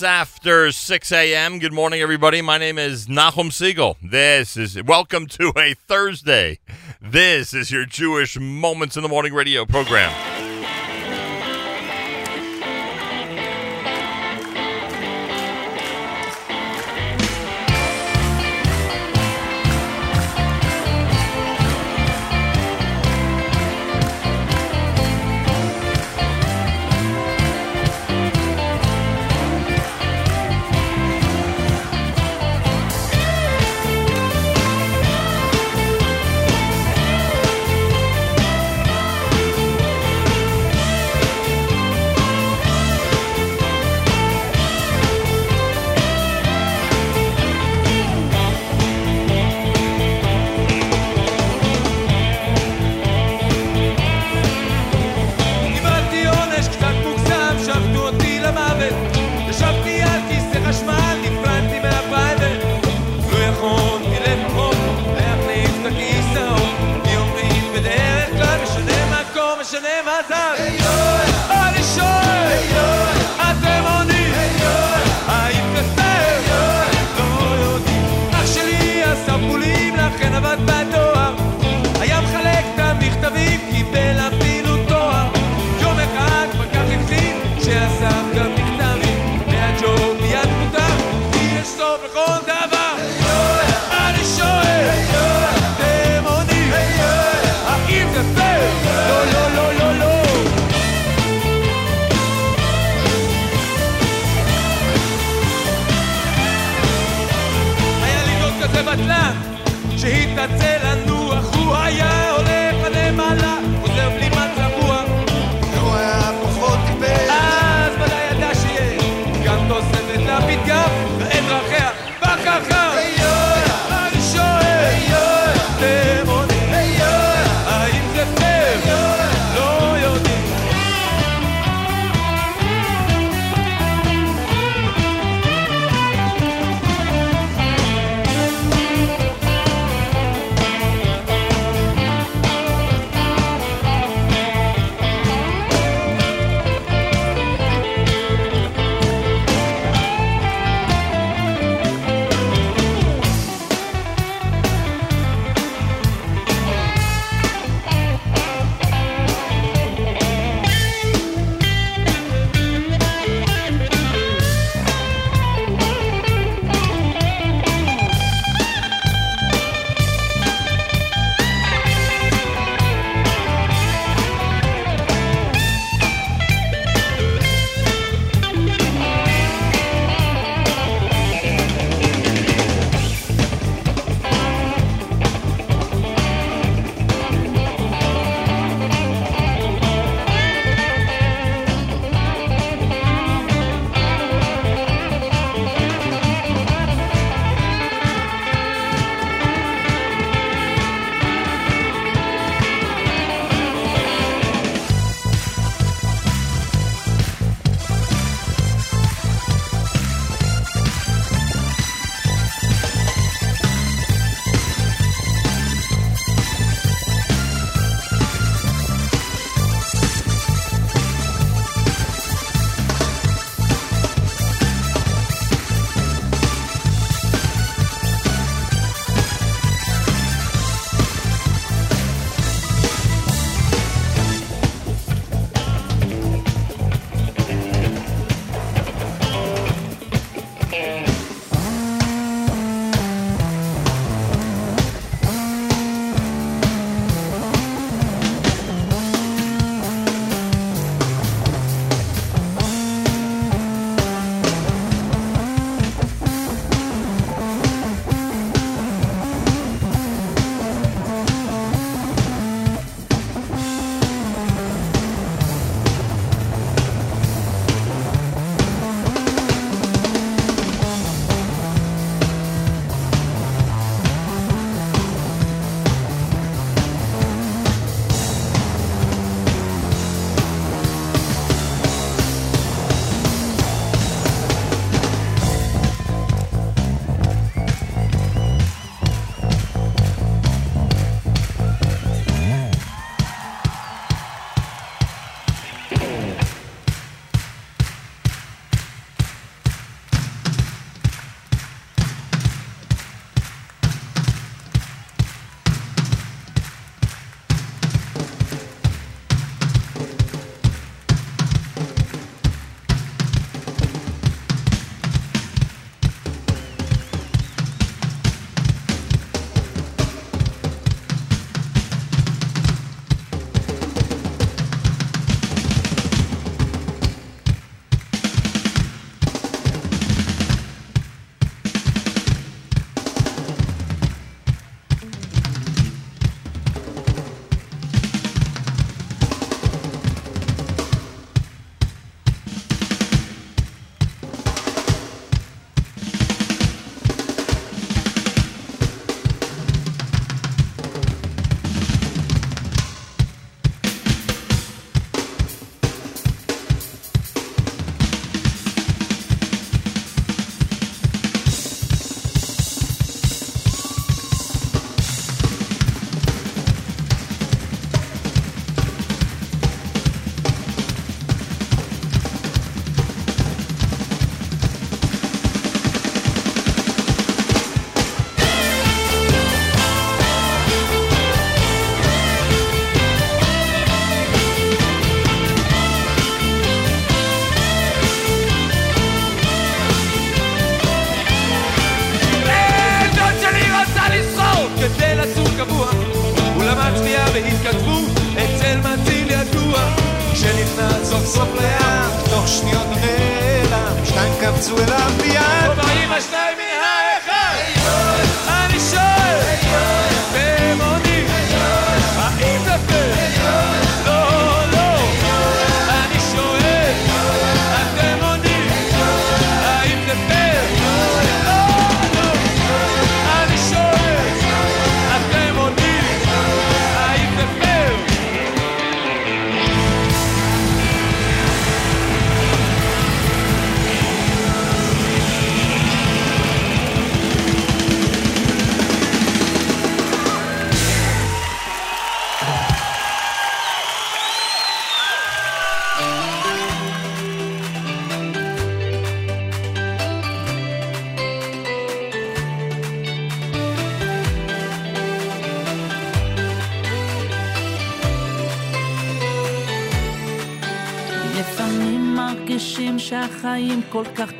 [0.00, 1.58] minutes after 6 a.m.
[1.58, 2.42] Good morning, everybody.
[2.42, 3.96] My name is Nachum Segal.
[4.02, 6.58] This is welcome to a Thursday.
[7.00, 10.35] This is your Jewish Moments in the Morning radio program.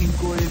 [0.00, 0.45] in good.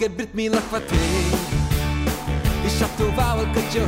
[0.00, 0.96] Koker brytt mi lakwatyj
[2.66, 3.84] I szatowała kocio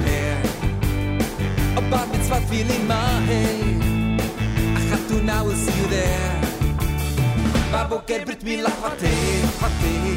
[2.50, 4.20] feeling, my bat
[4.76, 6.42] i have to now we'll see you there.
[7.72, 10.16] בבוקר ברית מילה חתן, חתן,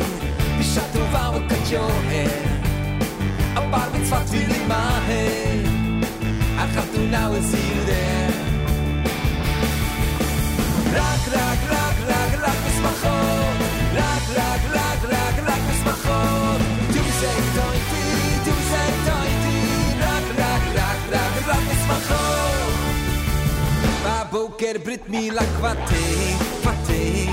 [0.60, 2.27] אישה טובה וכג'והר.
[3.55, 3.89] הבר
[7.12, 8.24] now we'll see you there.
[24.65, 26.06] get brit me like Fatty,
[26.63, 27.30] Fatty.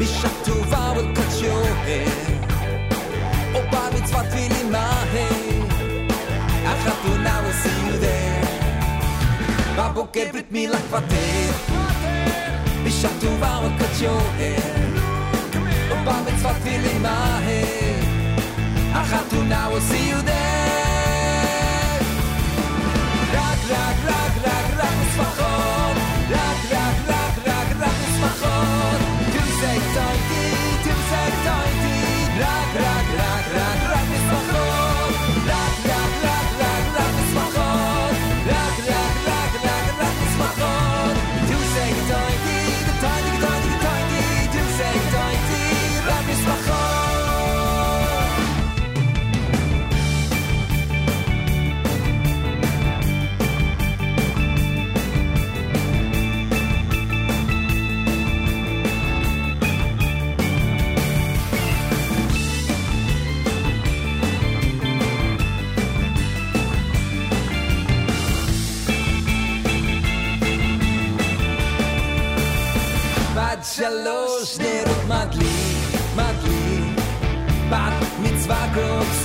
[0.00, 2.16] בשעטובה will cut your hair.
[3.54, 5.28] או במצוות תפילים מהר.
[6.66, 8.46] החתונה will see you there.
[9.78, 11.52] בבוקר ברית מילה קוואטר.
[12.84, 14.76] בשעטובה will cut your hair.
[15.90, 16.00] Oh,
[19.72, 20.55] will see you there.
[32.38, 32.95] la, la.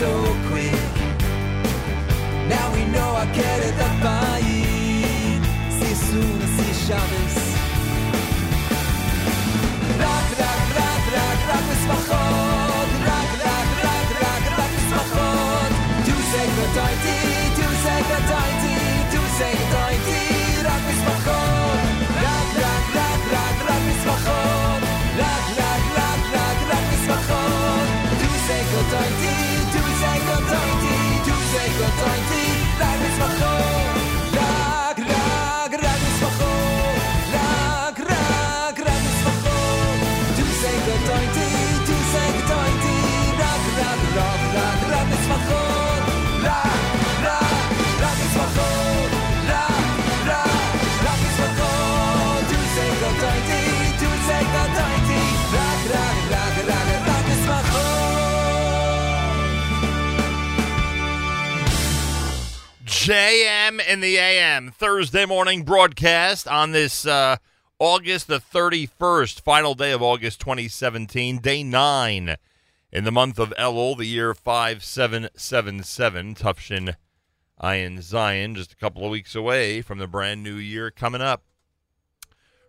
[0.00, 0.10] so
[0.48, 0.94] quick.
[2.48, 4.40] Now we know I get it up by
[5.78, 7.36] See soon, see Shabbos.
[10.02, 12.88] רק, רק, רק, רק, רק בשמחות.
[13.10, 15.70] רק, רק, רק, רק, רק בשמחות.
[16.06, 17.18] To say גדויתי,
[17.58, 18.76] to say גדויתי,
[19.12, 20.22] to say גדויתי,
[20.66, 21.80] רק בשמחות.
[22.26, 24.80] רק, רק, רק, רק, רק בשמחות.
[25.18, 27.56] רק, רק, רק, רק, רק בשמחות.
[30.51, 33.90] Gott sei dir, du sei Gott sei dir, bleib jetzt wach auf.
[63.11, 67.35] JM in the AM Thursday morning broadcast on this uh,
[67.77, 72.37] August the 31st, final day of August 2017, day nine
[72.89, 76.95] in the month of Elul, the year 5777, Tufshin
[77.61, 81.43] Ayin Zion, just a couple of weeks away from the brand new year coming up.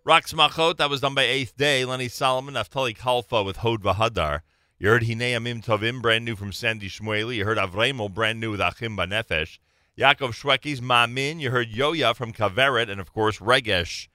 [0.04, 1.84] Rox Machot, that was done by Eighth Day.
[1.84, 4.40] Lenny Solomon, Naftali Kalfa with Hod Vahadar.
[4.76, 7.36] You heard Hine Amim Tovim, brand new from Sandy Shmueli.
[7.36, 9.60] You heard Avremo, brand new with Achim Banefesh.
[9.98, 11.40] Yaakov Shweki's Ma'amin.
[11.40, 12.90] You heard Yoya from Kaveret.
[12.90, 14.08] And, of course, Regesh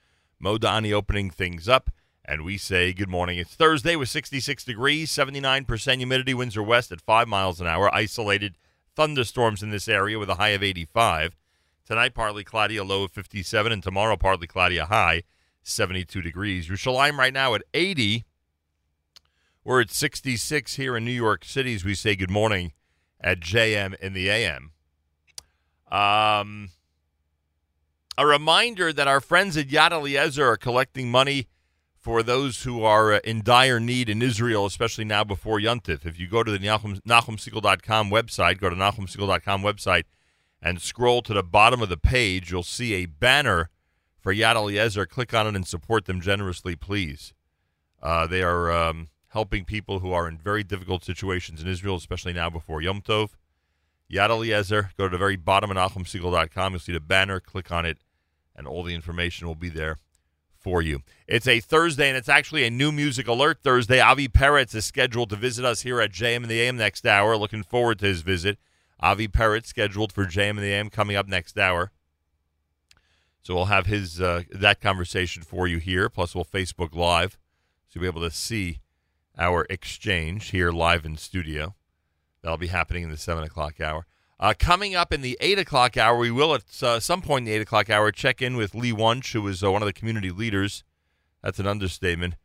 [0.44, 1.92] Modani opening things up.
[2.26, 3.38] And we say good morning.
[3.38, 7.94] It's Thursday with 66 degrees, 79% humidity, winds are west at 5 miles an hour.
[7.96, 8.58] Isolated
[8.96, 11.38] thunderstorms in this area with a high of 85.
[11.86, 13.72] Tonight, partly cloudy, a low of 57.
[13.72, 15.24] And tomorrow, partly cloudy, a high
[15.64, 16.68] 72 degrees.
[16.68, 18.26] Yerushalayim right now at 80.
[19.64, 22.74] We're at 66 here in New York City as we say good morning
[23.22, 24.72] at JM in the AM.
[25.92, 26.70] Um,
[28.18, 31.48] a reminder that our friends at Yad Eliezer are collecting money
[31.96, 36.06] for those who are uh, in dire need in Israel, especially now before Yontif.
[36.06, 40.04] If you go to the Nachum, NachumSegal.com website, go to NachumSegal.com website
[40.62, 43.70] and scroll to the bottom of the page, you'll see a banner
[44.20, 45.06] for Yad Eliezer.
[45.06, 47.34] Click on it and support them generously, please.
[48.02, 52.34] Uh, they are um, helping people who are in very difficult situations in Israel, especially
[52.34, 53.32] now before Yom Tov.
[54.12, 56.74] Yad Eliezer, go to the very bottom of NachumSegal.com.
[56.74, 57.40] You'll see the banner.
[57.40, 57.98] Click on it,
[58.56, 59.98] and all the information will be there
[60.58, 61.02] for you.
[61.28, 64.00] It's a Thursday, and it's actually a new music alert Thursday.
[64.00, 67.38] Avi Perets is scheduled to visit us here at JM in the AM next hour.
[67.38, 68.58] Looking forward to his visit.
[69.00, 71.92] Avi Perets scheduled for JM in the AM coming up next hour.
[73.42, 76.10] So we'll have his uh, that conversation for you here.
[76.10, 77.38] Plus, we'll Facebook Live,
[77.88, 78.80] so you'll be able to see
[79.38, 81.76] our exchange here live in studio.
[82.42, 84.06] That'll be happening in the seven o'clock hour.
[84.40, 87.46] Uh, coming up in the eight o'clock hour, we will at uh, some point in
[87.46, 89.94] the eight o'clock hour check in with Lee Wunsch, who is uh, one of the
[89.94, 90.84] community leaders.
[91.42, 92.36] That's an understatement.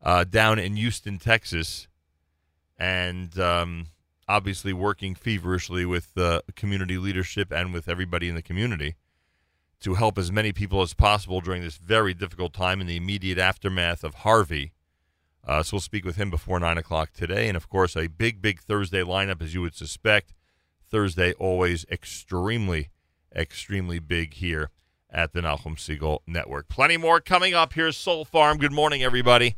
[0.00, 1.88] Uh, down in Houston, Texas,
[2.78, 3.86] and um,
[4.26, 8.96] obviously working feverishly with uh, community leadership and with everybody in the community
[9.80, 13.38] to help as many people as possible during this very difficult time in the immediate
[13.38, 14.72] aftermath of Harvey.
[15.46, 17.48] Uh, so we'll speak with him before 9 o'clock today.
[17.48, 20.32] And of course, a big, big Thursday lineup, as you would suspect.
[20.88, 22.90] Thursday, always extremely,
[23.34, 24.70] extremely big here
[25.10, 26.68] at the Nachum Segal Network.
[26.68, 27.72] Plenty more coming up.
[27.72, 28.58] Here's Soul Farm.
[28.58, 29.56] Good morning, everybody.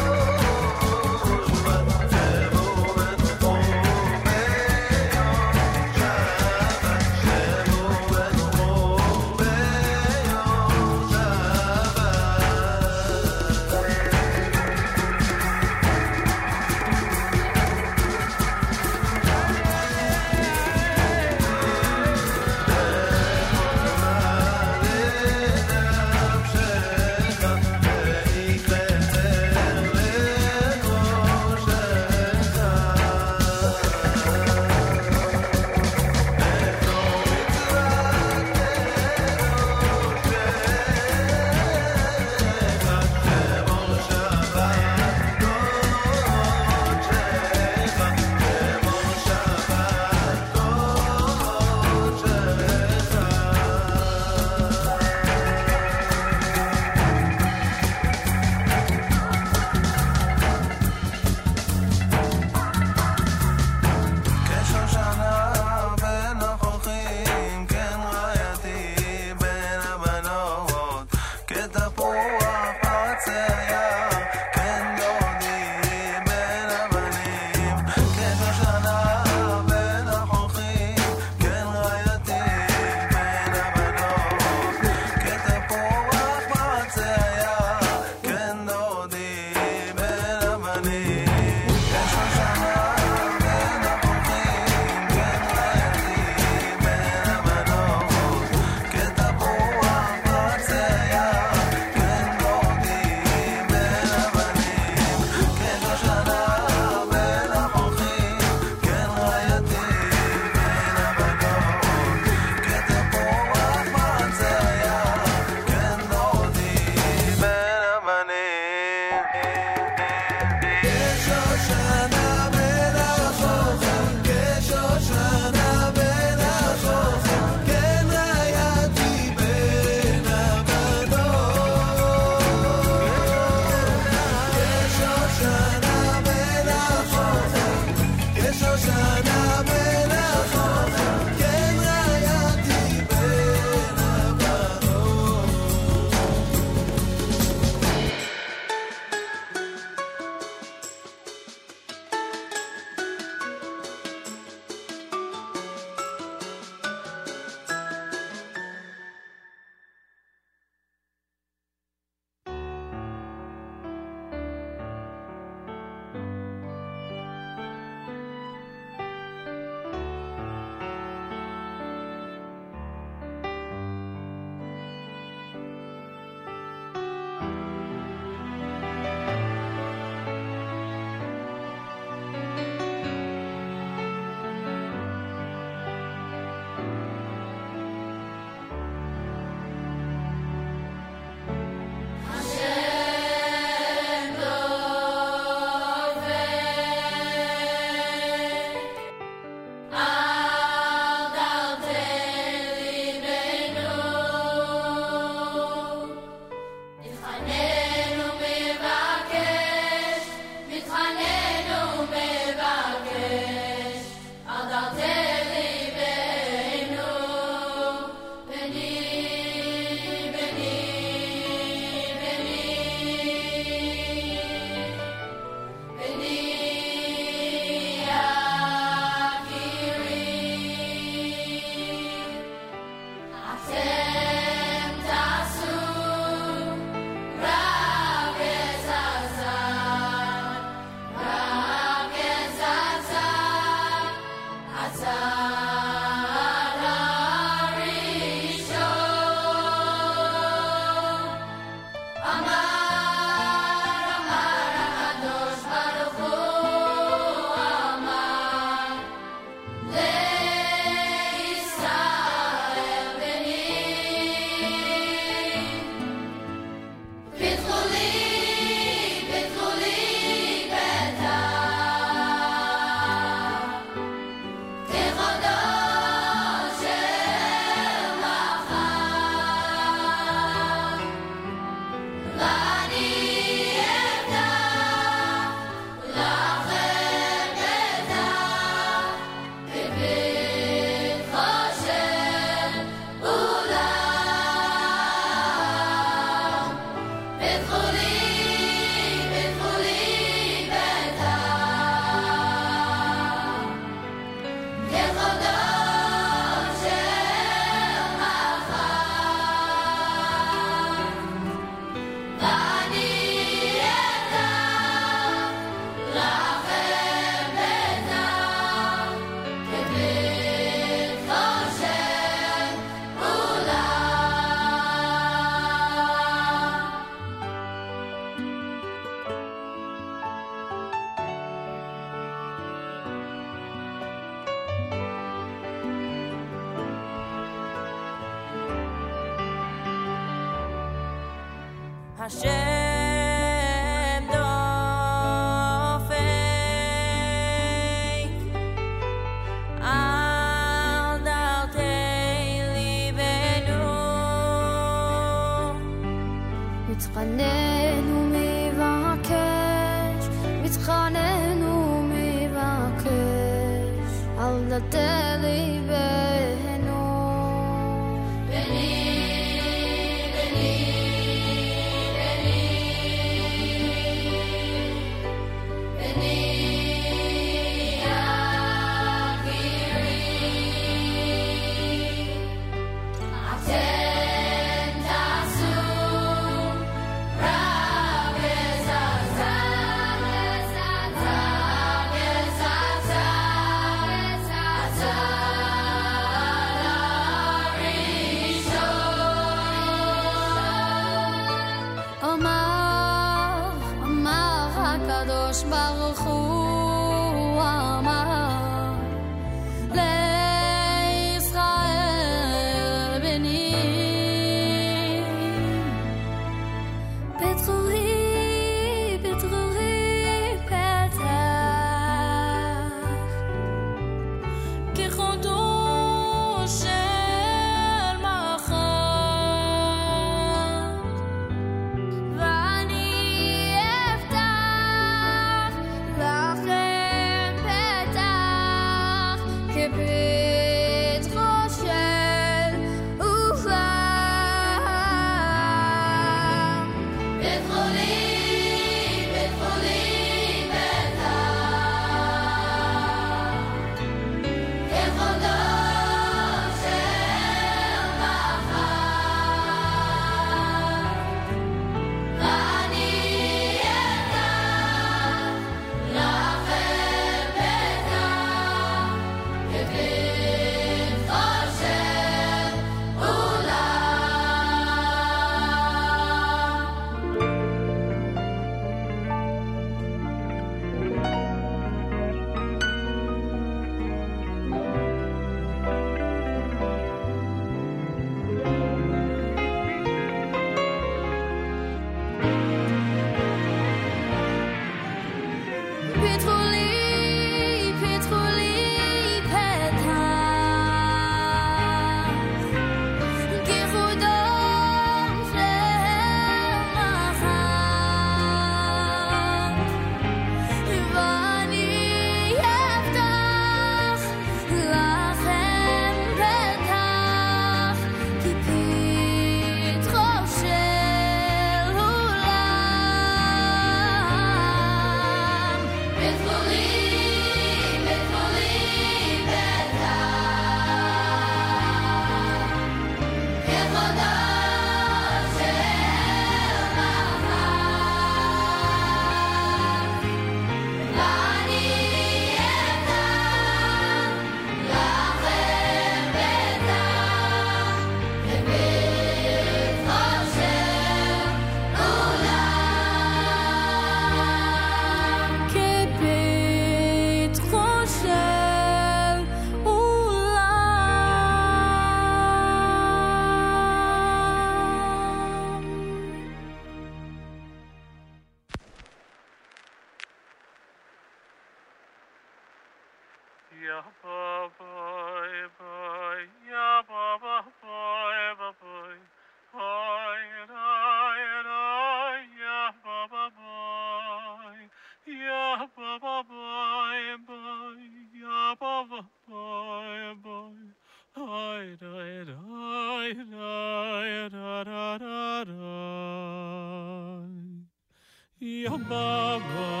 [598.81, 600.00] Ya ba bye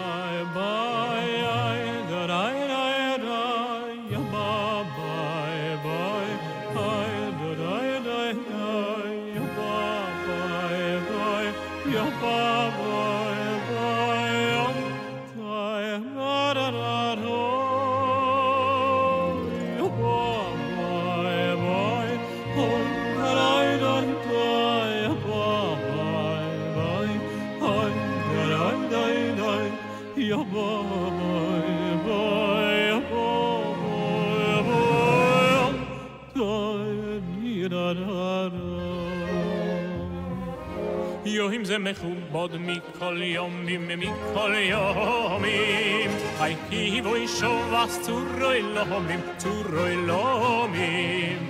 [41.77, 46.11] מכובד מכל יומים מכל יומים.
[46.39, 51.47] היי כי בוי שובס צורוי לומים צורוי לומים.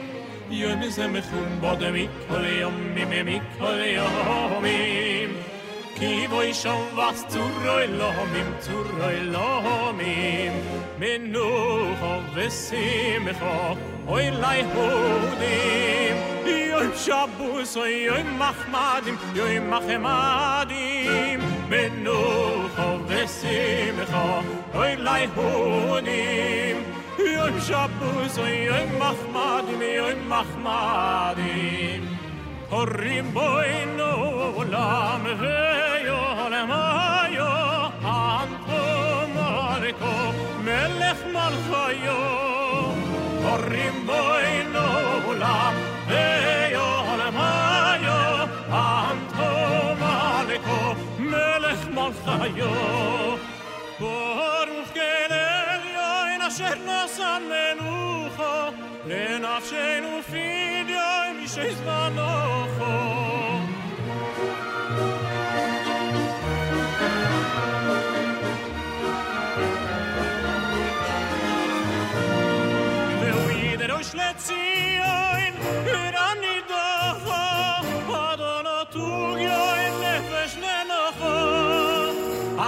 [0.49, 5.29] יום זה מכובד מכל יומים מכל יומים.
[5.95, 10.51] כי בוי שובס צורוי לומים צורוי לומים.
[10.99, 13.75] מנוחו ושמחו
[14.07, 24.41] אוי לי הודים יום שבוס אוי יום מחמדים יום מחמדים מנוחו ושמחו
[24.73, 26.77] אוי לי הודים
[27.19, 32.05] יום שבוס אוי יום מחמדים יום מחמדים
[32.69, 34.03] קוראים בוינו
[34.55, 40.31] עולם ויעולם היו אנטו מלכו
[40.63, 42.93] מלך מלכיו
[43.41, 44.79] קוראים בוינו
[45.25, 45.90] עולם
[52.01, 52.71] mon chayo
[53.99, 58.53] Baruch Gelelio en asher nasan menucho
[59.09, 63.30] Lenafshenu fidyo em ishei zmanocho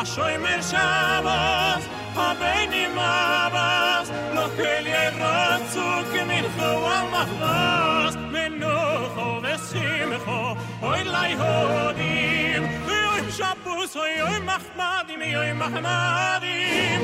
[0.05, 1.83] Soy mershavas,
[2.13, 12.63] habeni mavas, no helia ratzuk min chowal machlas, menucho vesimcho, oy lai hodim,
[13.13, 17.01] oy shabbos, oy oy machmadim, oy machmadim.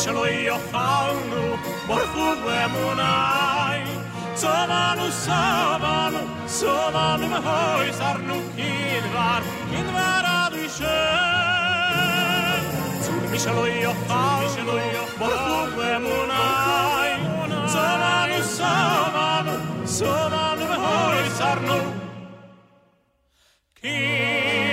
[0.00, 3.82] sono io fanno Borfugue munai
[4.34, 10.88] Sovanu, sovanu, sovanu me hoi sarnu Kidvar, kidvar adishem
[13.04, 14.72] Zul mi sono io fanno
[15.18, 17.12] Borfugue munai
[17.74, 21.78] Sovanu, sovanu, sovanu me hoi sarnu
[23.80, 24.69] Kidvar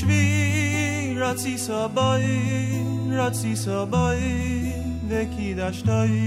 [0.00, 2.28] shvi ratzi sabai
[3.18, 4.72] ratzi sabai
[5.10, 6.20] vekidashtai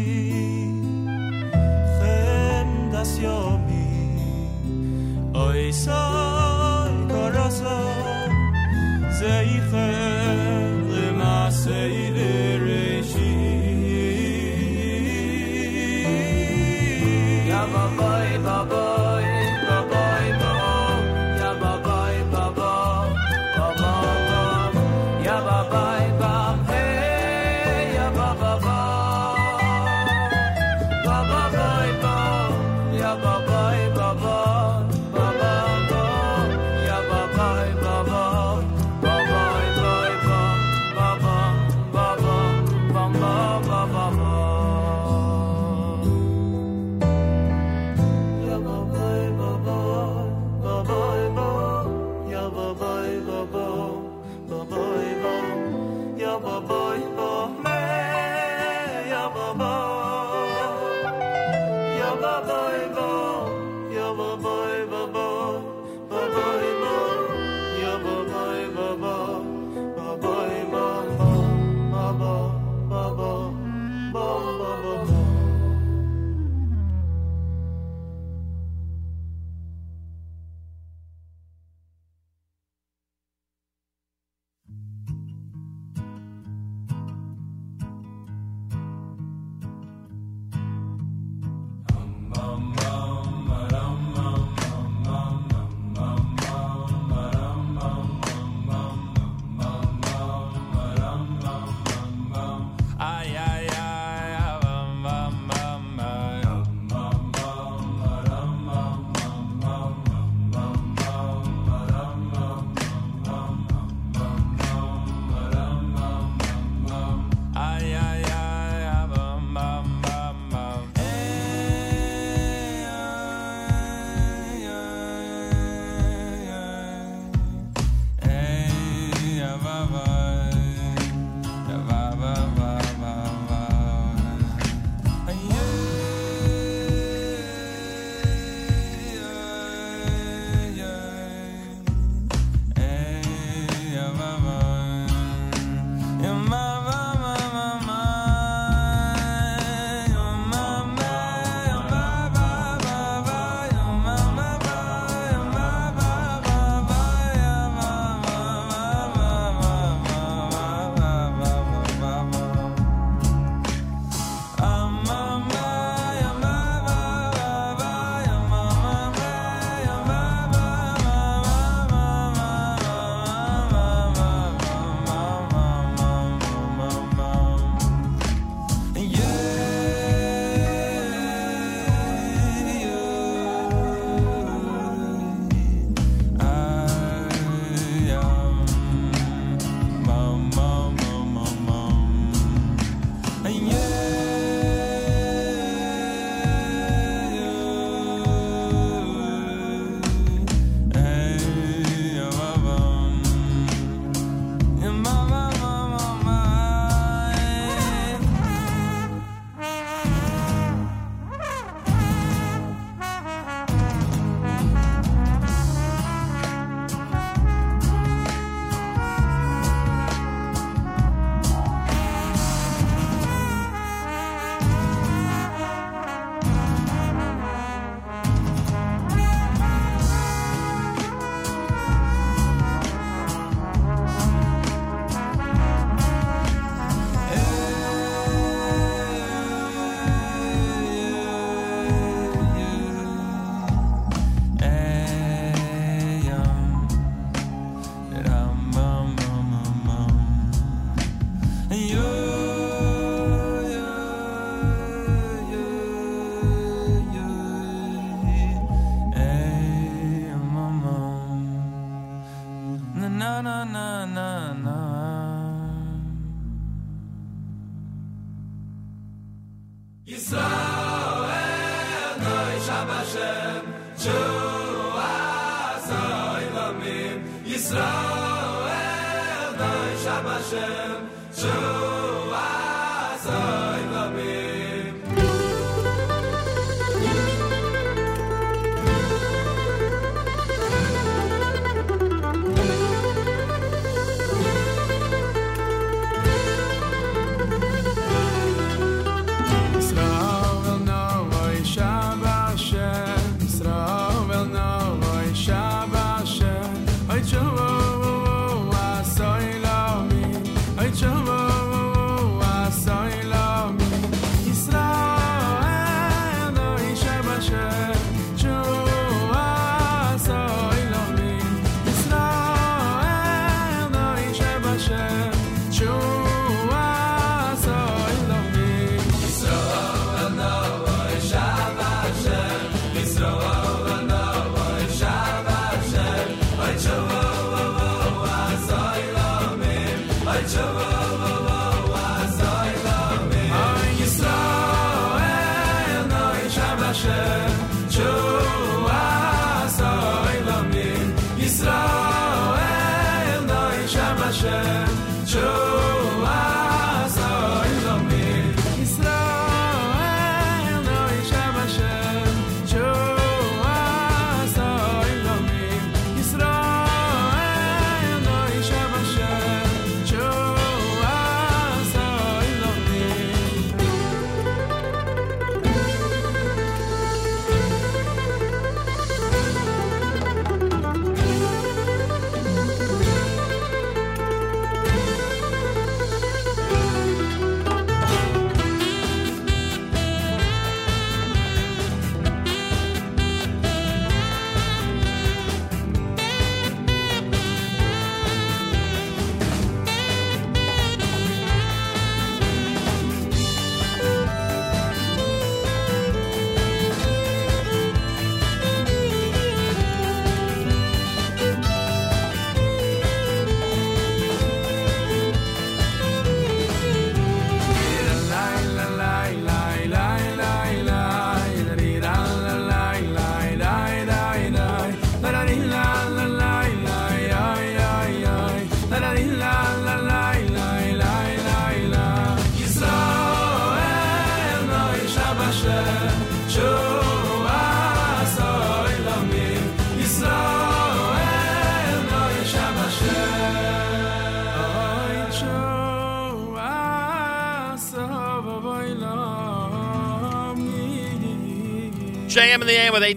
[1.97, 3.89] chem das yomi
[5.45, 7.77] oisai karasa
[9.19, 10.12] zeichai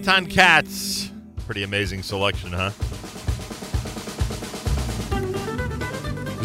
[0.07, 1.11] Eitan Katz.
[1.45, 2.71] Pretty amazing selection, huh?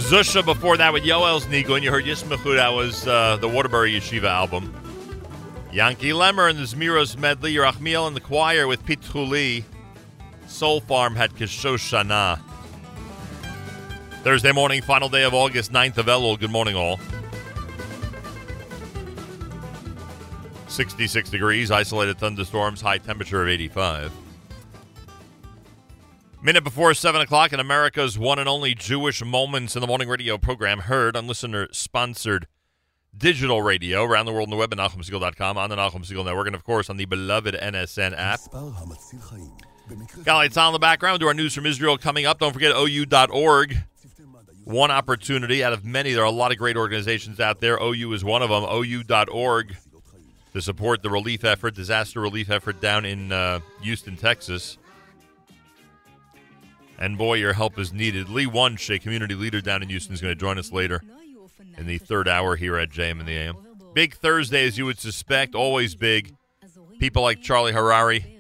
[0.01, 3.93] Zusha before that with Yoel's Nigo, and you heard Yismachu, that was uh, the Waterbury
[3.93, 4.75] Yeshiva album.
[5.73, 9.63] Yankee Lemmer and the Zmiros medley, Yerachmiel and the choir with Pete Truli.
[10.49, 12.41] Soul Farm had Kishoshana.
[14.25, 16.37] Thursday morning, final day of August 9th of Elul.
[16.37, 16.99] Good morning, all.
[20.73, 24.11] 66 degrees, isolated thunderstorms, high temperature of 85.
[26.43, 30.39] Minute before 7 o'clock in America's one and only Jewish Moments in the Morning radio
[30.39, 32.47] program, heard on listener sponsored
[33.17, 36.57] digital radio around the world on the web at NachumSegal.com, on the Segal Network, and
[36.57, 38.41] of course on the beloved NSN app.
[40.25, 41.21] Got lights on in the background.
[41.21, 42.39] Do our news from Israel coming up.
[42.39, 43.77] Don't forget OU.org.
[44.65, 46.15] One opportunity out of many.
[46.15, 47.79] There are a lot of great organizations out there.
[47.81, 48.65] OU is one of them.
[48.65, 49.77] OU.org
[50.53, 54.79] to support the relief effort, disaster relief effort down in uh, Houston, Texas.
[56.99, 58.29] And boy, your help is needed.
[58.29, 61.03] Lee Wunsch, a community leader down in Houston, is going to join us later
[61.77, 63.57] in the third hour here at JM in the AM.
[63.95, 66.35] Big Thursday, as you would suspect, always big.
[66.99, 68.39] People like Charlie Harary,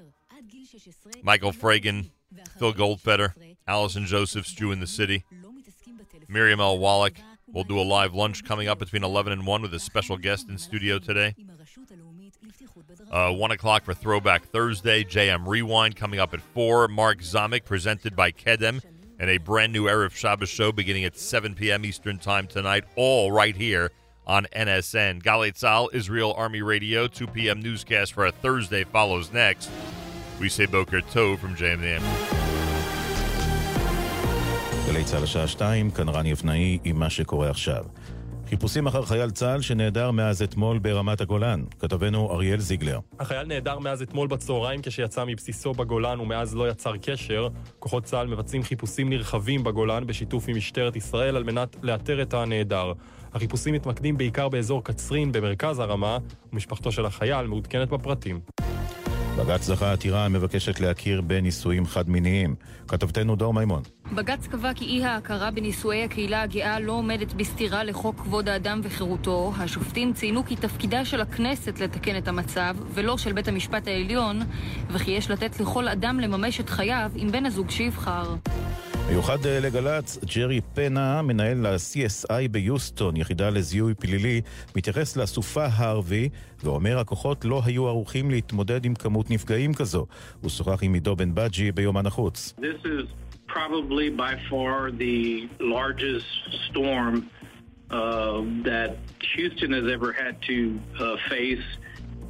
[1.22, 2.10] Michael Fragin,
[2.58, 3.34] Phil Goldfeder,
[3.66, 5.24] Allison Josephs, Jew in the City,
[6.28, 6.78] Miriam L.
[6.78, 7.14] Wallach.
[7.48, 10.48] We'll do a live lunch coming up between 11 and 1 with a special guest
[10.48, 11.34] in studio today.
[13.11, 15.03] Uh, 1 o'clock for Throwback Thursday.
[15.03, 16.87] JM Rewind coming up at 4.
[16.87, 18.81] Mark Zamek presented by Kedem
[19.19, 21.85] and a brand new Erev Shabbos show beginning at 7 p.m.
[21.85, 23.91] Eastern Time tonight, all right here
[24.25, 25.23] on NSN.
[25.23, 27.61] Galei Tzal, Israel Army Radio, 2 p.m.
[27.61, 29.69] newscast for a Thursday follows next.
[30.39, 32.03] We say Boker Tov from JM
[34.87, 37.85] גלי צה"ל השעה שתיים, כאן רן יבנאי עם מה שקורה עכשיו.
[38.52, 41.64] חיפושים אחר חייל צה"ל שנעדר מאז אתמול ברמת הגולן.
[41.78, 42.98] כתבנו אריאל זיגלר.
[43.20, 47.48] החייל נעדר מאז אתמול בצהריים כשיצא מבסיסו בגולן ומאז לא יצר קשר.
[47.78, 52.92] כוחות צה"ל מבצעים חיפושים נרחבים בגולן בשיתוף עם משטרת ישראל על מנת לאתר את הנעדר.
[53.34, 56.18] החיפושים מתמקדים בעיקר באזור קצרין במרכז הרמה,
[56.52, 58.40] ומשפחתו של החייל מעודכנת בפרטים.
[59.38, 62.54] בג"ץ דחה עתירה המבקשת להכיר בנישואים חד-מיניים.
[62.88, 63.82] כתבתנו דור מימון.
[64.14, 69.52] בג"ץ קבע כי אי ההכרה בנישואי הקהילה הגאה לא עומדת בסתירה לחוק כבוד האדם וחירותו.
[69.58, 74.40] השופטים ציינו כי תפקידה של הכנסת לתקן את המצב, ולא של בית המשפט העליון,
[74.90, 78.34] וכי יש לתת לכל אדם לממש את חייו עם בן הזוג שיבחר.
[79.08, 84.40] מיוחד אה, לגל"צ, ג'רי פנה, מנהל ה-CSI ביוסטון, יחידה לזיהוי פלילי,
[84.76, 86.28] מתייחס לסופה הערבי
[86.64, 90.06] ואומר הכוחות לא היו ערוכים להתמודד עם כמות נפגעים כזו.
[90.40, 91.72] הוא שוחח עם עידו בן בג'י
[95.60, 96.32] largest
[96.68, 97.14] storm
[97.90, 98.96] uh, that
[99.34, 100.58] Houston has ever had to
[100.98, 101.66] uh, face.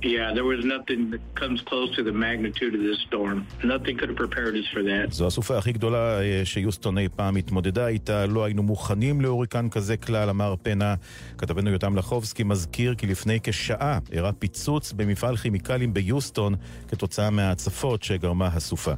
[0.04, 3.46] Yeah, there was nothing that comes close to the magnitude of this storm.
[3.62, 5.10] Nothing could have prepared us for that.
[5.10, 9.96] זו הסופה הכי גדולה אה, שיוסטון אי פעם התמודדה איתה, לא היינו מוכנים להוריקן כזה
[9.96, 10.94] כלל, אמר פנה.
[11.38, 16.54] כתבנו יותם לחובסקי מזכיר כי לפני כשעה אירע פיצוץ במפעל כימיקלים ביוסטון
[16.88, 18.92] כתוצאה מההצפות שגרמה הסופה.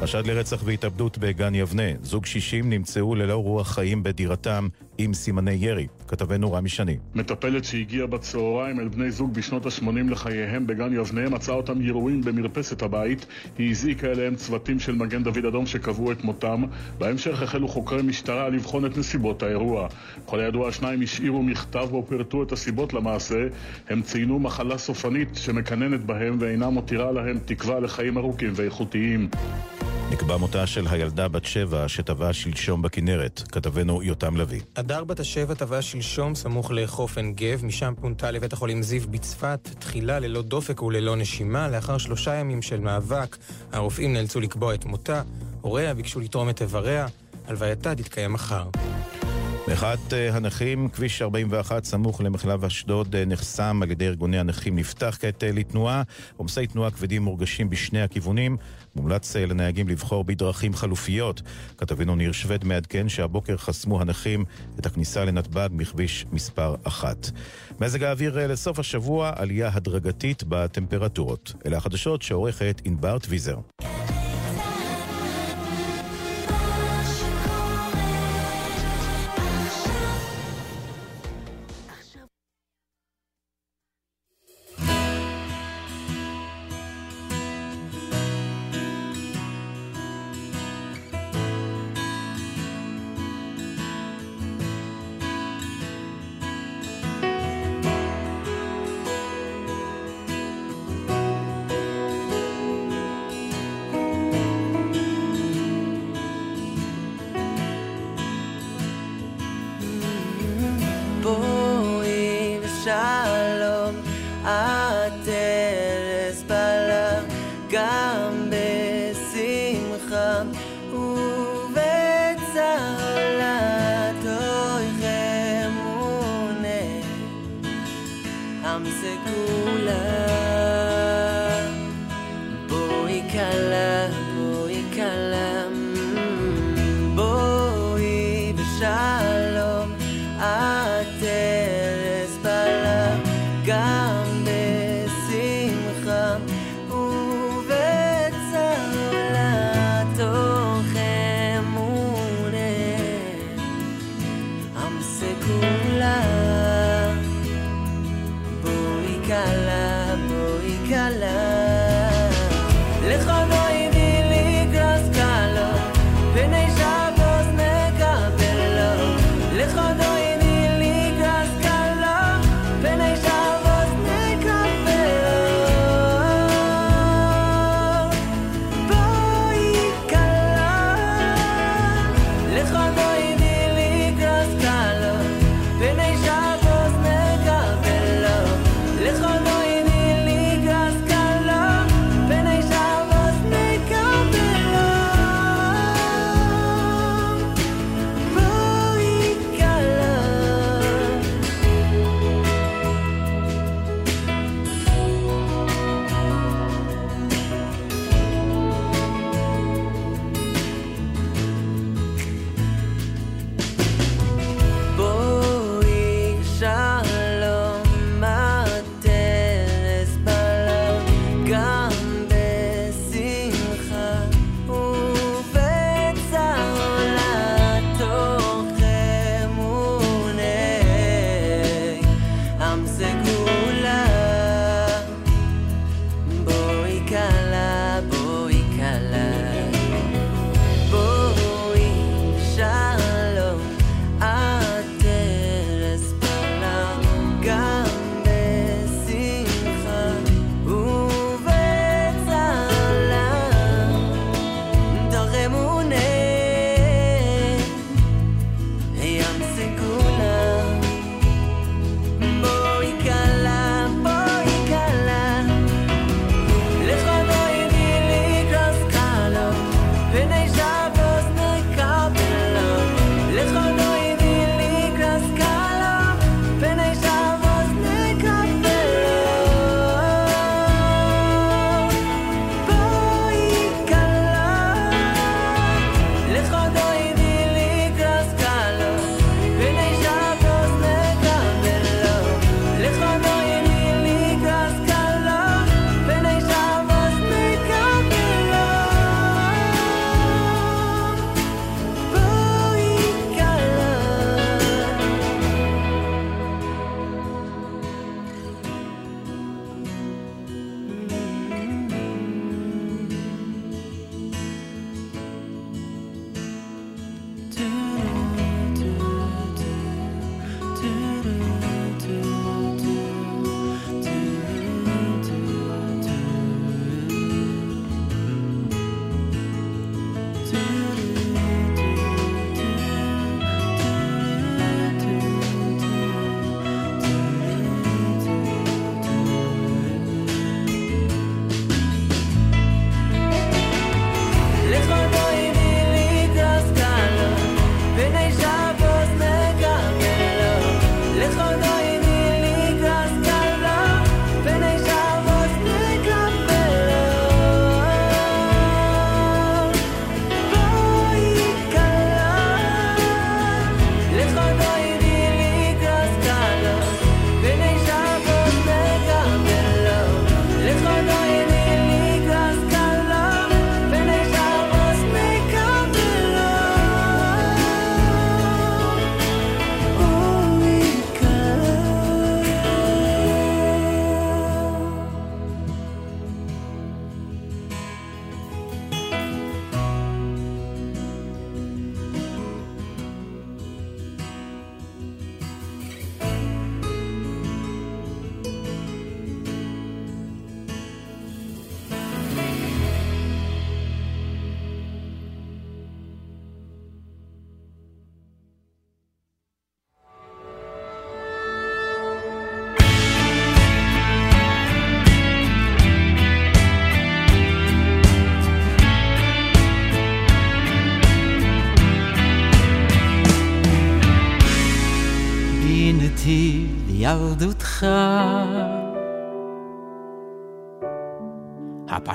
[0.00, 1.82] חשד לרצח והתאבדות בגן יבנה.
[2.02, 4.68] זוג שישים נמצאו ללא רוח חיים בדירתם
[4.98, 5.86] עם סימני ירי.
[6.08, 6.96] כתבנו רמי שני.
[7.14, 12.82] מטפלת שהגיעה בצהריים אל בני זוג בשנות ה-80 לחייהם בגן יבנה מצאה אותם ירויים במרפסת
[12.82, 13.26] הבית.
[13.58, 16.62] היא הזעיקה אליהם צוותים של מגן דוד אדום שקבעו את מותם.
[16.98, 19.88] בהמשך החלו חוקרי משטרה לבחון את נסיבות האירוע.
[20.26, 23.48] ככל הידוע השניים השאירו מכתב בו פירטו את הסיבות למעשה.
[23.88, 29.28] הם ציינו מחלה סופנית שמקננת בהם ואינה מותירה להם תקווה לחיים ארוכים ואיכותיים.
[30.10, 33.42] נקבע מותה של הילדה בת שבע שטבעה שלשום בכנרת.
[33.52, 34.60] כתבנו יותם לביא.
[34.76, 39.68] הדר בת השבע טבעה שלשום סמוך לחוף עין גב, משם פונתה לבית החולים זיו בצפת,
[39.78, 41.68] תחילה ללא דופק וללא נשימה.
[41.68, 43.36] לאחר שלושה ימים של מאבק,
[43.72, 45.22] הרופאים נאלצו לקבוע את מותה.
[45.60, 47.06] הוריה ביקשו לתרום את איבריה.
[47.46, 48.68] הלווייתה תתקיים מחר.
[49.68, 55.18] מחאת אה, הנכים, כביש 41 סמוך למחלב אשדוד אה, נחסם על ידי ארגוני הנכים נפתח
[55.20, 56.02] כעת אה, לתנועה.
[56.36, 58.56] עומסי תנועה כבדים מורגשים בשני הכיוונים.
[58.96, 61.42] מומלץ אה, לנהגים לבחור בדרכים חלופיות.
[61.78, 64.44] כתבנו ניר שווד מעדכן שהבוקר חסמו הנכים
[64.78, 67.30] את הכניסה לנתב"ג מכביש מספר 1.
[67.80, 71.52] מזג האוויר אה, לסוף השבוע, עלייה הדרגתית בטמפרטורות.
[71.66, 73.56] אלה החדשות שעורכת ענבר טוויזר.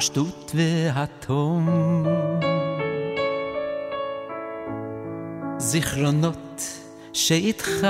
[0.02, 1.70] הפשטות והתום,
[5.58, 6.62] זיכרונות
[7.14, 7.88] שאיתך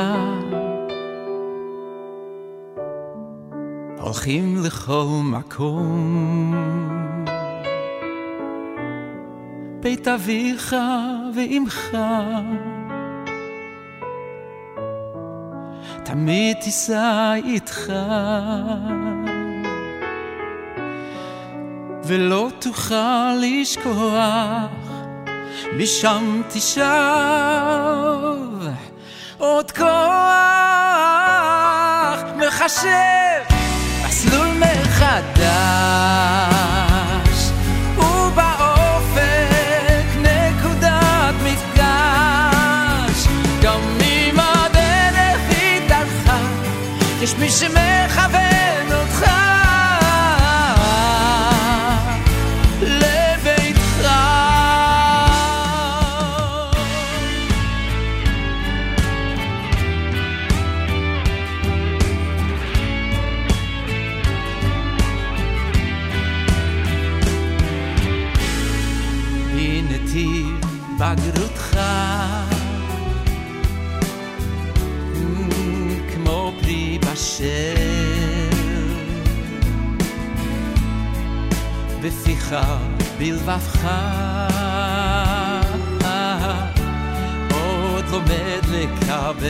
[4.01, 6.55] הולכים לכל מקום.
[9.79, 10.75] בית אביך
[11.35, 11.97] ואמך
[16.03, 17.91] תמיד תישא איתך
[22.05, 24.71] ולא תוכל לשכוח.
[25.77, 26.81] משם תשב
[29.37, 29.91] עוד כוח
[32.37, 33.51] מחשב.
[34.07, 35.51] מסלול מחדש
[37.97, 39.21] ובאופק
[40.21, 43.27] נקודת מפגש.
[43.61, 46.37] גם אם הדרך התארכה
[47.21, 47.90] יש מי שמכוון
[82.51, 83.87] בפיך בלבבך.
[87.53, 89.47] עוד לומד לקבל.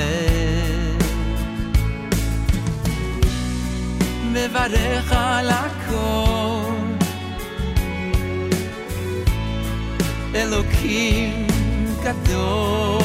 [4.31, 6.71] מברך על הכל.
[10.35, 11.47] אלוקים
[12.03, 13.01] גדול.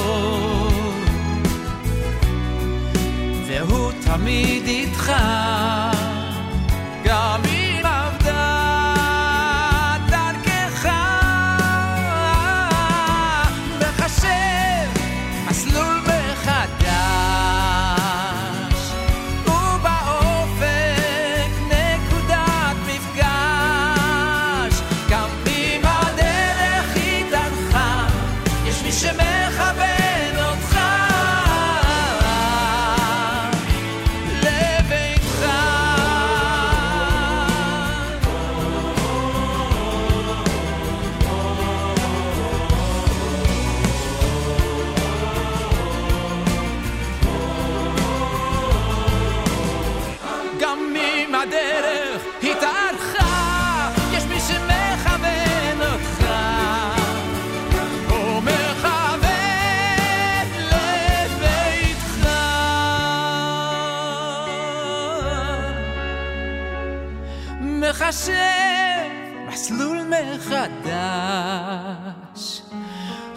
[3.47, 5.12] והוא תמיד איתך
[7.05, 8.56] גם אם אבדה
[68.17, 68.33] לחשב
[69.49, 71.03] מסלול מחדש.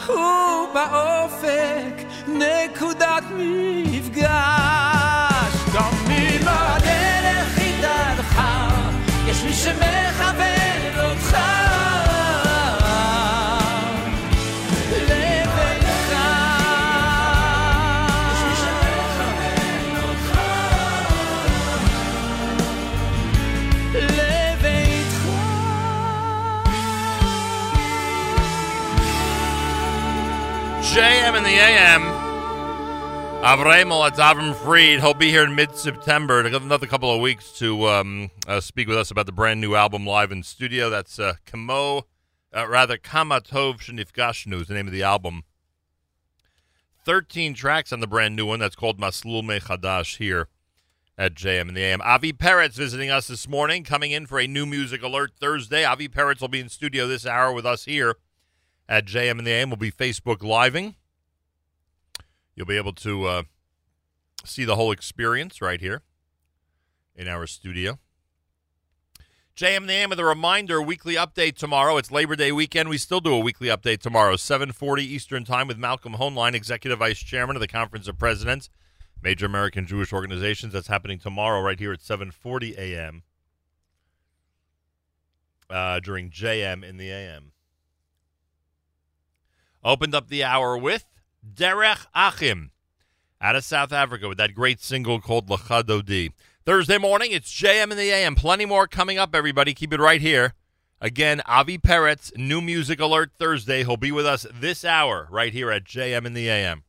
[0.07, 4.58] הוא באופק נקודת מפגש.
[31.59, 32.03] AM.
[33.41, 35.01] It's Avram Fried.
[35.01, 36.39] He'll be here in mid-September.
[36.39, 40.05] Another couple of weeks to um, uh, speak with us about the brand new album
[40.05, 40.89] live in studio.
[40.89, 42.05] That's uh, Kamo,
[42.55, 45.43] uh, rather Kamatov Shnifgashnu is the name of the album.
[47.05, 48.59] 13 tracks on the brand new one.
[48.59, 50.47] That's called Maslul Mechadash here
[51.17, 52.01] at JM in the AM.
[52.01, 55.83] Avi Perets visiting us this morning, coming in for a new music alert Thursday.
[55.83, 58.15] Avi Perets will be in studio this hour with us here
[58.87, 59.69] at JM in the AM.
[59.69, 60.95] We'll be Facebook living.
[62.59, 63.43] You'll be able to uh,
[64.43, 66.01] see the whole experience right here
[67.15, 67.99] in our studio.
[69.55, 71.95] JM the AM with a reminder, weekly update tomorrow.
[71.95, 72.89] It's Labor Day weekend.
[72.89, 77.19] We still do a weekly update tomorrow, 740 Eastern Time with Malcolm Hoenlein, Executive Vice
[77.19, 78.69] Chairman of the Conference of Presidents,
[79.23, 80.73] Major American Jewish Organizations.
[80.73, 83.23] That's happening tomorrow right here at 740 a.m.
[85.69, 87.53] Uh, during JM in the AM.
[89.81, 91.05] Opened up the hour with
[91.45, 92.71] Derech Achim
[93.41, 96.31] out of South Africa with that great single called Lachadodi.
[96.65, 98.35] Thursday morning, it's JM in the AM.
[98.35, 99.73] Plenty more coming up, everybody.
[99.73, 100.53] Keep it right here.
[101.01, 103.83] Again, Avi Perets, New Music Alert Thursday.
[103.83, 106.83] He'll be with us this hour right here at JM in the AM.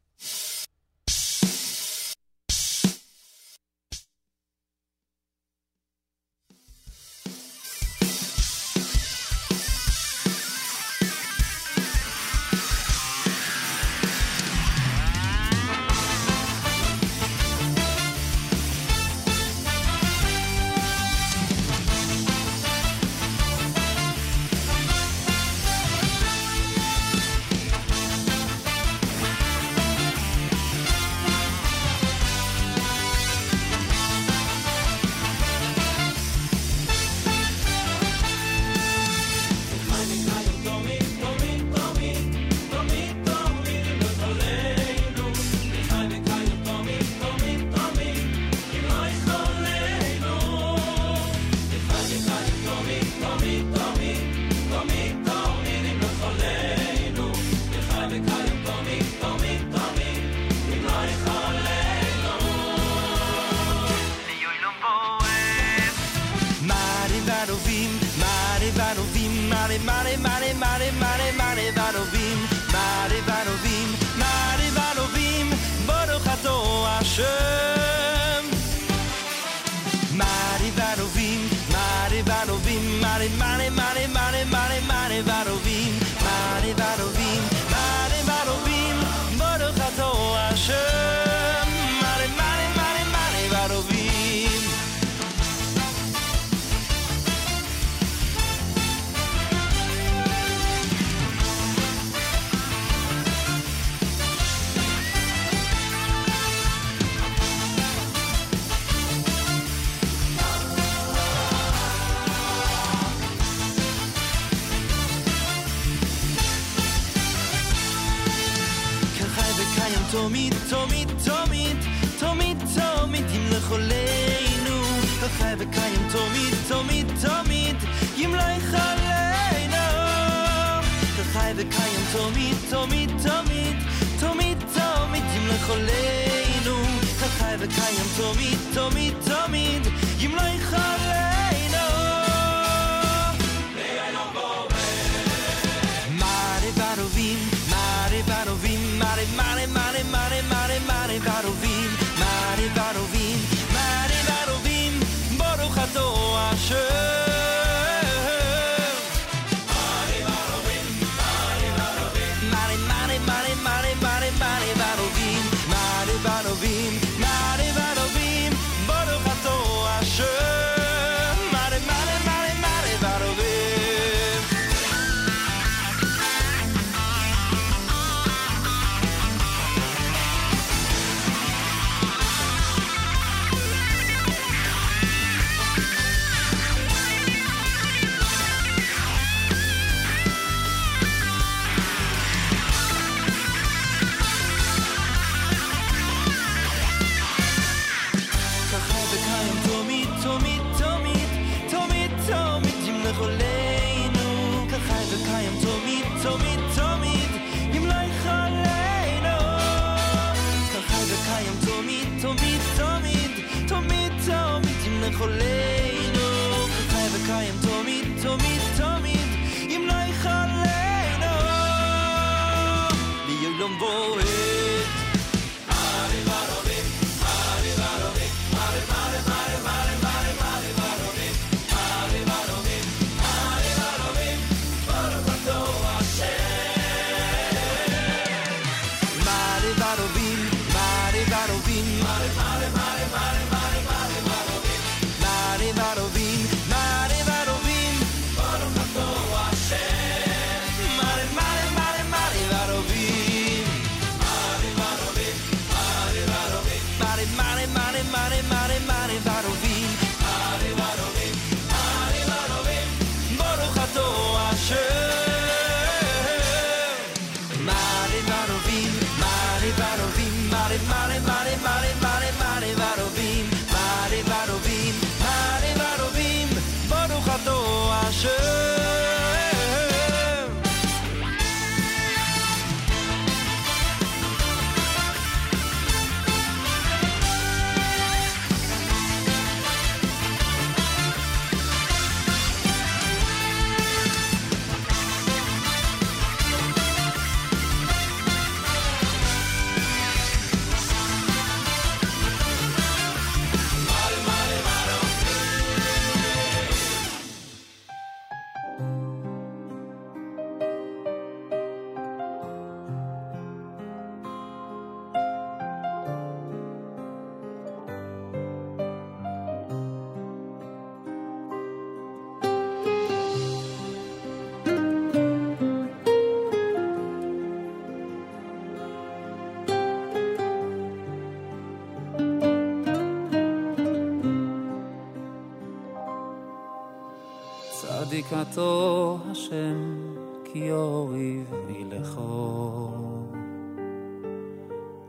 [338.31, 340.01] צדקתו השם,
[340.45, 342.91] כי אוריב ילכו.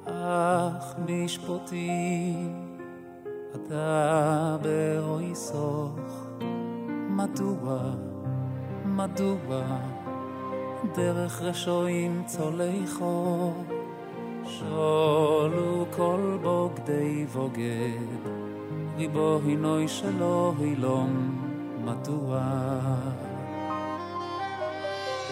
[0.05, 2.77] אך משפוטים
[3.55, 6.27] אתה באוי סוך,
[7.09, 7.79] מדוע,
[8.85, 9.63] מדוע,
[10.95, 13.53] דרך רשועים צולי חור,
[14.45, 18.27] שולו כל בוגדי בוגד,
[18.97, 21.30] ריבו הינוי שלו הילום.
[21.91, 22.41] מדוע.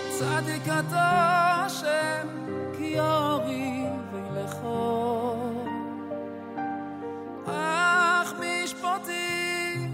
[0.10, 1.11] צדיק אתה
[1.65, 2.27] השם
[2.77, 5.36] כי יורי וילכו,
[7.45, 9.88] אך משפטי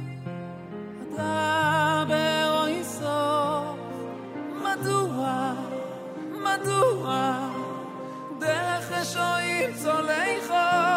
[1.14, 3.78] אדבר או יסוף,
[4.64, 5.54] מדוע,
[6.32, 7.40] מדוע,
[8.40, 10.95] דרך רשועים צולחו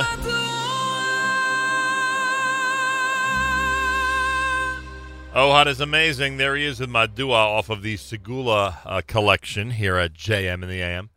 [0.00, 0.46] AM.
[5.34, 6.38] Ohad is amazing.
[6.38, 10.68] There he is with Madua off of the Segula uh, collection here at JM in
[10.68, 11.10] the AM.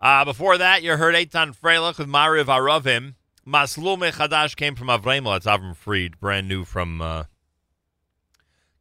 [0.00, 3.14] Uh, before that, you heard Eitan Freilich with Mariv Aravim.
[3.46, 5.36] Maslul Mechadash came from Avremel.
[5.36, 7.24] It's Avram Fried, brand new from uh,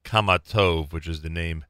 [0.05, 1.65] Kamatov, which is the name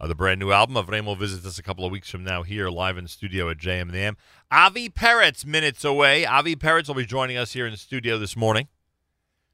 [0.00, 0.76] of the brand new album.
[0.76, 3.82] Avremel visits us a couple of weeks from now here live in studio at JM
[3.82, 4.16] in the.
[4.50, 6.24] Avi Perets, minutes away.
[6.24, 8.68] Avi Perets will be joining us here in the studio this morning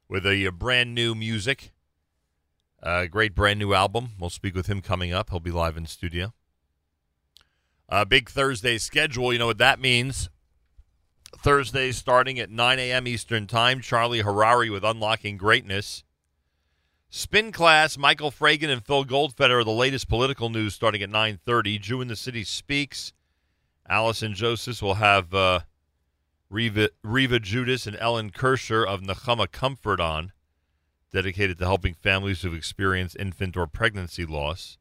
[0.07, 1.71] with a, uh brand new music.
[2.81, 4.09] A great brand new album.
[4.19, 5.31] We'll speak with him coming up.
[5.31, 6.33] He'll be live in studio.
[7.89, 9.33] Uh, big Thursday schedule.
[9.33, 10.29] You know what that means.
[11.37, 13.07] Thursday starting at 9 a.m.
[13.07, 13.81] Eastern Time.
[13.81, 16.03] Charlie Harary with Unlocking Greatness.
[17.09, 21.79] Spin class, Michael Fragin and Phil Goldfeder are the latest political news starting at 9.30.
[21.79, 23.13] Jew in the City speaks.
[23.87, 25.61] Allison Joseph will have uh,
[26.49, 30.31] Reva, Reva Judas and Ellen Kirscher of Nechama Comfort on,
[31.13, 34.77] dedicated to helping families who've experienced infant or pregnancy loss.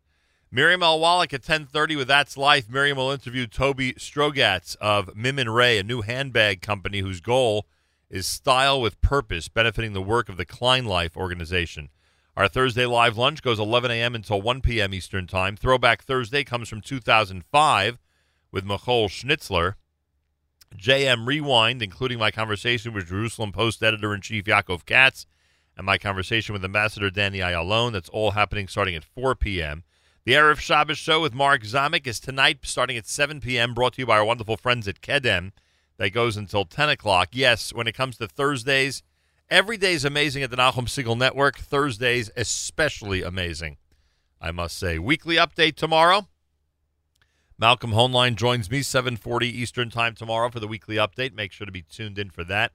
[0.50, 0.80] Miriam.
[0.80, 2.70] Wallach at 10.30 with That's Life.
[2.70, 7.66] Miriam will interview Toby Strogatz of Mim and Ray, a new handbag company whose goal
[8.08, 11.88] is style with purpose, benefiting the work of the Klein Life organization.
[12.36, 14.16] Our Thursday live lunch goes 11 a.m.
[14.16, 14.92] until 1 p.m.
[14.92, 15.56] Eastern Time.
[15.56, 17.98] Throwback Thursday comes from 2005
[18.50, 19.74] with Michal Schnitzler.
[20.76, 25.26] JM Rewind, including my conversation with Jerusalem Post editor in chief Yaakov Katz
[25.76, 27.92] and my conversation with Ambassador Danny Ayalon.
[27.92, 29.84] That's all happening starting at 4 p.m.
[30.24, 34.02] The Erev Shabbos show with Mark Zamek is tonight starting at 7 p.m., brought to
[34.02, 35.52] you by our wonderful friends at Kedem.
[35.98, 37.28] That goes until 10 o'clock.
[37.30, 39.04] Yes, when it comes to Thursdays,
[39.50, 41.58] every day is amazing at the Nachum Segal Network.
[41.58, 43.76] Thursdays, especially amazing,
[44.40, 44.98] I must say.
[44.98, 46.28] Weekly update tomorrow.
[47.58, 51.34] Malcolm Hoenlein joins me 7:40 Eastern Time tomorrow for the weekly update.
[51.34, 52.72] Make sure to be tuned in for that.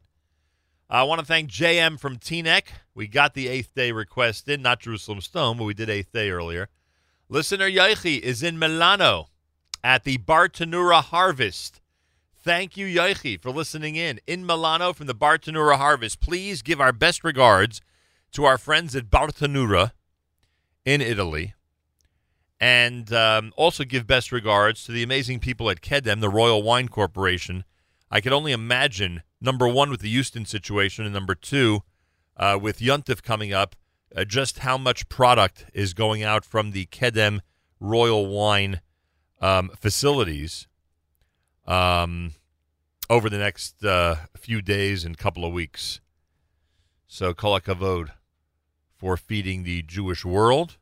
[0.89, 2.67] I want to thank JM from Teaneck.
[2.95, 6.31] We got the eighth day request in, not Jerusalem Stone, but we did eighth day
[6.31, 6.69] earlier.
[7.27, 9.27] Listener Yoichi is in Milano
[9.83, 11.78] at the Bartenura Harvest.
[12.49, 14.19] Thank you, Yoichi, for listening in.
[14.25, 16.19] In Milano from the Bartenura Harvest.
[16.19, 17.79] Please give our best regards
[18.31, 19.91] to our friends at Bartenura
[20.83, 21.53] in Italy.
[22.59, 26.87] And um, also give best regards to the amazing people at Kedem, the Royal Wine
[26.87, 27.65] Corporation.
[28.09, 31.83] I could only imagine, number one, with the Houston situation, and number two,
[32.35, 33.75] uh, with Yuntif coming up,
[34.15, 37.41] uh, just how much product is going out from the Kedem
[37.79, 38.81] Royal Wine
[39.39, 40.67] um, facilities
[41.67, 42.31] um,
[43.09, 45.99] over the next uh, few days and couple of weeks.
[47.07, 48.11] So, kol hakavod
[48.95, 50.77] for feeding the Jewish world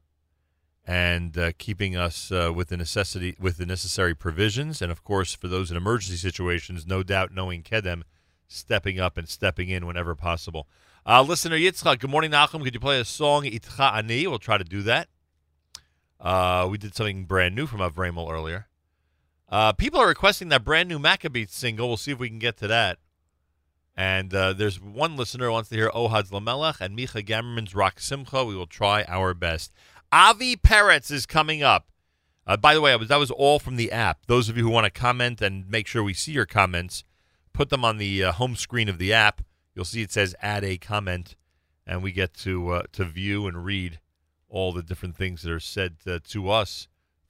[0.86, 5.34] and uh, keeping us uh, with the necessity with the necessary provisions, and of course,
[5.34, 8.04] for those in emergency situations, no doubt knowing Kedem
[8.48, 10.68] stepping up and stepping in whenever possible.
[11.06, 12.64] Uh, listener Yitzchak, good morning, Nachum.
[12.64, 14.28] Could you play a song Itcha Ani?
[14.28, 15.08] We'll try to do that.
[16.20, 18.67] Uh, we did something brand new from Avremel earlier.
[19.50, 21.88] Uh, people are requesting that brand new Maccabeats single.
[21.88, 23.00] We'll see if we can get to that.
[23.96, 28.46] And uh, there's one listener wants to hear Ohad's Lamelech and Micha Gamerman's Rock Simcha.
[28.46, 29.72] We will try our best.
[30.12, 31.88] Avi Perets is coming up.
[32.46, 34.26] Uh, by the way, that was all from the app.
[34.28, 37.04] Those of you who want to comment and make sure we see your comments,
[37.54, 39.42] put them on the uh, home screen of the app.
[39.74, 41.36] You'll see it says "Add a comment,"
[41.86, 44.00] and we get to uh, to view and read
[44.48, 46.88] all the different things that are said uh, to us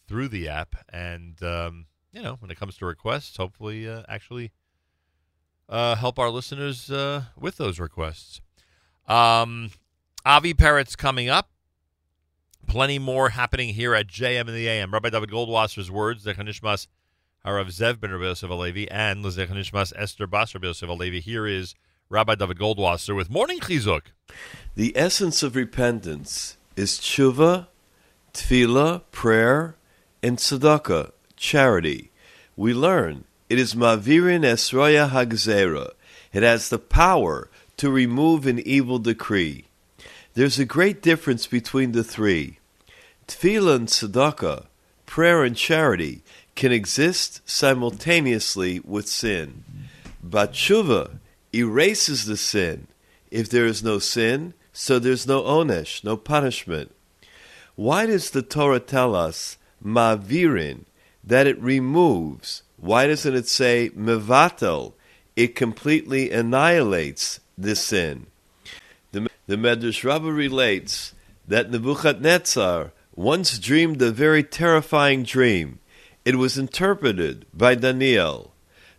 [0.07, 0.75] through the app.
[0.93, 1.85] And um,
[2.17, 4.51] you know, when it comes to requests, hopefully, uh, actually
[5.69, 8.41] uh, help our listeners uh, with those requests.
[9.07, 9.69] Um,
[10.25, 11.51] Avi Perets coming up.
[12.65, 14.91] Plenty more happening here at JM in the AM.
[14.91, 16.87] Rabbi David Goldwasser's words, the Zechanishmas
[17.45, 21.21] Harav Zev ben Rabbi Yosef Alevi, and Zechanishmas Esther Bas Rabbi Yosef Alevi.
[21.21, 21.75] Here is
[22.09, 24.07] Rabbi David Goldwasser with Morning Chizuk.
[24.73, 27.67] The essence of repentance is tshuva,
[28.33, 29.75] tefillah, prayer,
[30.23, 32.11] and tzedakah, charity.
[32.55, 35.91] We learn it is mavirin esroya hagzera.
[36.33, 39.65] It has the power to remove an evil decree.
[40.33, 42.59] There's a great difference between the three.
[43.27, 44.65] Tefillah and tzedakah,
[45.05, 46.23] prayer and charity,
[46.55, 49.63] can exist simultaneously with sin.
[50.21, 51.19] But tshuva
[51.53, 52.87] erases the sin.
[53.31, 56.93] If there is no sin, so there's no onesh, no punishment.
[57.75, 60.85] Why does the Torah tell us mavirin
[61.27, 62.63] that it removes?
[62.77, 64.93] Why doesn't it say mevatel?
[65.35, 68.27] It completely annihilates this sin.
[69.11, 71.13] The, the Medrash Rabbah relates
[71.47, 75.79] that Nebuchadnezzar once dreamed a very terrifying dream.
[76.25, 78.53] It was interpreted by Daniel.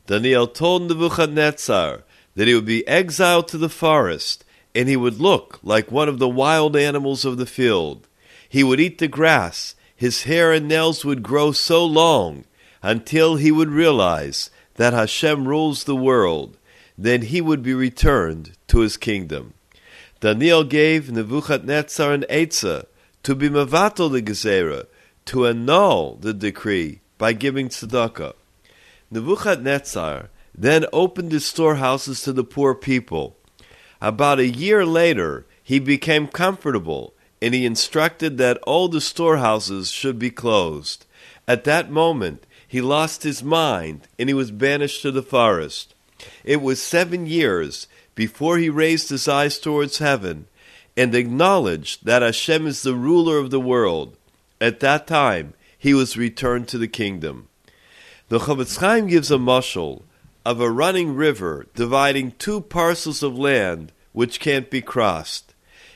[0.07, 2.03] Daniel told Nebuchadnezzar
[2.35, 4.45] that he would be exiled to the forest
[4.75, 8.07] and he would look like one of the wild animals of the field.
[8.49, 12.45] He would eat the grass, his hair and nails would grow so long
[12.85, 16.57] until he would realize that Hashem rules the world.
[16.97, 19.55] Then he would be returned to his kingdom.
[20.21, 22.87] Daniel gave Nebuchadnezzar an Eitzah
[23.25, 24.87] to be Mavatal the Gezerah,
[25.25, 28.35] to annul the decree by giving tzedakah.
[29.11, 33.37] Nebuchadnezzar then opened his storehouses to the poor people.
[34.01, 40.19] About a year later, he became comfortable and he instructed that all the storehouses should
[40.19, 41.07] be closed.
[41.47, 45.95] At that moment, he lost his mind and he was banished to the forest.
[46.45, 50.47] It was seven years before he raised his eyes towards heaven
[50.97, 54.17] and acknowledged that Hashem is the ruler of the world.
[54.61, 57.49] At that time, he was returned to the kingdom.
[58.29, 60.03] The Chofetz Chaim gives a mashal
[60.45, 65.48] of a running river dividing two parcels of land which can't be crossed.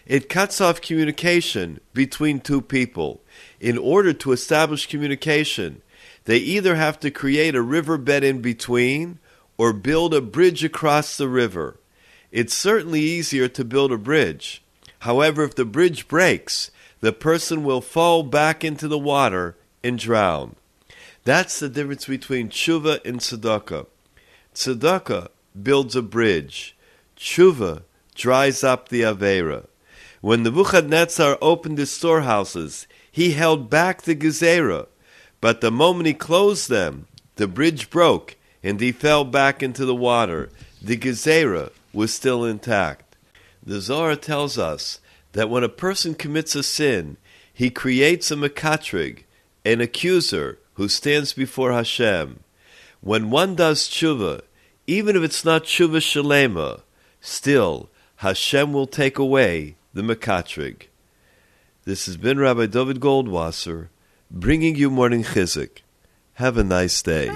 [0.06, 3.20] It cuts off communication between two people.
[3.60, 5.82] In order to establish communication,
[6.24, 9.18] they either have to create a riverbed in between
[9.56, 11.78] or build a bridge across the river.
[12.30, 14.62] It's certainly easier to build a bridge.
[15.00, 16.70] However, if the bridge breaks,
[17.00, 20.56] the person will fall back into the water and drown.
[21.24, 23.86] That's the difference between tshuva and tzedakah.
[24.54, 25.28] Tzedakah
[25.60, 26.76] builds a bridge.
[27.16, 27.82] Tshuva
[28.14, 29.66] dries up the avera.
[30.22, 34.86] When Nebuchadnezzar opened his storehouses, he held back the gezerah,
[35.40, 39.96] but the moment he closed them, the bridge broke and he fell back into the
[39.96, 40.48] water.
[40.80, 43.16] The gezerah was still intact.
[43.66, 45.00] The Zohar tells us
[45.32, 47.16] that when a person commits a sin,
[47.52, 49.24] he creates a mekatrig,
[49.64, 52.44] an accuser who stands before Hashem.
[53.00, 54.42] When one does tshuva,
[54.86, 56.82] even if it's not tshuva shalema,
[57.20, 60.84] still Hashem will take away the mekatrig.
[61.84, 63.88] This has been Rabbi David Goldwasser
[64.30, 65.82] bringing you morning chizuk.
[66.34, 67.30] Have a nice day.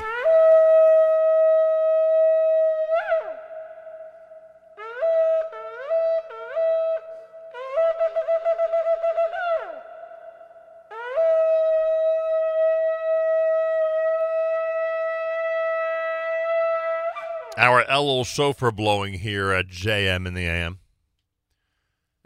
[17.58, 20.78] Our Elul shofar blowing here at JM in the AM.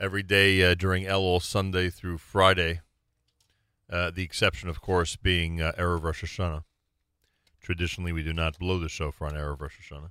[0.00, 2.80] Every day uh, during Elul, Sunday through Friday.
[3.90, 6.62] Uh, the exception, of course, being uh, Erev Rosh Hashanah.
[7.60, 10.10] Traditionally, we do not blow the shofar on Erev Rosh Hashanah.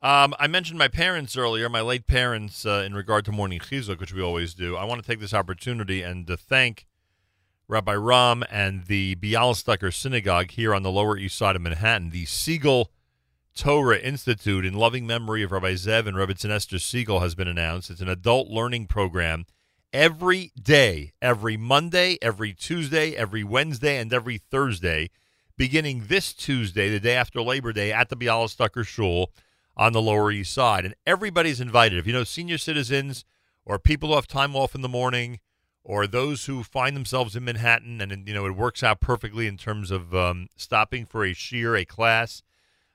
[0.00, 4.00] Um, I mentioned my parents earlier, my late parents, uh, in regard to morning chizuk,
[4.00, 4.74] which we always do.
[4.74, 6.86] I want to take this opportunity and to thank
[7.66, 12.24] Rabbi Romm and the Bialystoker Synagogue here on the Lower East Side of Manhattan, the
[12.24, 12.86] Segal
[13.58, 17.90] Torah Institute in loving memory of Rabbi Zev and Rebbetzin Esther Segal has been announced.
[17.90, 19.46] It's an adult learning program
[19.92, 25.10] every day, every Monday, every Tuesday, every Wednesday, and every Thursday,
[25.56, 29.32] beginning this Tuesday, the day after Labor Day, at the Bialystoker Shul
[29.76, 30.84] on the Lower East Side.
[30.84, 31.98] And everybody's invited.
[31.98, 33.24] If you know senior citizens
[33.66, 35.40] or people who have time off in the morning
[35.82, 39.56] or those who find themselves in Manhattan and, you know, it works out perfectly in
[39.56, 42.44] terms of um, stopping for a shiur, a class,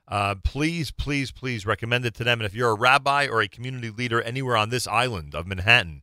[0.06, 2.40] uh, please, please, please recommend it to them.
[2.40, 6.02] And if you're a rabbi or a community leader anywhere on this island of Manhattan,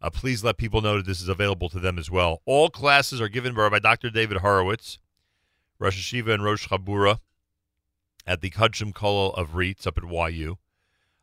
[0.00, 2.42] uh, please let people know that this is available to them as well.
[2.44, 4.10] All classes are given by, Dr.
[4.10, 4.98] David Horowitz,
[5.78, 7.18] Rosh Yeshiva and Rosh Chabura
[8.26, 10.58] at the Kodshim Kollel of RIETS up at YU.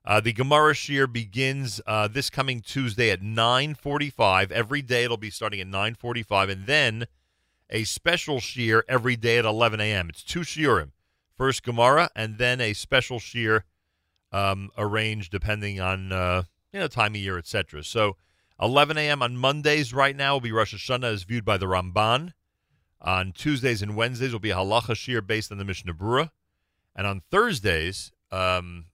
[0.06, 4.52] Uh, the Gemara Shiur begins uh, this coming Tuesday at 9.45.
[4.52, 6.50] Every day it'll be starting at 9.45.
[6.50, 7.08] And then
[7.70, 10.10] a special Shiur every day at 11 a.m.
[10.10, 10.92] It's two Shiurim.
[11.40, 13.62] First Gemara, and then a special Shiur
[14.34, 16.44] um, arranged depending on uh,
[16.74, 17.82] you know time of year, etc.
[17.86, 18.18] So
[18.62, 19.24] 11 a.m.
[19.24, 22.34] on Mondays right now will be Rosh Hashanah as viewed by the Ramban.
[23.02, 26.32] On Tuesdays and Wednesdays will be Halacha Shiur based on the Mishnah Berurah.
[26.94, 28.88] And on Thursdays, um,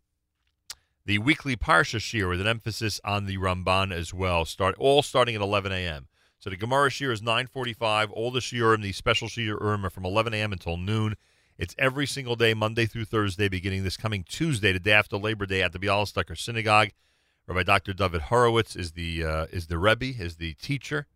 [1.04, 5.34] the weekly Parsha Shiur with an emphasis on the Ramban as well, start all starting
[5.34, 6.10] at 11 a.m.
[6.38, 8.12] So the Gemara Shiur is 9:45.
[8.12, 10.54] All the Shiurim, the special Shiurim, are from 11 a.m.
[10.54, 11.16] until noon.
[11.58, 15.46] It's every single day, Monday through Thursday, beginning this coming Tuesday, the day after Labor
[15.46, 16.90] Day, at the Bialystoker Synagogue.
[17.48, 17.94] Rabbi Dr.
[17.94, 21.08] David Horowitz is the uh, is the Rebbe, is the teacher,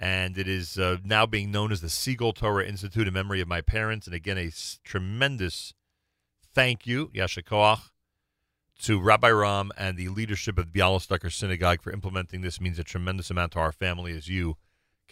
[0.00, 3.46] and it is uh, now being known as the Segal Torah Institute in memory of
[3.46, 4.06] my parents.
[4.06, 5.74] And again, a s- tremendous
[6.52, 7.42] thank you, Yasha
[8.80, 12.60] to Rabbi Romm and the leadership of the Bialystoker Synagogue for implementing this.
[12.60, 14.56] Means a tremendous amount to our family, as you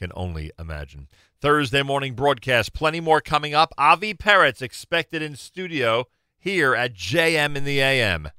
[0.00, 1.08] can only imagine.
[1.42, 3.72] Thursday morning broadcast, plenty more coming up.
[3.76, 6.06] Avi Perets expected in studio
[6.38, 8.30] here at JM in the AM.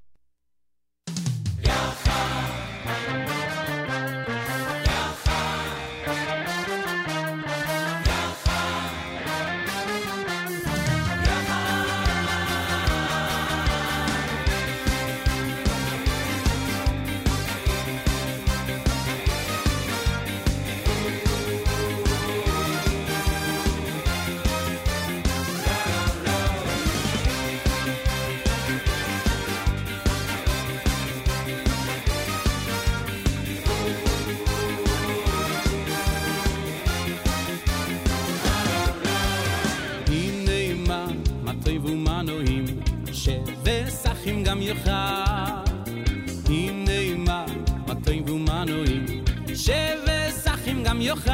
[51.12, 51.32] יוכל.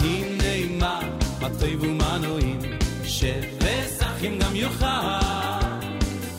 [0.00, 1.00] הנה מה,
[1.40, 2.58] הטוב ומנועים,
[3.04, 4.86] שבשחים גם יוכל.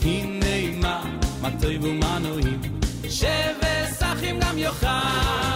[0.02, 1.04] הנה מה,
[1.42, 2.62] מה טוב ומנועים,
[3.10, 5.47] שבשחים גם יוכל.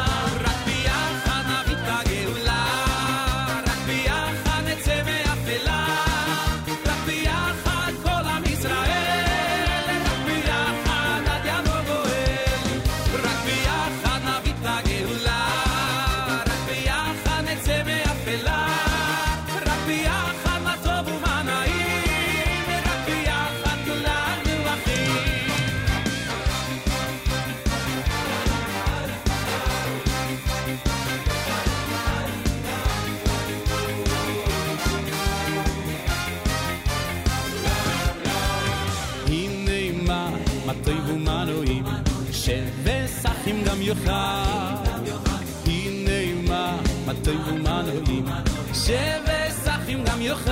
[48.90, 50.51] שבסחים גם יאכל.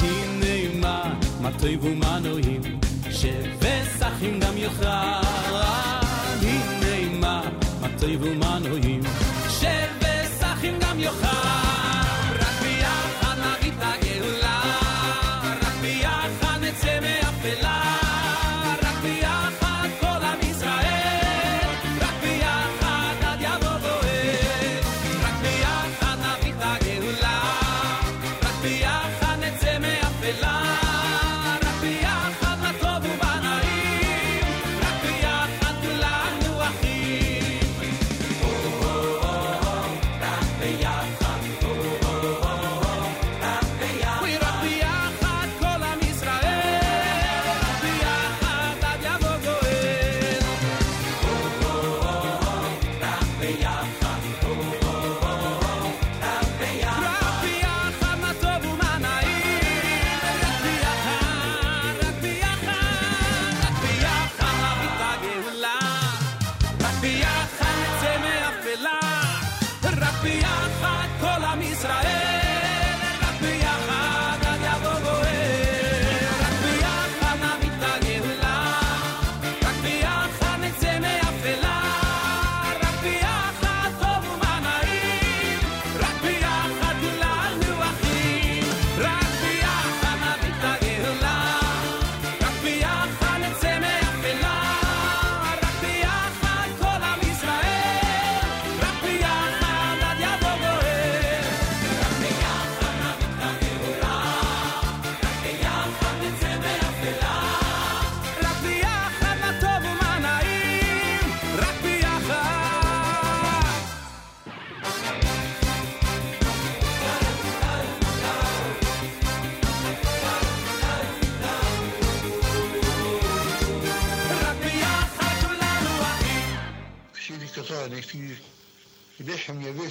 [0.00, 2.60] הנה מה, מה טוב ומה נועים,
[3.10, 4.86] שבסחים גם יאכל.
[6.42, 7.42] הנה מה,
[7.80, 8.85] מה טוב ומה נועים,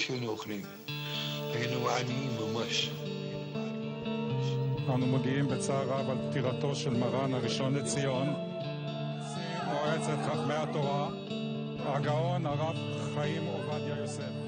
[0.09, 0.63] היינו אוכלים.
[1.53, 2.91] היינו עניים ממש.
[4.95, 8.27] אנו מודיעים בצער רב על פטירתו של מרן הראשון לציון,
[9.65, 11.09] מועצת חכמי התורה,
[11.79, 12.77] הגאון הרב
[13.15, 14.46] חיים עובדיה יוסף.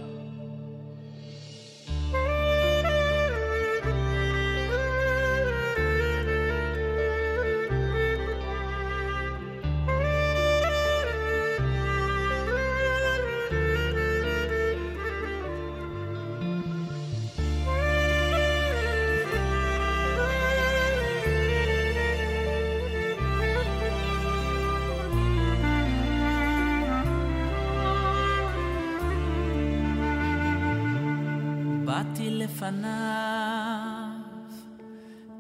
[32.58, 34.10] לפניו,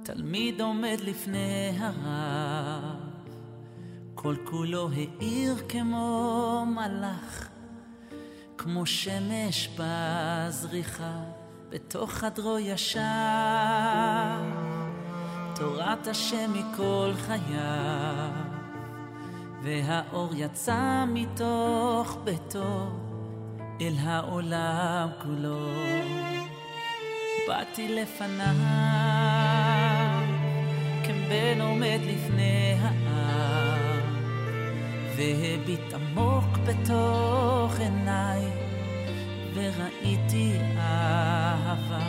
[0.02, 3.00] תלמיד עומד לפני הרב,
[4.14, 7.48] כל כולו האיר כמו מלאך,
[8.58, 11.20] כמו שמש בזריחה,
[11.68, 13.00] בתוך חדרו ישב,
[15.54, 18.30] תורת השם מכל חייו,
[19.62, 22.86] והאור יצא מתוך ביתו
[23.80, 26.37] אל העולם כולו.
[27.48, 28.54] באתי לפניו,
[31.04, 34.14] כבן עומד לפני העם,
[35.16, 38.42] והביט עמוק בתוך עיניי,
[39.54, 42.08] וראיתי אהבה,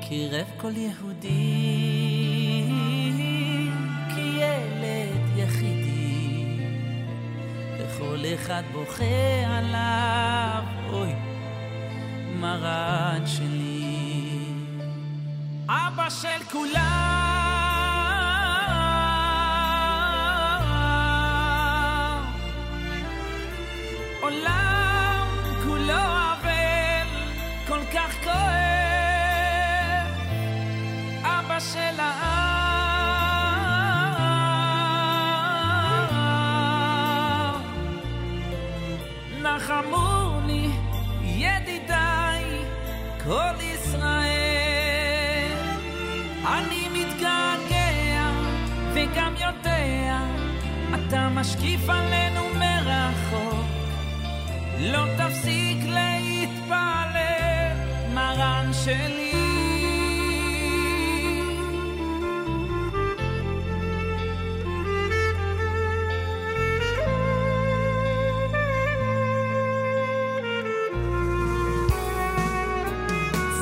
[0.00, 1.28] קירב כל יהודי,
[4.14, 6.58] כי ילד יחידי,
[7.78, 9.04] וכל אחד בוכה
[9.46, 11.12] עליו, אוי,
[12.40, 13.91] מרן שלי.
[15.74, 17.11] Abbas el culán.
[51.42, 53.66] משקיף עלינו מרחוק.
[54.80, 57.16] לא תפסיק להתפלל,
[58.14, 59.32] מרן שלי.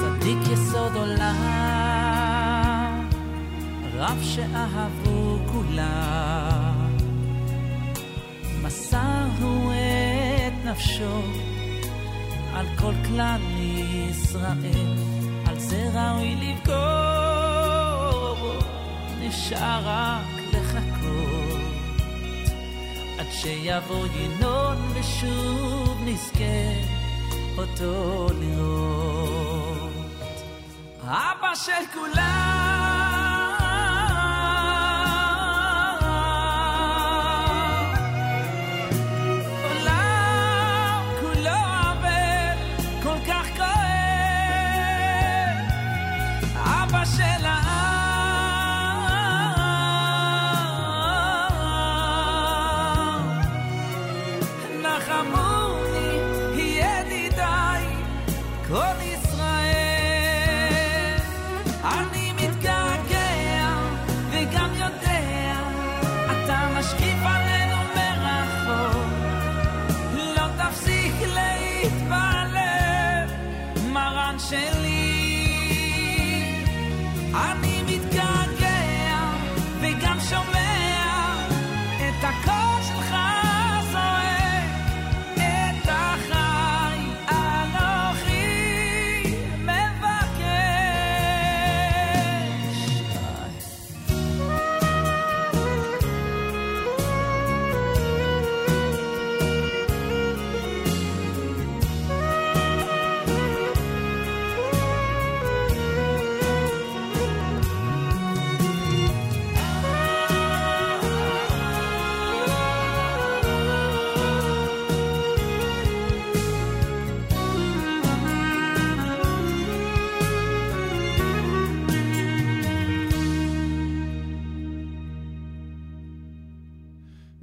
[0.01, 2.29] צדיק יסוד עולם,
[3.95, 6.30] רב שאהבו כולם.
[10.71, 11.23] נפשו
[12.55, 13.41] על כל כלל
[14.11, 14.95] ישראל,
[15.47, 16.77] על זה ראוי לבכור,
[19.21, 21.61] נשאר רק לחכות.
[23.19, 26.71] עד שיבוא ינון ושוב נזכה
[27.59, 29.91] אותו לראות.
[31.03, 32.80] אבא של כולם,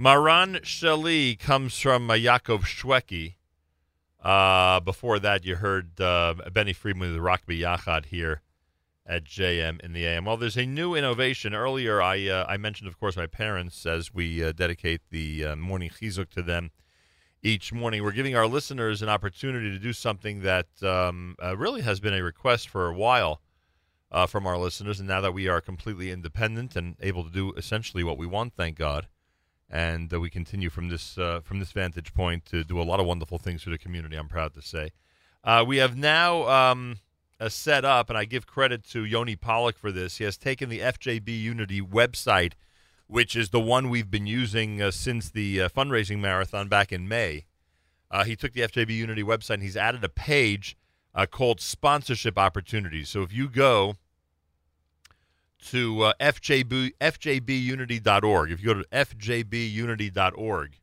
[0.08, 3.36] Maran Shali comes from uh, Yaakov Shweki.
[4.24, 8.42] Uh, before that, you heard uh, Benny Friedman with Rock Yachad here
[9.06, 10.24] at JM in the AM.
[10.24, 11.54] Well, there's a new innovation.
[11.54, 15.56] Earlier, I uh, I mentioned, of course, my parents as we uh, dedicate the uh,
[15.58, 16.72] morning chizuk to them
[17.44, 18.02] each morning.
[18.02, 22.14] We're giving our listeners an opportunity to do something that um, uh, really has been
[22.14, 23.42] a request for a while
[24.10, 27.52] uh, from our listeners, and now that we are completely independent and able to do
[27.58, 29.08] essentially what we want, thank God
[29.70, 33.00] and uh, we continue from this uh, from this vantage point to do a lot
[33.00, 34.16] of wonderful things for the community.
[34.16, 34.92] I'm proud to say.
[35.44, 36.98] Uh, we have now um,
[37.48, 40.18] set up, and I give credit to Yoni Pollock for this.
[40.18, 42.54] He has taken the FJB Unity website,
[43.08, 47.08] which is the one we've been using uh, since the uh, fundraising marathon back in
[47.08, 47.46] May.
[48.10, 50.78] Uh, he took the FJB Unity website and he's added a page
[51.32, 53.10] called sponsorship opportunities.
[53.10, 53.96] So if you go
[55.72, 60.80] to uh, FJB, fjbunity.org, if you go to fjbunity.org,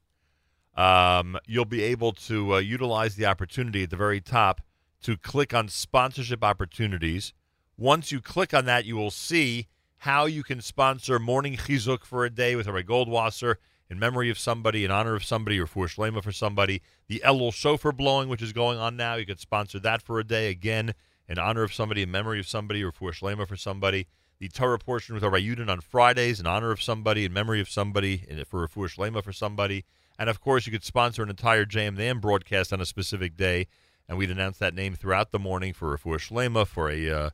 [0.77, 4.61] um, you'll be able to uh, utilize the opportunity at the very top
[5.03, 7.33] to click on sponsorship opportunities.
[7.77, 12.25] Once you click on that, you will see how you can sponsor Morning Chizuk for
[12.25, 13.57] a day with Rabbi Goldwasser
[13.89, 16.83] in memory of somebody, in honor of somebody, or for Shlema for somebody.
[17.07, 20.25] The Elul Shofar blowing, which is going on now, you could sponsor that for a
[20.25, 20.95] day again
[21.29, 24.07] in honor of somebody, in memory of somebody, or for Shlema for somebody.
[24.45, 27.71] The Torah portion with our Yudin on Fridays in honor of somebody, in memory of
[27.71, 29.87] somebody, and for for Shlema for somebody.
[30.19, 33.69] And of course, you could sponsor an entire JM broadcast on a specific day,
[34.07, 37.31] and we'd announce that name throughout the morning for for Shlema, for a uh,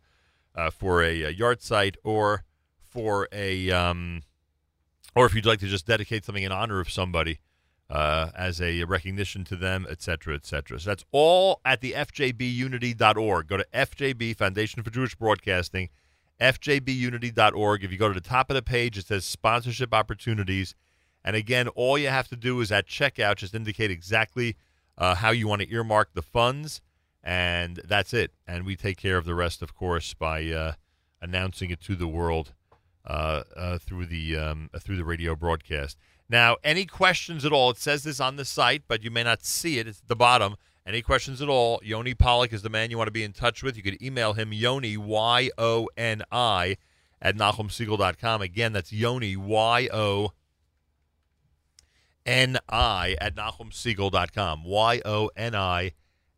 [0.54, 2.44] uh, for a, a yahrzeit, or
[2.80, 4.22] for a um,
[5.16, 7.40] or if you'd like to just dedicate something in honor of somebody
[7.90, 10.78] uh, as a recognition to them, et cetera, et cetera.
[10.78, 13.48] So that's all at the fjbunity.org.
[13.48, 15.88] Go to FJB, Foundation for Jewish Broadcasting,
[16.40, 17.84] fjbunity.org.
[17.84, 20.74] If you go to the top of the page, it says sponsorship opportunities.
[21.24, 24.56] And again, all you have to do is at checkout just indicate exactly
[24.96, 26.80] uh, how you want to earmark the funds,
[27.22, 28.32] and that's it.
[28.46, 30.72] And we take care of the rest, of course, by uh,
[31.20, 32.54] announcing it to the world
[33.06, 35.96] uh, uh, through the um, uh, through the radio broadcast.
[36.28, 37.70] Now, any questions at all?
[37.70, 39.88] It says this on the site, but you may not see it.
[39.88, 40.56] It's at the bottom.
[40.86, 41.80] Any questions at all?
[41.84, 43.76] Yoni Pollock is the man you want to be in touch with.
[43.76, 46.78] You could email him Yoni Y O N I
[47.20, 48.42] at NachumSegal.com.
[48.42, 50.32] Again, that's Yoni Y O
[52.24, 54.64] N I at NachumSegal.com.
[54.64, 55.92] Y O N I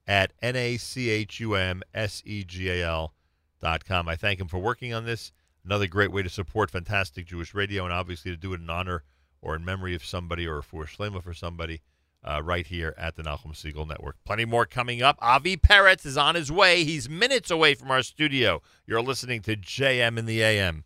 [0.06, 3.14] at N A C H U M S E G A L
[3.60, 4.08] dot com.
[4.08, 5.30] I thank him for working on this.
[5.64, 9.04] Another great way to support fantastic Jewish radio, and obviously to do it in honor
[9.40, 11.80] or in memory of somebody or for Shlema for somebody
[12.24, 14.16] uh, right here at the Nachum Segal Network.
[14.24, 15.18] Plenty more coming up.
[15.20, 16.84] Avi Perets is on his way.
[16.84, 18.62] He's minutes away from our studio.
[18.86, 20.84] You're listening to JM in the AM.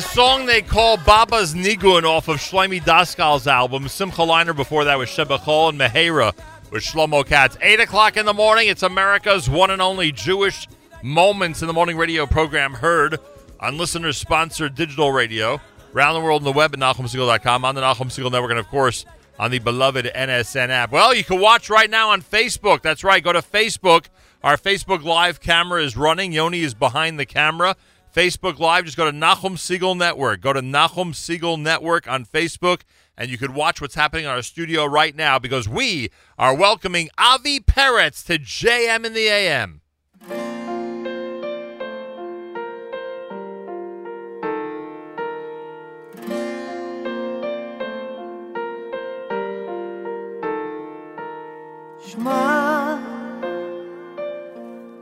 [0.00, 3.86] A song they call Baba's Nigun off of Shlomi Daskal's album.
[3.86, 6.34] Simcha Leiner before that was Shebachol and Mehera
[6.70, 7.58] with Shlomo Katz.
[7.60, 8.68] 8 o'clock in the morning.
[8.68, 10.66] It's America's one and only Jewish
[11.02, 13.18] Moments in the Morning radio program heard
[13.60, 15.60] on listener-sponsored digital radio
[15.94, 19.04] around the world on the web at NachumSegal.com, on the Segal Network, and, of course,
[19.38, 20.92] on the beloved NSN app.
[20.92, 22.80] Well, you can watch right now on Facebook.
[22.80, 23.22] That's right.
[23.22, 24.06] Go to Facebook.
[24.42, 26.32] Our Facebook Live camera is running.
[26.32, 27.76] Yoni is behind the camera.
[28.14, 28.84] Facebook Live.
[28.84, 30.40] Just go to Nachum Segal Network.
[30.40, 32.82] Go to Nachum Segal Network on Facebook,
[33.16, 37.08] and you could watch what's happening in our studio right now because we are welcoming
[37.18, 39.80] Avi Perets to JM in the AM.
[52.04, 52.98] Shema,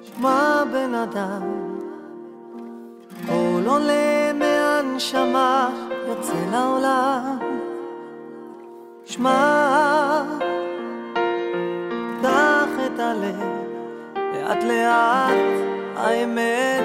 [0.05, 1.68] Shema ben Adam
[3.29, 5.71] קול עולה מהנשמה,
[6.09, 7.39] יוצא לעולם.
[9.05, 10.23] שמע,
[12.23, 13.41] קח את הלב,
[14.17, 16.83] לאט לאט האמת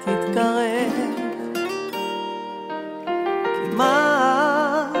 [0.00, 0.92] תתקרב.
[3.70, 4.96] כמעט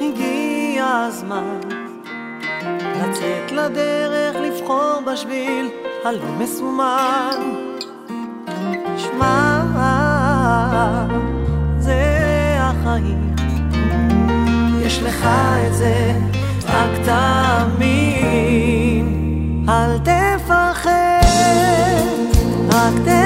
[0.00, 1.60] הגיע הזמן
[2.82, 5.70] לצאת לדרך, לבחור בשביל
[6.04, 7.71] הלא מסומן.
[9.22, 11.06] שמע,
[11.78, 13.34] זה החיים,
[14.86, 15.26] יש לך
[15.66, 16.14] את זה,
[16.68, 18.52] רק תאמין.
[19.68, 21.22] אל תפחד,
[22.68, 23.21] רק תחפש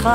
[0.00, 0.08] שלך.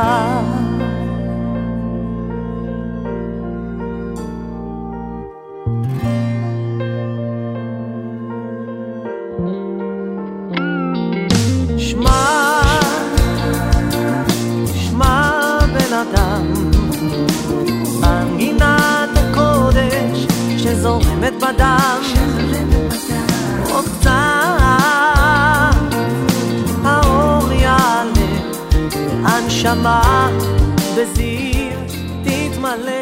[20.86, 23.35] זורמת בדם, שזורמת בדם.
[29.66, 30.30] הנשמה
[30.98, 31.80] בזיו
[32.24, 33.02] תתמלא.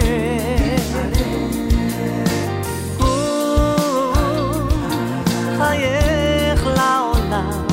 [5.57, 7.65] חייך לעולם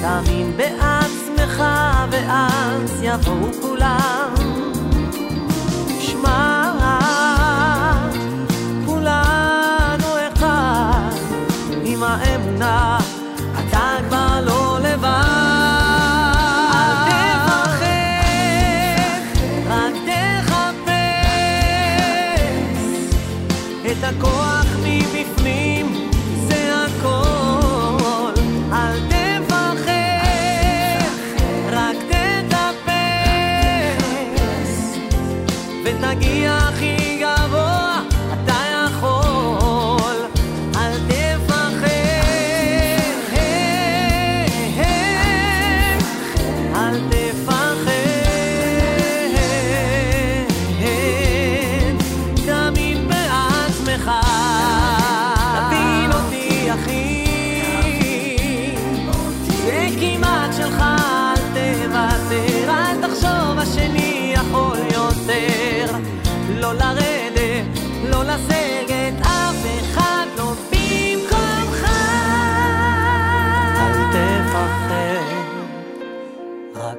[0.00, 1.62] תאמין בעצמך
[2.10, 4.34] ואז יבואו כולם.
[6.00, 6.72] שמע
[8.86, 11.10] כולנו אחד
[11.84, 12.98] עם האמונה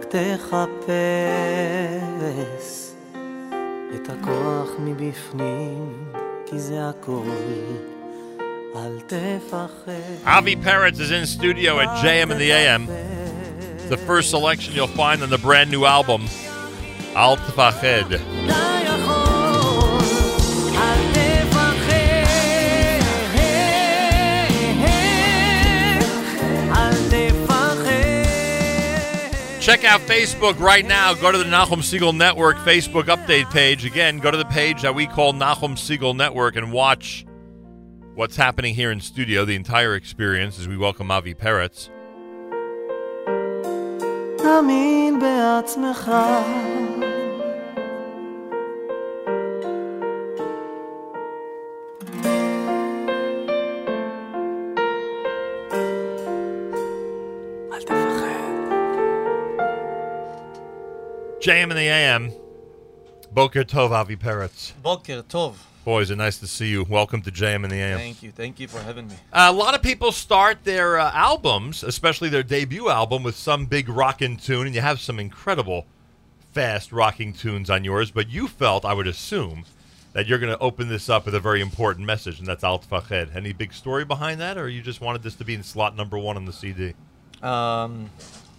[0.09, 0.57] תחפש
[3.95, 6.13] את הכוח מבפנים,
[6.45, 7.21] כי זה הכל.
[10.25, 12.85] Avi Perets is in studio at JM and the AM.
[13.89, 16.21] The first selection you'll find on the brand new album,
[17.15, 18.66] Al Tefached.
[29.67, 31.13] Check out Facebook right now.
[31.13, 33.83] Go to the Nachum Segal Network Facebook update page.
[33.83, 37.25] Again, go to the page that we call Nachum Segal Network and watch
[38.15, 41.89] what's happening here in studio, the entire experience as we welcome Avi Perets.
[61.39, 62.33] JM in the AM.
[63.31, 64.73] Boker Tov, Avi Perets.
[64.81, 65.53] Boker Tov.
[65.85, 66.83] Boys, it's nice to see you.
[66.83, 67.99] Welcome to JM in the AM.
[67.99, 68.31] Thank you.
[68.31, 69.15] Thank you for having me.
[69.31, 73.87] a lot of people start their uh, albums, especially their debut album, with some big
[73.87, 75.85] rockin' tune, and you have some incredible
[76.53, 78.09] fast rocking tunes on yours.
[78.09, 79.65] But you felt, I would assume,
[80.13, 82.79] that you're going to open this up with a very important message, and that's Al
[82.79, 83.35] Tefached.
[83.35, 86.17] Any big story behind that, or you just wanted this to be in slot number
[86.17, 86.95] one on the CD?
[87.43, 88.09] Um,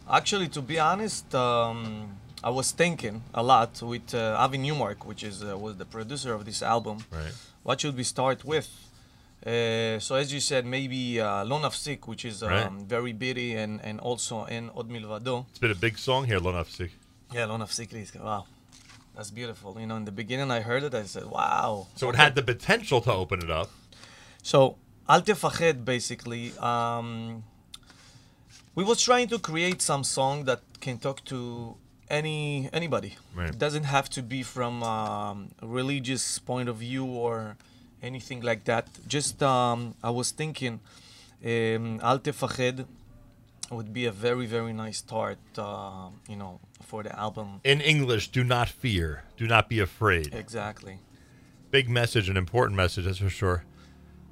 [0.08, 2.16] actually, to be honest, um,
[2.48, 6.30] I was thinking a lot with uh, Avi Newmark, which is uh, was the producer
[6.38, 6.96] of this album.
[7.12, 7.34] Right.
[7.66, 8.68] What should we start with?
[9.44, 12.72] Uh, so as you said, maybe uh, Lo Nafsik, which is um, Right.
[12.96, 15.34] very bitty, and, and also in Od Milvado.
[15.50, 16.90] It's been a big song here, Lo Nafsik.
[17.34, 18.46] Yeah, Lo Nafsik is wow,
[19.14, 19.70] that's beautiful.
[19.78, 21.86] You know, in the beginning I heard it, I said, wow.
[21.96, 23.68] So it had the potential to open it up.
[24.42, 24.76] So
[25.06, 27.44] Al Tefached basically, um,
[28.74, 31.76] we was trying to create some song that can talk to
[32.10, 33.16] any anybody.
[33.34, 33.50] Right.
[33.50, 37.56] It doesn't have to be from um, a religious point of view or
[38.02, 38.88] anything like that.
[39.06, 40.80] Just um, I was thinking,
[41.44, 42.86] um, Al Tefached
[43.70, 45.38] would be a very very nice start.
[45.56, 47.60] Uh, you know, for the album.
[47.64, 50.34] In English, do not fear, do not be afraid.
[50.34, 50.98] Exactly.
[51.70, 53.64] Big message, an important message, that's for sure.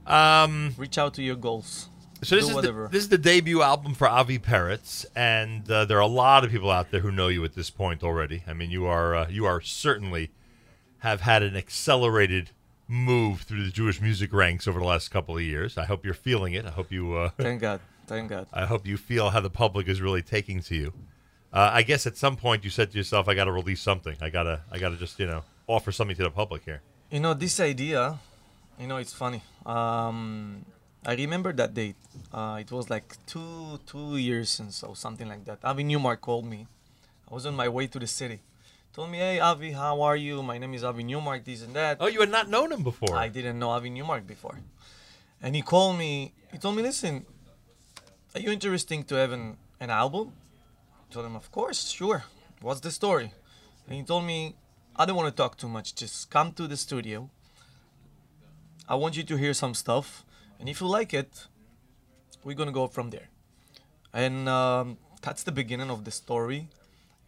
[0.07, 1.89] Um, Reach out to your goals.
[2.23, 2.85] So this is whatever.
[2.85, 6.45] the, this is the debut album for Avi Perets, and uh, there are a lot
[6.45, 8.43] of people out there who know you at this point already.
[8.47, 10.31] I mean, you are uh, you are certainly
[11.01, 12.51] have had an accelerated
[12.89, 15.77] move through the Jewish music ranks over the last couple of years.
[15.77, 16.65] I hope you're feeling it.
[16.65, 17.15] I hope you.
[17.15, 17.81] Uh, Thank God.
[18.07, 18.47] Thank God.
[18.53, 20.93] I hope you feel how the public is really taking to you.
[21.53, 24.17] Uh, I guess at some point you said to yourself, "I got to release something.
[24.21, 27.35] I gotta, I gotta just you know offer something to the public here." You know,
[27.35, 28.19] this idea,
[28.79, 29.43] you know, it's funny.
[29.65, 30.65] Um,
[31.07, 31.95] I remember that date.
[32.35, 35.61] Uh, it was like two two years since or something like that.
[35.63, 36.67] Avi Newmark called me.
[37.31, 38.41] I was on my way to the city.
[38.93, 40.43] Told me, hey Avi, how are you?
[40.43, 41.99] My name is Avi Newmark, this and that.
[42.01, 43.15] Oh, you had not known him before.
[43.15, 44.59] I didn't know Avi Newmark before.
[45.41, 47.25] And he called me, he told me, listen,
[48.35, 50.33] are you interested to have an, an album?
[51.09, 52.25] I told him, of course, sure.
[52.61, 53.33] What's the story?
[53.87, 54.57] And he told me,
[54.97, 55.95] I don't want to talk too much.
[55.95, 57.31] Just come to the studio.
[58.89, 60.25] I want you to hear some stuff,
[60.59, 61.47] and if you like it,
[62.45, 63.29] we're gonna go from there.
[64.13, 66.69] And um, that's the beginning of the story.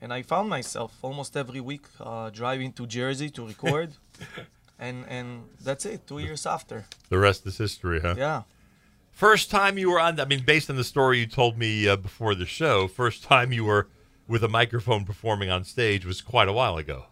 [0.01, 3.95] And I found myself almost every week uh, driving to Jersey to record,
[4.79, 6.07] and and that's it.
[6.07, 6.87] Two years after.
[7.09, 8.15] The rest is history, huh?
[8.17, 8.43] Yeah.
[9.11, 11.97] First time you were on, I mean, based on the story you told me uh,
[11.97, 13.89] before the show, first time you were
[14.29, 17.07] with a microphone performing on stage was quite a while ago.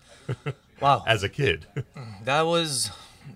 [0.81, 1.03] Wow.
[1.07, 1.67] As a kid.
[2.23, 2.93] That was,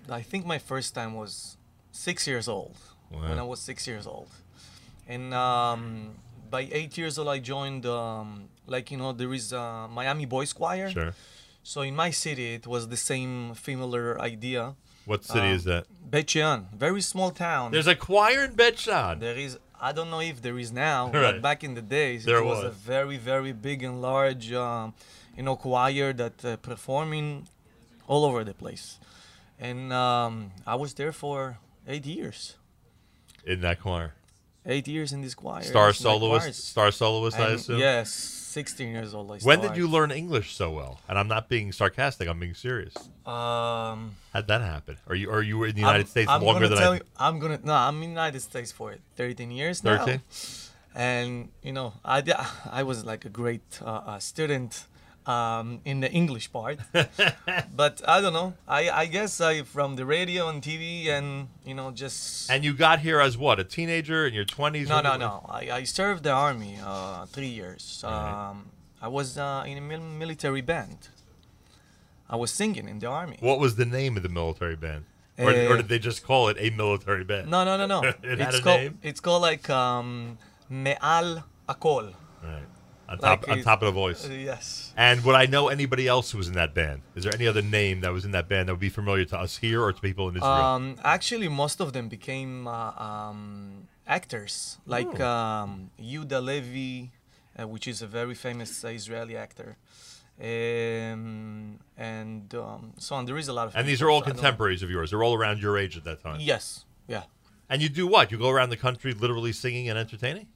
[0.09, 1.57] I think my first time was
[1.91, 2.75] six years old.
[3.09, 4.29] When I was six years old,
[5.07, 6.11] and um,
[6.49, 7.85] by eight years old, I joined.
[7.85, 10.89] Um, like you know, there is a Miami Boys Choir.
[10.89, 11.13] Sure.
[11.63, 14.75] So in my city, it was the same similar idea.
[15.05, 15.85] What city Um, is that?
[16.09, 16.31] Bet
[16.77, 17.71] very small town.
[17.71, 19.19] There's a choir in Bet Shean.
[19.19, 19.57] There is.
[19.81, 21.33] I don't know if there is now, Right.
[21.33, 24.93] but back in the days, There it was, a very, very big and large, um,
[25.35, 27.47] you know, choir that uh, performing
[28.07, 28.99] all over the place.
[29.59, 31.57] And um, I was there for
[31.87, 32.55] eight years.
[33.45, 34.13] In that choir.
[34.65, 35.63] Eight years in this choir.
[35.63, 37.79] Star soloist, star soloist, I assume.
[37.79, 39.31] Yes, 16 years old.
[39.31, 40.99] I When did you learn English so well?
[41.09, 42.27] And I'm not being sarcastic.
[42.27, 42.93] I'm being serious.
[43.25, 44.97] Um, How'd that happen?
[45.07, 46.95] Are you are you were in the I'm- United States I'm longer than I?
[46.95, 47.73] You, I'm gonna no.
[47.73, 49.97] I'm in the United States for 13 years now.
[50.05, 50.21] 13?
[50.93, 52.21] And you know, I
[52.69, 54.85] I was like a great uh, uh, student
[55.27, 56.79] um, in the English part,
[57.75, 58.53] but I don't know.
[58.67, 62.73] I I guess I from the radio and TV and you know just And you
[62.73, 63.59] got here as what?
[63.59, 64.87] A teenager in your 20s?
[64.89, 65.45] no no no.
[65.49, 68.03] I, I served the army uh, three years.
[68.03, 68.69] Um,
[69.01, 71.09] I was uh, in a military band.
[72.29, 73.37] I was singing in the army.
[73.41, 75.03] What was the name of the military band?
[75.37, 77.49] Or, or Uh, did they just call it a military band?
[77.49, 77.99] No, no, no, no.
[78.23, 78.97] it had it's a called name.
[79.01, 80.37] it's called like um,
[80.69, 82.13] Me'al Akol.
[82.43, 82.67] Right.
[83.11, 84.21] On top, on top of the voice.
[84.29, 84.93] uh, yes.
[84.95, 87.01] And would I know anybody else who was in that band?
[87.15, 89.37] Is there any other name that was in that band that would be familiar to
[89.45, 90.51] us here or to people in Israel?
[90.51, 95.25] Um, actually, most of them became uh, um, actors, like Oh.
[95.25, 97.09] um, Yehuda Levi,
[97.59, 99.77] uh, which is a very famous uh, Israeli actor,
[100.41, 103.25] um, and um, so on.
[103.25, 103.75] There is a lot of.
[103.75, 105.09] and these are all so contemporaries of yours.
[105.11, 106.39] They're all around your age at that time.
[106.39, 106.85] Yes.
[107.07, 107.23] Yeah.
[107.69, 108.31] And you do what?
[108.31, 110.47] You go around the country literally singing and entertaining?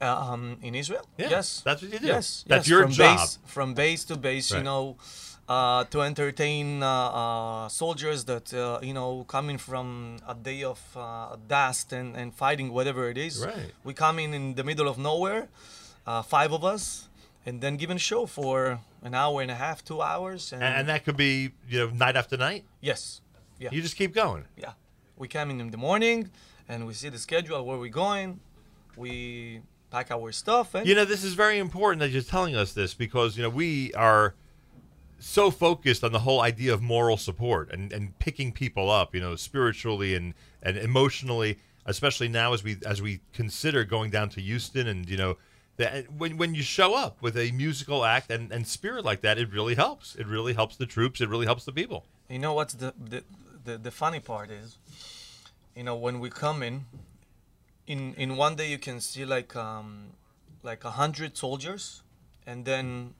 [0.00, 1.04] Uh, um, in Israel?
[1.16, 1.60] Yeah, yes.
[1.66, 2.06] that's what you do.
[2.06, 2.44] Yes.
[2.46, 3.18] That's yes, your from job.
[3.18, 4.58] Base, from base to base, Right.
[4.58, 4.96] you know,
[5.48, 6.88] uh, to entertain uh,
[7.22, 12.32] uh, soldiers that, uh, you know, coming from a day of uh, dust and, and
[12.32, 13.34] fighting whatever it is.
[13.44, 13.72] Right.
[13.82, 15.48] We come in in the middle of nowhere,
[16.06, 17.08] uh, five of us,
[17.46, 20.52] and then give a show for an hour and a half, two hours.
[20.52, 22.62] And, And, and that could be, you know, night after night?
[22.80, 23.20] Yes.
[23.58, 23.70] Yeah.
[23.72, 24.44] You just keep going.
[24.56, 24.74] Yeah.
[25.16, 26.30] We come in in the morning
[26.68, 28.38] and we see the schedule, where we're going.
[28.96, 32.72] We pack our stuff and You know, this is very important that you're telling us
[32.72, 34.34] this because, you know, we are
[35.18, 39.20] so focused on the whole idea of moral support and, and picking people up, you
[39.20, 44.40] know, spiritually and, and emotionally, especially now as we as we consider going down to
[44.40, 45.36] Houston and, you know,
[45.76, 49.38] that when when you show up with a musical act and, and spirit like that,
[49.38, 50.14] it really helps.
[50.16, 51.20] It really helps the troops.
[51.20, 52.04] It really helps the people.
[52.28, 53.24] You know what's the the,
[53.64, 54.78] the, the funny part is,
[55.74, 56.86] you know, when we come in,
[57.88, 60.12] in in one day you can see like um
[60.62, 62.02] like a hundred soldiers,
[62.46, 63.14] and then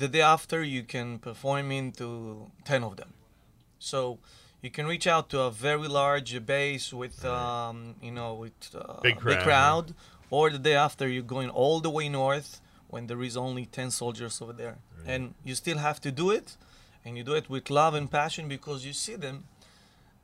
[0.00, 2.08] the day after you can perform into
[2.64, 3.12] ten of them.
[3.78, 4.18] So
[4.62, 9.00] you can reach out to a very large base with um you know with uh,
[9.02, 9.44] Big crowd.
[9.44, 9.94] crowd,
[10.30, 13.90] or the day after you're going all the way north when there is only ten
[13.90, 16.56] soldiers over there, and you still have to do it
[17.04, 19.44] and you do it with love and passion because you see them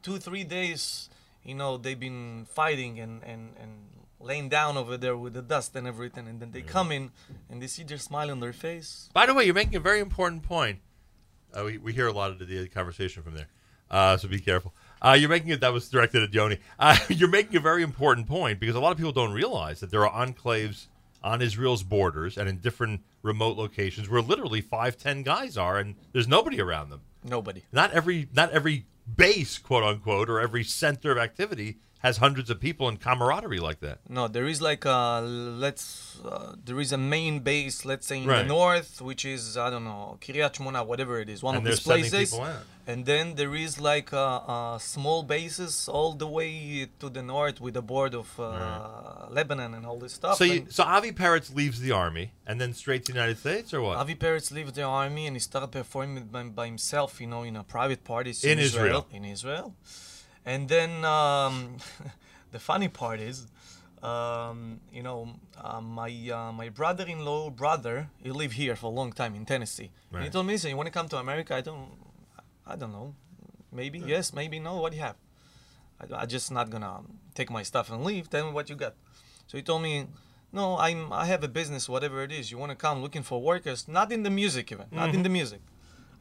[0.02, 1.09] two three days
[1.44, 3.72] you know they've been fighting and and and
[4.20, 7.10] laying down over there with the dust and everything and then they come in
[7.50, 10.00] and they see their smile on their face By the way, you're making a very
[10.00, 10.78] important point.
[11.52, 13.48] Uh, we, we hear a lot of the, the conversation from there,
[13.90, 14.72] uh, so be careful.
[15.02, 16.58] Uh, you're making it that was directed at Yoni.
[16.78, 19.90] Uh, you're making a very important point because a lot of people don't realize that
[19.90, 20.86] there are enclaves
[21.22, 25.94] on Israel's borders and in different remote locations where literally five, ten guys are, and
[26.12, 27.02] there's nobody around them.
[27.22, 28.86] nobody Not every not every
[29.16, 33.81] base, quote unquote, or every center of activity has hundreds of people and camaraderie like
[33.86, 33.97] that.
[34.18, 34.98] no there is like a
[35.64, 35.85] let's
[36.32, 38.43] uh, there is a main base let's say in Right.
[38.43, 41.70] the north which is i don't know kiryat shmona whatever it is one And of
[41.70, 42.28] these places
[42.93, 46.51] and then there is like a, uh, small bases all the way
[47.02, 50.59] to the north with the border of uh, lebanon and all this stuff So, you,
[50.76, 53.94] so Avi Perets leaves the army and then straight to the United States, or what?
[54.02, 57.55] Avi Perets leaves the army and he started performing by, by himself, you know, in
[57.62, 59.01] a private parties In Israel.
[59.18, 59.66] In Israel,
[60.44, 61.76] and then um,
[62.52, 63.46] the funny part is,
[64.02, 65.28] um, you know,
[65.62, 69.90] uh, my uh, my brother-in-law brother, he lived here for a long time in Tennessee.
[70.12, 71.54] And he told me, "Listen, you want to come to America?
[71.54, 71.88] I don't,
[72.66, 73.14] I don't know,
[73.72, 74.80] maybe yes, maybe no.
[74.80, 75.16] What do you have?"
[76.00, 77.00] I, I just not gonna
[77.34, 78.28] take my stuff and leave.
[78.28, 78.94] Tell me what you got.
[79.46, 80.06] So he told me,
[80.52, 82.50] no, I'm I have a business, whatever it is.
[82.50, 83.86] You want to come looking for workers?
[83.88, 85.24] Not in the music even, not in Mhm.
[85.24, 85.60] the music.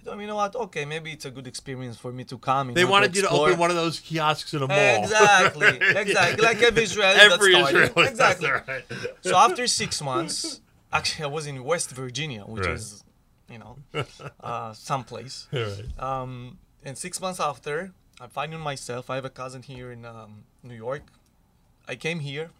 [0.07, 0.55] Him, you know what?
[0.55, 2.69] Okay, maybe it's a good experience for me to come.
[2.69, 5.03] you They know, wanted you to open one of those kiosks in a mall.
[5.03, 5.67] Exactly,
[6.03, 6.45] exactly.
[6.45, 7.55] Like every Israeli Every.
[7.55, 8.49] Israeli, exactly.
[8.51, 8.83] right.
[9.21, 10.61] So after six months,
[10.91, 12.75] actually, I was in West Virginia, which Right.
[12.75, 13.03] is,
[13.49, 13.77] you know,
[14.41, 15.47] uh, someplace.
[15.53, 15.85] Right.
[15.99, 19.09] Um, and six months after, I'm finding myself.
[19.09, 21.03] I have a cousin here in um, New York.
[21.87, 22.51] I came here,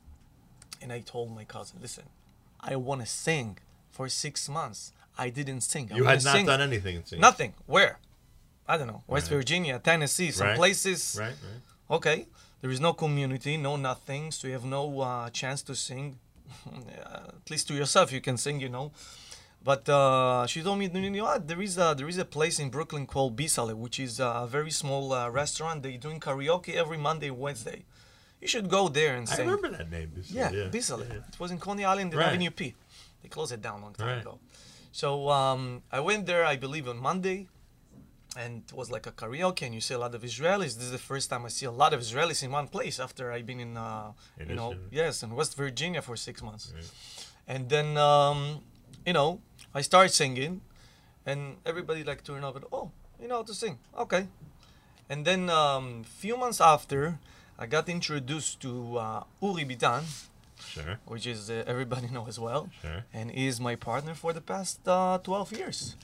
[0.81, 2.05] and I told my cousin, "Listen,
[2.59, 3.57] I want to sing
[3.91, 4.91] for six months.
[5.17, 5.89] I didn't sing.
[5.91, 6.45] I You had not sing.
[6.45, 7.21] done anything in singing.
[7.21, 7.53] Nothing.
[7.65, 7.99] Where?
[8.67, 9.03] I don't know.
[9.07, 9.37] West Right.
[9.37, 10.55] Virginia, Tennessee, some Right.
[10.57, 11.17] places.
[11.19, 11.95] Right, right.
[11.97, 12.27] Okay.
[12.61, 16.17] There is no community, no nothing, so you have no uh, chance to sing.
[17.05, 18.91] At least to yourself, you can sing, you know.
[19.63, 21.47] But uh, she told me, you know what?
[21.47, 24.71] There is a there is a place in Brooklyn called Bisale, which is a very
[24.71, 25.83] small uh, restaurant.
[25.83, 27.83] They're doing karaoke every Monday, Wednesday.
[28.41, 29.47] You should go there and sing.
[29.47, 30.11] I remember that name.
[30.17, 30.69] Bisale, Yeah, yeah.
[30.69, 31.07] Bisale.
[31.07, 31.31] Yeah, yeah.
[31.33, 32.27] It was in Coney Island and Right.
[32.29, 32.75] Avenue P.
[33.21, 34.21] They closed it down a long time Right.
[34.21, 34.37] ago.
[34.93, 37.47] So um, I went there, I believe, on Monday,
[38.37, 40.75] and it was like a karaoke, and you see a lot of Israelis.
[40.77, 43.31] This is the first time I see a lot of Israelis in one place after
[43.31, 44.89] I've been in, uh, In you know, Israel.
[44.91, 46.71] yes, in West Virginia for six months.
[47.47, 48.61] And then, um,
[49.03, 49.41] you know,
[49.73, 50.61] I started singing,
[51.25, 54.27] and everybody like turned and oh, you know how to sing, okay.
[55.09, 57.17] And then um, few months after,
[57.57, 60.03] I got introduced to uh, Uri Bitan,
[60.73, 60.99] Sure.
[61.05, 63.05] which is uh, everybody know as well, Sure.
[63.13, 65.95] and is my partner for the past uh, 12 years.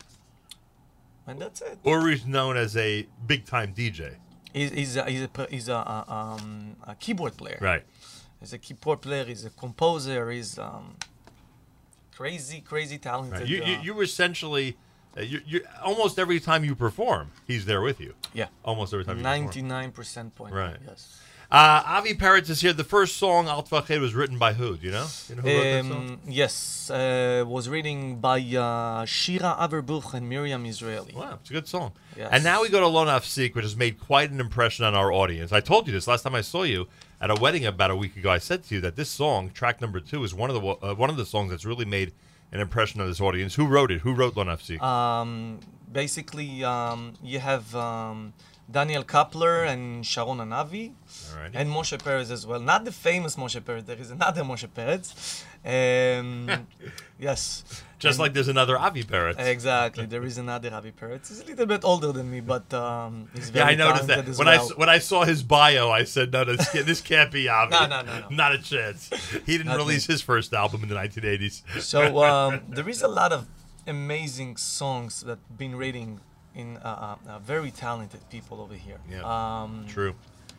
[1.28, 1.78] And that's it.
[1.86, 4.16] Uri's known as a big time DJ.
[4.54, 7.60] He's, he's, a, he's, a, he's a, um, a keyboard player.
[7.62, 7.84] Right.
[8.40, 9.26] He's a keyboard player.
[9.26, 10.32] He's a composer.
[10.32, 10.96] He's um,
[12.16, 13.42] crazy, crazy talented.
[13.42, 13.48] Right.
[13.48, 14.78] You, you, uh, you essentially,
[15.18, 18.14] uh, you, you almost every time you perform, he's there with you.
[18.34, 18.48] Yeah.
[18.66, 19.46] Almost every time you perform.
[19.46, 20.54] Ninety-nine percent point.
[20.54, 20.78] Right.
[20.88, 21.22] Yes.
[21.52, 22.74] Uh, Avi Perets is here.
[22.74, 24.78] The first song, Al Tefached, was written by who?
[24.78, 25.08] Do you know?
[25.30, 26.08] You know who wrote that song?
[26.08, 31.12] Um, yes, uh, was reading by uh, Shira Averbuch and Miriam Israeli.
[31.16, 31.94] Wow, it's a good song.
[32.16, 32.30] Yes.
[32.32, 35.12] And now we go to Lo Nafsik, which has made quite an impression on our
[35.12, 35.52] audience.
[35.52, 36.88] I told you this last time I saw you
[37.20, 38.30] at a wedding about a week ago.
[38.30, 40.94] I said to you that this song, track number two, is one of the uh,
[40.94, 42.12] one of the songs that's really made
[42.52, 43.56] an impression on this audience.
[43.56, 44.02] Who wrote it?
[44.02, 44.80] Who wrote Lo Nafsik?
[44.84, 45.62] Um,
[45.92, 48.34] basically, um, you have um,
[48.72, 51.52] Daniel Kapler and Sharon Anavi, Alrighty.
[51.56, 52.60] and Moshe Perez as well.
[52.60, 53.84] Not the famous Moshe Perez.
[53.86, 55.44] There is another Moshe Perez.
[55.66, 56.68] Um,
[57.20, 57.64] yes.
[57.98, 59.40] Just And- like there's another Avi Perets.
[59.40, 60.06] Exactly.
[60.06, 61.28] There is another Avi Perez.
[61.30, 64.28] He's a little bit older than me, but um, he's Yeah, very I noticed that.
[64.38, 64.66] When I well.
[64.72, 67.72] s- when I saw his bio, I said, "No, this, can't- this can't be Avi.
[67.72, 68.28] No, no, no, no.
[68.30, 69.10] not a chance."
[69.46, 69.84] He didn't Not me.
[69.86, 71.82] release his first album in the 1980s.
[71.82, 73.48] So um, there is a lot of
[73.88, 76.20] amazing songs that been rating
[76.56, 79.00] in uh, uh, uh, very talented people over here.
[79.10, 80.16] Yeah, Um, true.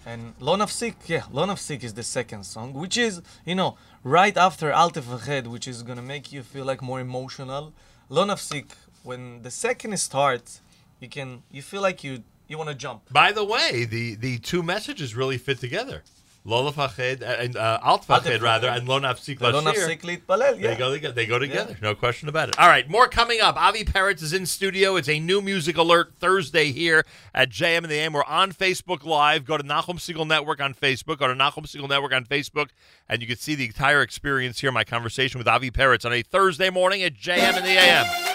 [0.07, 4.37] And Lo Nafsik, yeah, Lo Nafsik is the second song, which is, you know, right
[4.37, 7.73] after Al Tefached, which is gonna make you feel like more emotional.
[8.09, 8.67] Lo Nafsik,
[9.03, 10.63] when the second starts,
[11.01, 13.03] you can, you feel like you you want to jump.
[13.13, 16.03] By the way, the the two messages really fit together.
[16.45, 18.41] Lola Fached and uh, Al Tefached Fached.
[18.43, 20.69] rather, and Lo Nafsik Lo Nafsik Litpalel, yeah.
[20.69, 21.15] They go together.
[21.15, 21.77] They go together.
[21.83, 22.59] No question about it.
[22.59, 23.57] All right, more coming up.
[23.57, 24.97] Avi Perets is in studio.
[24.97, 27.05] It's a new music alert Thursday here
[27.35, 28.15] at JM and the AM.
[28.15, 29.45] We're on Facebook Live.
[29.45, 31.19] Go to Nachum Segal Network on Facebook.
[31.19, 32.69] Go to Nachum Segal Network on Facebook,
[33.09, 34.73] and you can see the entire experience here.
[34.73, 38.30] My conversation with Avi Perets on a Thursday morning at JM and the AM.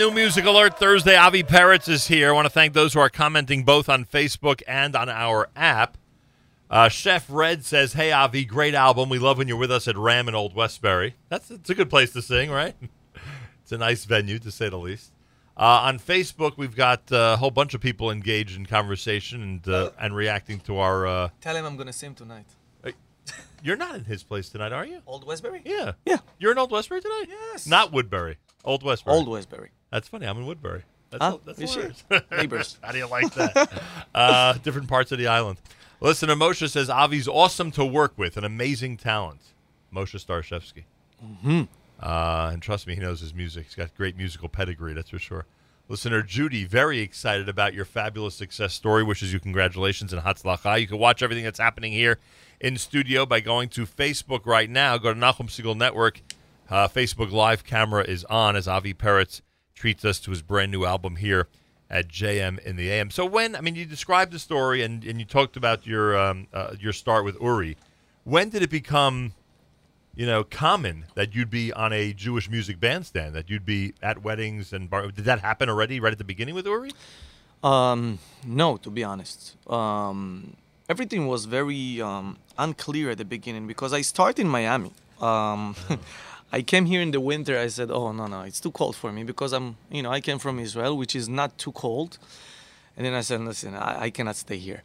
[0.00, 1.14] New music alert Thursday.
[1.14, 2.30] Avi Perets is here.
[2.30, 5.98] I want to thank those who are commenting both on Facebook and on our app.
[6.70, 9.10] Uh, Chef Red says, Hey, Avi, great album.
[9.10, 11.16] We love when you're with us at Ram in Old Westbury.
[11.28, 12.74] That's it's a good place to sing, right?
[13.62, 15.12] it's a nice venue, to say the least.
[15.54, 19.68] Uh, on Facebook, we've got uh, a whole bunch of people engaged in conversation and
[19.68, 21.06] uh, and reacting to our.
[21.06, 22.46] Uh, Tell him I'm gonna see him tonight.
[23.62, 25.02] you're not in his place tonight, are you?
[25.06, 25.60] Old Westbury?
[25.66, 25.92] Yeah.
[26.06, 26.20] Yeah.
[26.38, 27.26] You're in Old Westbury tonight?
[27.28, 27.66] Yes.
[27.66, 28.38] Not Woodbury.
[28.64, 29.14] Old Westbury.
[29.14, 29.72] Old Westbury.
[29.90, 30.26] That's funny.
[30.26, 30.82] I'm in Woodbury.
[31.10, 31.38] That's, Huh?
[31.44, 32.04] that's hilarious.
[32.30, 32.78] Neighbors.
[32.82, 33.82] How do you like that?
[34.14, 35.58] uh, different parts of the island.
[36.00, 39.40] Listen, Moshe says Avi's awesome to work with, an amazing talent.
[39.94, 40.84] Moshe Starshevsky.
[41.44, 41.68] Mhm.
[42.00, 43.64] Uh, and trust me, he knows his music.
[43.66, 45.44] He's got great musical pedigree, that's for sure.
[45.88, 49.02] Listener Judy, very excited about your fabulous success story.
[49.02, 50.80] Wishes you congratulations and Hatzlacha.
[50.80, 52.18] You can watch everything that's happening here
[52.60, 54.96] in studio by going to Facebook right now.
[54.98, 56.20] Go to Nachum Segal Network.
[56.70, 59.40] Uh, Facebook Live camera is on as Avi Perets
[59.80, 61.48] treats us to his brand new album here
[61.88, 63.10] at JM in the AM.
[63.10, 66.48] So when I mean you described the story and, and you talked about your um,
[66.52, 67.78] uh, your start with Uri,
[68.24, 69.32] when did it become
[70.14, 74.22] you know common that you'd be on a Jewish music bandstand that you'd be at
[74.22, 76.92] weddings and bar- did that happen already right at the beginning with Uri?
[77.64, 79.56] Um, no, to be honest.
[79.66, 80.56] Um,
[80.90, 84.92] everything was very um, unclear at the beginning because I started in Miami.
[85.22, 85.74] Um,
[86.52, 87.58] I came here in the winter.
[87.58, 90.20] I said, "Oh no, no, it's too cold for me because I'm, you know, I
[90.20, 92.18] came from Israel, which is not too cold."
[92.96, 94.82] And then I said, "Listen, I, I cannot stay here."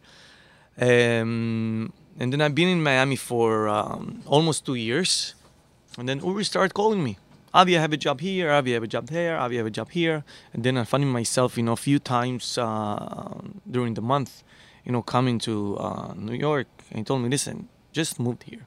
[0.78, 5.34] Um, and then I've been in Miami for um, almost two years,
[5.98, 7.18] and then Uri started calling me.
[7.56, 8.50] Avi, I have a job here.
[8.50, 9.38] Avi, I have a job there.
[9.38, 10.24] Avi, I have a job here.
[10.52, 14.42] And then I found myself, you know, a few times uh, during the month,
[14.84, 16.66] you know, coming to uh, New York.
[16.90, 18.66] And he told me, listen, just moved here.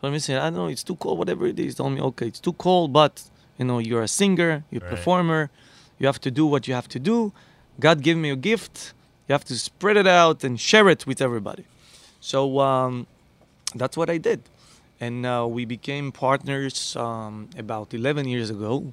[0.00, 1.74] So I said, I don't know, it's too cold, whatever it is.
[1.74, 3.22] Tell me, okay, it's too cold, but,
[3.58, 4.90] you know, you're a singer, you're a Right.
[4.90, 5.50] performer.
[5.98, 7.32] You have to do what you have to do.
[7.80, 8.92] God gave me a gift.
[9.26, 11.64] You have to spread it out and share it with everybody.
[12.20, 13.06] So um,
[13.74, 14.40] that's what I did.
[15.00, 18.92] And uh, we became partners um, about 11 years ago.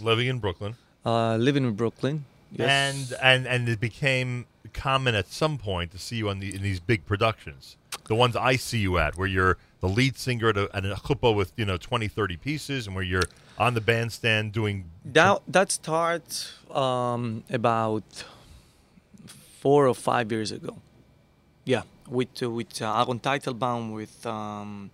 [0.00, 0.76] Living in Brooklyn.
[1.04, 2.24] Uh, living in Brooklyn.
[2.52, 2.70] Yes.
[3.12, 6.62] And and and it became common at some point to see you on the in
[6.62, 7.76] these big productions.
[8.06, 10.94] The ones I see you at where you're the lead singer at a, at a
[10.94, 13.22] chuppah with, you know, 20, 30 pieces and where you're
[13.58, 16.24] on the bandstand doing That, that started
[16.74, 18.24] um, about
[19.60, 20.78] four or five years ago.
[21.64, 24.90] Yeah, with uh, with uh, Aaron Teitelbaum, with um,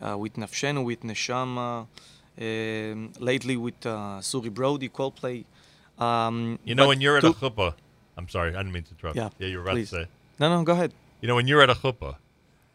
[0.00, 1.86] uh, with Nafshenu, with Neshama,
[2.40, 5.44] um, lately with uh, Suri Brody, Coldplay.
[5.98, 7.74] Um, You know, when you're at to- a chuppah,
[8.18, 9.16] I'm sorry, I didn't mean to interrupt.
[9.16, 9.90] Yeah, yeah you were about please.
[9.90, 10.06] to say.
[10.40, 10.92] No, no, go ahead.
[11.20, 12.16] You know, when you're at a chuppah,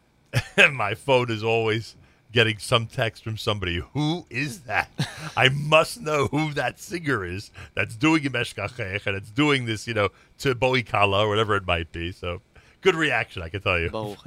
[0.72, 1.96] my phone is always
[2.32, 3.80] getting some text from somebody.
[3.92, 4.90] Who is that?
[5.36, 9.94] I must know who that singer is that's doing Yemeshkachech and it's doing this, you
[9.94, 10.08] know,
[10.38, 12.10] to Boikala or whatever it might be.
[12.10, 12.40] So
[12.80, 13.88] good reaction, I can tell you.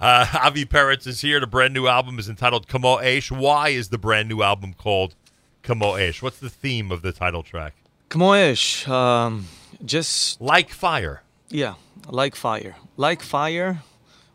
[0.00, 1.38] uh, Avi Perets is here.
[1.38, 3.30] The brand new album is entitled Kamo Esh.
[3.30, 5.14] Why is the brand new album called
[5.62, 6.20] Kamo Esh?
[6.20, 7.74] What's the theme of the title track?
[8.08, 8.88] Kamo Esh.
[8.88, 9.46] Um,
[9.84, 11.22] just like fire.
[11.48, 11.74] Yeah,
[12.08, 12.76] like fire.
[12.96, 13.82] Like fire,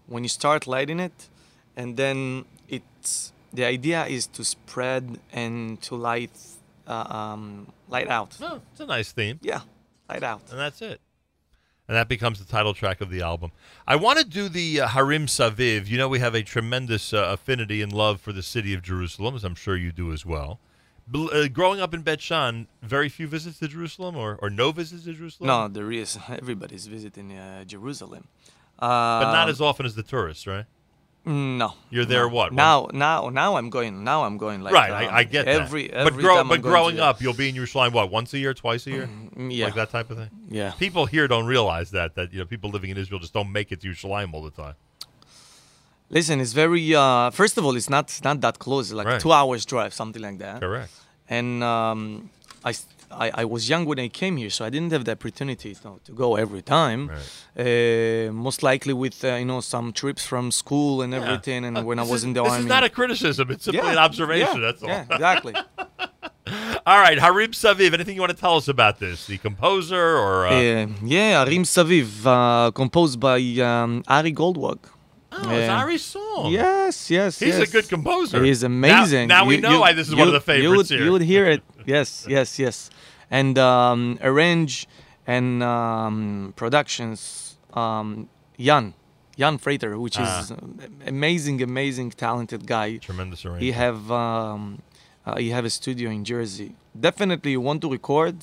[0.08, 1.28] when you start lighting it,
[1.76, 6.32] and then it's the idea is to spread and to light,
[6.88, 8.38] uh, um, light out.
[8.42, 9.40] Oh, it's a nice theme.
[9.42, 9.62] Yeah,
[10.10, 10.42] light out.
[10.50, 11.02] And that's it.
[11.88, 13.52] And that becomes the title track of the album.
[13.86, 15.88] I want to do the uh, Harim Saviv.
[15.88, 19.36] You know, we have a tremendous uh, affinity and love for the city of Jerusalem,
[19.36, 20.60] as I'm sure you do as well.
[21.14, 25.04] Uh, growing up in Bet Shean, very few visits to Jerusalem or, or no visits
[25.06, 25.48] to Jerusalem?
[25.48, 26.18] No, there is.
[26.30, 28.28] Everybody's visiting uh, Jerusalem,
[28.80, 30.66] uh, But not as often as the tourists, right?
[31.24, 31.74] No.
[31.92, 32.34] You're there no.
[32.34, 32.52] what?
[32.54, 34.04] Now, now, now I'm going.
[34.04, 35.96] Now I'm going like right, um, I, I get every that.
[36.08, 38.88] every but grow, but growing up, you'll be in Jerusalem what once a year, twice
[38.88, 39.66] a year, Mm, yeah.
[39.66, 40.30] like that type of thing.
[40.50, 40.72] Yeah.
[40.80, 43.72] people here don't realize that that you know people living in Israel just don't make
[43.72, 44.74] it to Jerusalem all the time.
[46.10, 46.94] Listen, it's very.
[46.96, 48.90] Uh, first of all, it's not not that close.
[48.90, 49.22] It's like Right.
[49.22, 50.60] two hours drive, something like that.
[50.60, 50.92] Correct.
[51.38, 52.02] And um,
[52.70, 52.88] I, s-
[53.26, 55.82] I I was young when I came here, so I didn't have the opportunity you
[55.86, 57.02] know, to go every time.
[57.10, 61.98] Uh, most likely with uh, you know some trips from school and everything, and when
[62.04, 62.64] I was is- in the this army.
[62.66, 64.56] is not a criticism; it's simply Yeah, an observation.
[64.60, 64.90] yeah, that's all.
[64.96, 65.54] yeah, exactly.
[66.90, 67.94] all right, Harim Saviv.
[67.94, 69.18] Anything you want to tell us about this?
[69.32, 74.80] The composer or uh, Uh, yeah, Harim Saviv, uh, composed by um, Ari Goldwag.
[75.32, 76.52] Oh, it's Uh, Ari's song.
[76.52, 78.44] Yes, yes, He's a good composer.
[78.44, 79.28] He's amazing.
[79.28, 81.06] Now- now we know why this is one of the you favorites would, here.
[81.06, 81.64] You would hear it.
[81.86, 82.90] Yes, yes, yes.
[83.32, 84.88] And um, arrange
[85.26, 88.30] and um, productions, um,
[88.60, 88.94] Jan,
[89.38, 90.42] Jan Freiter, which Ah.
[90.42, 90.52] is
[91.08, 92.98] amazing, amazing, talented guy.
[92.98, 93.64] Tremendous arrangement.
[93.64, 94.82] He have um,
[95.26, 96.76] uh, he have a studio in Jersey.
[97.08, 98.36] Definitely, you want to record?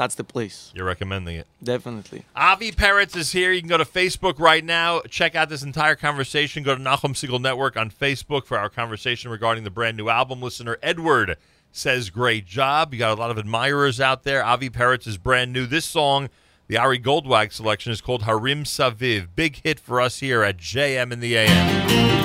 [0.00, 0.72] That's the place.
[0.74, 1.46] You're recommending it.
[1.62, 2.24] Definitely.
[2.34, 3.52] Avi Perets is here.
[3.52, 5.02] You can go to Facebook right now.
[5.02, 6.62] Check out this entire conversation.
[6.62, 10.40] Go to Nachum Segal Network on Facebook for our conversation regarding the brand new album.
[10.40, 11.36] Listener Edward
[11.70, 12.94] says, Great job.
[12.94, 14.42] You got a lot of admirers out there.
[14.42, 15.66] Avi Perets is brand new.
[15.66, 16.30] This song,
[16.66, 19.26] the Ari Goldwag selection, is called Harim Saviv.
[19.36, 22.19] Big hit for us here at JM in the AM.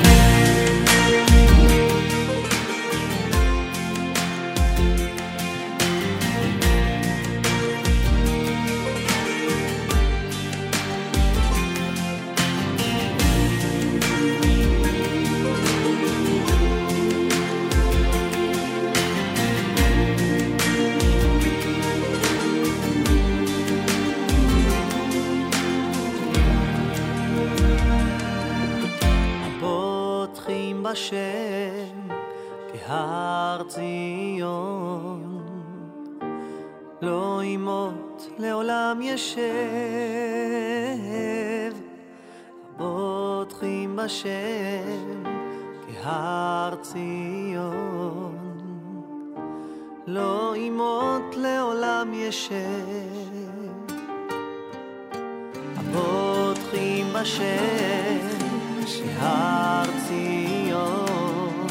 [57.36, 61.68] בשם שהר ציון.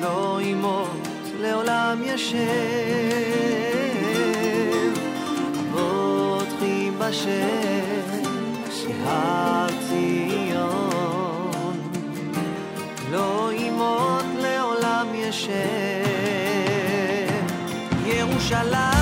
[0.00, 1.08] לא ימות
[1.40, 2.38] לעולם ישב.
[5.72, 8.22] פותחים בשם
[8.70, 11.52] שהר ציון.
[13.10, 15.54] לא ימות לעולם ישב.
[18.06, 18.93] ירושלים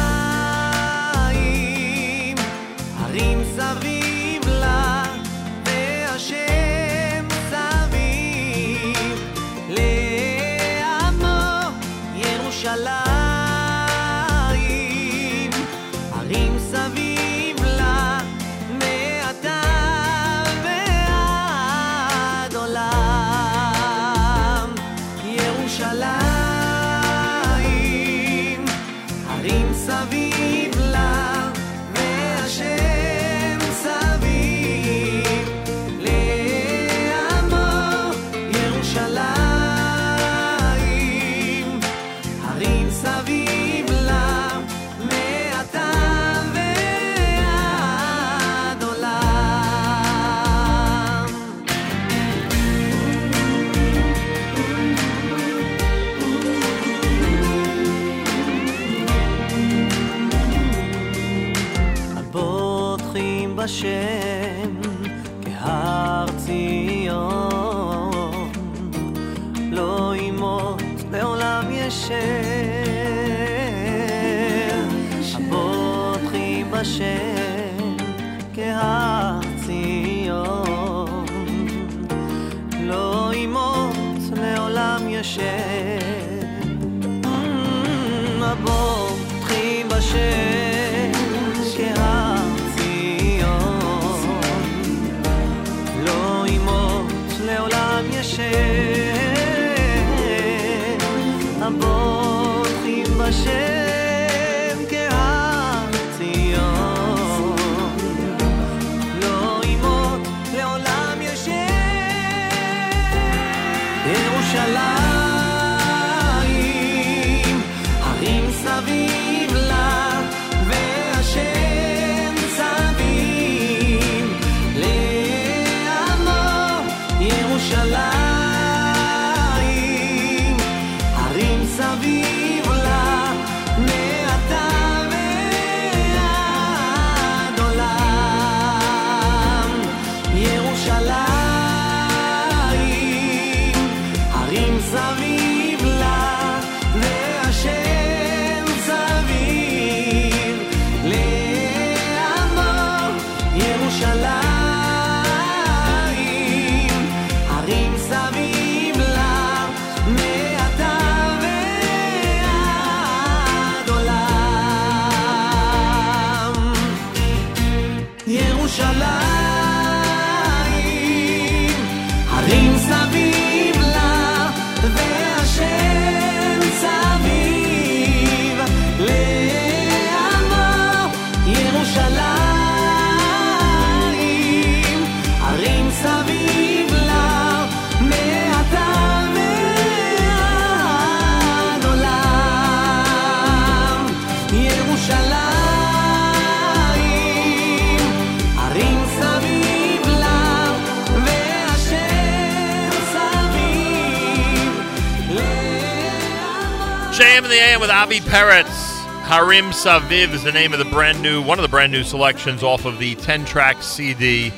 [208.33, 209.05] Perets.
[209.25, 212.62] Harim Saviv is the name of the brand new, one of the brand new selections
[212.62, 214.51] off of the 10 track CD,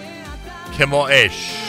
[0.77, 1.64] Kemo Esh.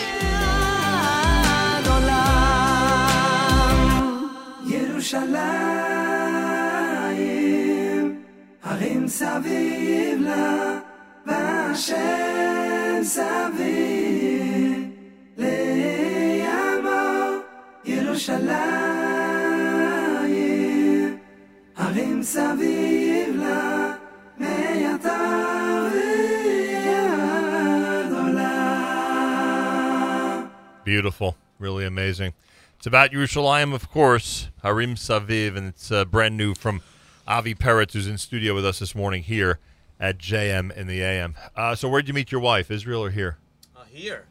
[32.96, 36.82] About Yerushalayim, of course, Harim Saviv, and it's uh, brand new from
[37.28, 39.60] Avi Perets, who's in studio with us this morning here
[40.00, 41.36] at JM in the AM.
[41.58, 43.36] Uh, so, where'd you meet your wife, Israel or here?
[43.76, 44.28] Uh, here.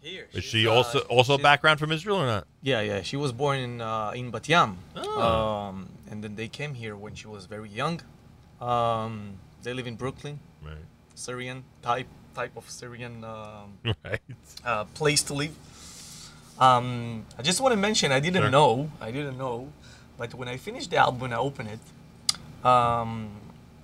[0.00, 0.28] Here.
[0.32, 2.46] Is She's, she uh, also also a background from Israel or not?
[2.62, 3.02] Yeah, yeah.
[3.02, 5.20] She was born in uh, in Bat Yam, Oh.
[5.20, 8.00] um, and then they came here when she was very young.
[8.60, 10.38] Um, they live in Brooklyn.
[10.64, 10.76] Right.
[11.16, 12.06] Syrian type
[12.36, 14.20] type of Syrian um, Right.
[14.64, 15.56] uh, place to live.
[16.60, 18.50] Um, I just want to mention I didn't Sure.
[18.50, 19.68] know I didn't know,
[20.18, 21.84] but when I finished the album and I opened it,
[22.66, 23.30] um,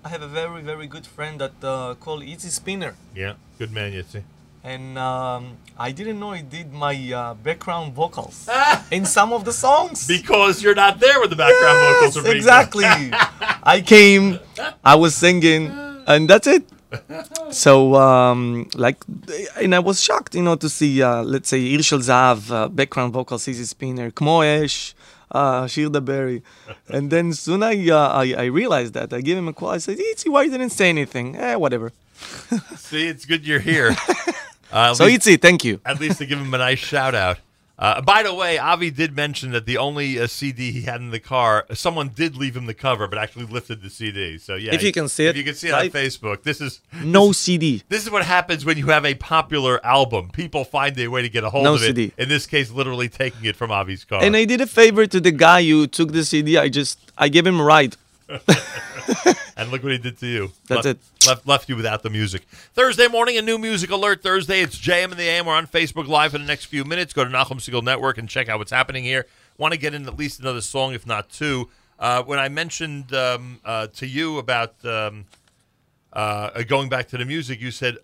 [0.04, 2.94] I have a very very good friend that uh, called Yitzi Spinner.
[3.14, 3.34] Yeah.
[3.58, 4.22] Good man, Yitzi.
[4.64, 5.42] and um,
[5.78, 8.48] I didn't know he did my uh, background vocals
[8.90, 10.08] in some of the songs.
[10.08, 12.42] Because you're not there with the background vocals are being done.
[12.42, 12.84] exactly.
[13.76, 14.40] I came,
[14.84, 15.70] I was singing,
[16.06, 16.64] and that's it.
[17.50, 18.97] So, um, like,
[19.60, 23.12] and I was shocked, you know, to see, uh, let's say, Irshel Zahav, uh, background
[23.12, 24.94] vocals, Yitzi Spinner, Kmo Esh,
[25.31, 26.42] uh, Shir Daberi.
[26.89, 29.12] And then soon I, uh, I, I realized that.
[29.12, 29.70] I gave him a call.
[29.70, 31.36] I said, Itzi, why you didn't say anything?
[31.36, 31.92] Eh, whatever.
[32.76, 33.94] See, it's good you're here.
[34.73, 35.78] Uh, So, Itzi, thank you.
[35.86, 37.39] At least to give him a nice shout out.
[37.76, 41.10] Uh, by the way, Avi did mention that the only uh, CD he had in
[41.10, 44.38] the car, someone did leave him the cover, but actually lifted the CD.
[44.38, 45.86] So yeah, If you can see if it, you can see it on?
[45.88, 46.44] Facebook.
[46.44, 47.82] This is No CD.
[47.88, 50.30] this is what happens when you have a popular album.
[50.32, 51.86] People find a way to get a hold No of it.
[51.86, 52.12] CD.
[52.16, 54.22] In this case, literally taking it from Avi's car.
[54.22, 56.56] And I did a favor to the guy who took the CD.
[56.56, 57.96] I just, I gave him a ride.
[59.57, 60.52] and look what he did to you.
[60.66, 61.26] That's left, it.
[61.28, 62.42] Left left you without the music.
[62.73, 64.60] Thursday morning, a new music alert Thursday.
[64.60, 65.47] It's JM in the AM.
[65.47, 67.12] We're on Facebook Live in the next few minutes.
[67.12, 69.26] Go to Nachum Segal Network and check out what's happening here.
[69.57, 71.68] Want to get in at least another song, if not two.
[71.99, 75.26] Uh, when I mentioned um, uh, to you about um,
[76.12, 77.99] uh, going back to the music, you said,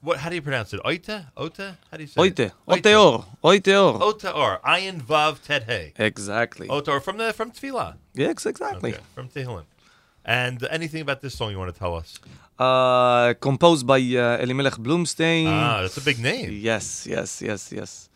[0.00, 0.18] "What?
[0.18, 0.80] How do you pronounce it?
[0.82, 1.26] Oita?
[1.36, 1.78] Ota?
[1.90, 2.40] How do you say Oite.
[2.40, 2.52] it?
[2.66, 3.24] Oteor.
[3.44, 4.00] Oiteor.
[4.00, 5.92] Ota or Ayin Vav Tet Hey.
[5.96, 6.68] Exactly.
[6.68, 7.96] Ota or from the from Tefillah.
[8.14, 8.94] Yes, exactly.
[8.94, 9.64] Okay, from Tehillim.
[10.24, 12.18] And anything about this song you want to tell us?
[12.58, 15.46] Uh, composed by uh, Elimelech Blumstein.
[15.48, 16.50] Ah, that's a big name.
[16.52, 18.08] Yes, yes, yes, yes.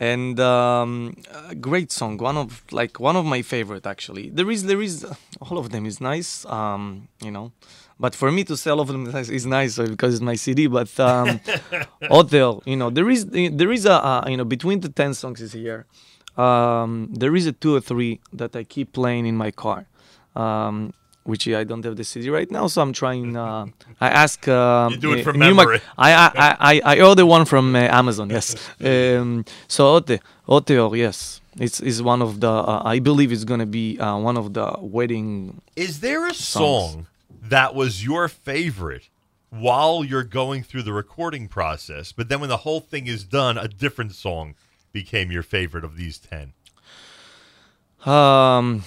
[0.00, 1.16] And um,
[1.48, 4.30] a great song, one of like one of my favorite actually.
[4.30, 5.04] There is there is
[5.40, 7.50] all of them is nice, um, you know.
[7.98, 10.68] But for me to say all of them is nice, uh, because it's my CD.
[10.68, 11.40] But um,
[12.08, 15.40] Hotel, you know, there is there is a uh, you know between the ten songs
[15.40, 15.86] is here.
[16.36, 19.86] Um, there is a two or three that I keep playing in my car.
[20.36, 20.92] Um,
[21.28, 23.36] which I don't have the CD right now, so I'm trying.
[23.36, 23.66] Uh,
[24.00, 24.38] I ask.
[24.48, 25.80] Uh, You do it from memory.
[25.96, 26.10] I
[26.46, 28.26] I I I order one from uh, Amazon.
[28.30, 28.46] Yes.
[28.90, 30.16] Um, so Ote
[30.48, 32.50] Oteor, yes, it's is one of the.
[32.72, 35.60] Uh, I believe it's gonna be uh, one of the wedding.
[35.76, 36.92] Is there a Songs.
[36.92, 37.06] song
[37.56, 39.04] that was your favorite
[39.50, 43.54] while you're going through the recording process, but then when the whole thing is done,
[43.58, 44.54] a different song
[44.92, 46.52] became your favorite of these 10?
[48.04, 48.84] Um,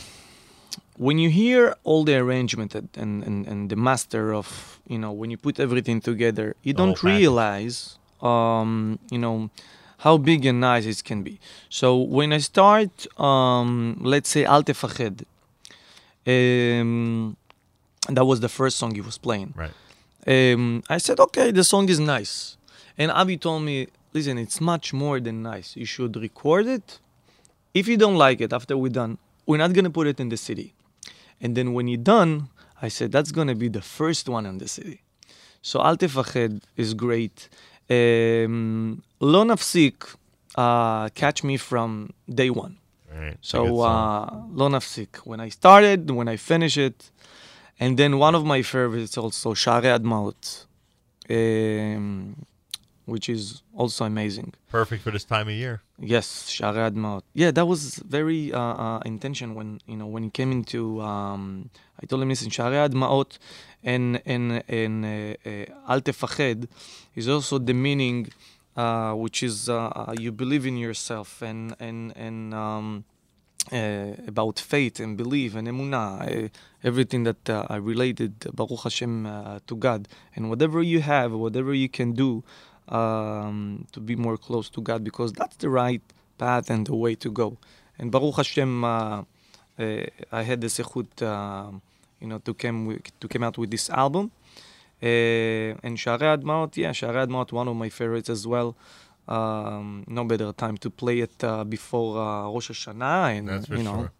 [1.01, 5.31] when you hear all the arrangement and, and, and, the master of you know when
[5.31, 9.49] you put everything together, you don't realize um, you know
[10.05, 11.39] how big and nice it can be.
[11.69, 15.25] So when I start, um, let's say Al Tefached,
[16.27, 17.35] um,
[18.07, 19.55] that was the first song he was playing.
[19.55, 19.73] Right.
[20.27, 22.57] Um, I said, okay, the song is nice,
[22.95, 25.75] and Avi told me, listen, it's much more than nice.
[25.75, 26.99] You should record it.
[27.73, 30.37] If you don't like it after we're done, we're not gonna put it in the
[30.37, 30.75] city.
[31.41, 32.49] And then when you're done,
[32.81, 35.01] I said that's gonna be the first one in the city.
[35.61, 37.49] So Al Tefached is great.
[37.89, 40.15] Um, Lo Nafsik,
[40.55, 42.77] uh, catch me from day one.
[43.13, 43.37] Right.
[43.41, 47.11] So uh, Lo Nafsik, when I started, when I finish it,
[47.79, 50.65] and then one of my favorites also Share Admaut,
[51.29, 52.35] um,
[53.11, 54.53] which is also amazing.
[54.69, 55.81] Perfect for this time of year.
[55.99, 57.23] Yes, Share Admaut.
[57.33, 57.81] Yeah, that was
[58.17, 60.81] very uh, uh, intention when you know when he came into.
[61.01, 61.69] Um,
[62.01, 63.31] I told him, listen, Share Admaut
[63.83, 66.67] and and and uh, uh, Al Tefached
[67.19, 68.19] is also the meaning,
[68.83, 72.53] uh, which is uh, you believe in yourself and and and.
[72.53, 73.05] Um,
[73.71, 76.49] uh, about faith and belief and emunah, uh,
[76.83, 80.07] everything that uh, I related, Baruch Hashem, uh, to God.
[80.35, 82.43] And whatever you have, whatever you can do
[82.89, 86.01] um, to be more close to God, because that's the right
[86.37, 87.57] path and the way to go.
[87.97, 89.23] And Baruch Hashem, uh, uh,
[90.31, 91.71] I had the sechut, uh,
[92.19, 94.31] you know, to come to come out with this album.
[95.03, 98.75] Uh, and Share Admaot, yeah, Share Admaot, one of my favorites as well.
[99.27, 103.97] Um, no better time to play it uh, before uh, Rosh Hashanah, and you know,
[103.97, 104.11] sure.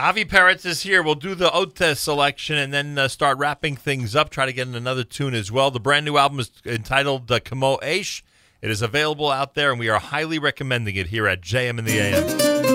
[0.00, 1.02] Avi Perets is here.
[1.02, 4.30] We'll do the Otes selection and then uh, start wrapping things up.
[4.30, 5.70] Try to get in another tune as well.
[5.70, 8.22] The brand new album is entitled uh, Kamo Aish.
[8.62, 11.84] It is available out there, and we are highly recommending it here at JM in
[11.84, 12.69] the AM.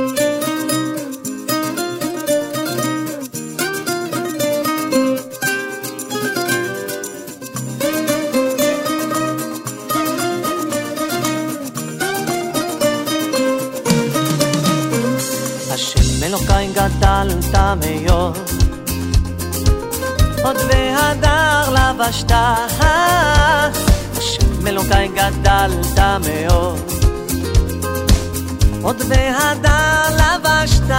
[17.56, 18.38] מאוד,
[20.44, 22.32] עוד והדר לבשת.
[24.68, 26.80] אלוקיי גדלת מאוד,
[28.82, 30.92] עוד והדר לבשת.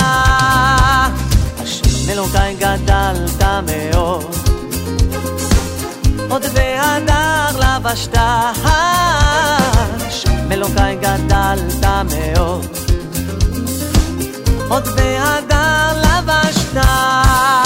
[2.10, 4.34] אלוקיי גדלת מאוד,
[6.28, 8.18] עוד והדר לבשת.
[10.50, 12.66] אלוקיי גדלת מאוד.
[14.68, 15.85] עוד בהדר
[16.76, 17.65] night.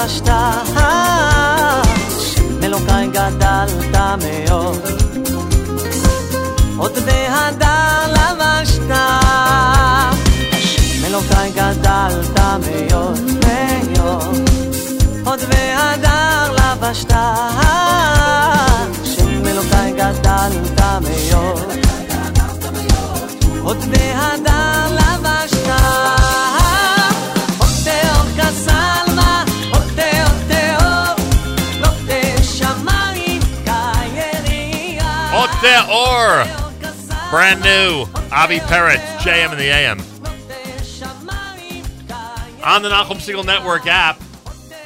[0.00, 0.30] התפשטש,
[2.60, 4.80] מלוקי גדלת מאוד.
[6.76, 8.90] עוד בהדר לבשת,
[11.02, 14.50] מלוקי גדלת מאוד מאוד.
[15.24, 17.59] עוד בהדר לבשת.
[37.30, 38.06] Brand new.
[38.32, 40.00] Avi Perets, JM and the AM.
[42.64, 44.20] On the Nachum Segal Network app,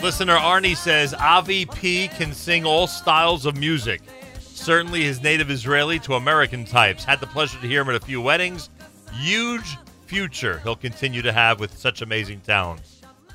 [0.02, 4.02] listener Arnie says Avi P can sing all styles of music.
[4.40, 7.02] Certainly his native Israeli to American types.
[7.02, 8.68] Had the pleasure to hear him at a few weddings.
[9.14, 12.82] Huge future he'll continue to have with such amazing talent.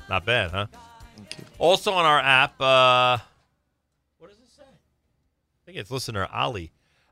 [0.08, 0.66] Not bad, huh?
[1.16, 1.44] Thank you.
[1.58, 3.18] Also on our app, uh,
[4.18, 4.62] what does it say?
[4.62, 6.70] I think it's listener Ali.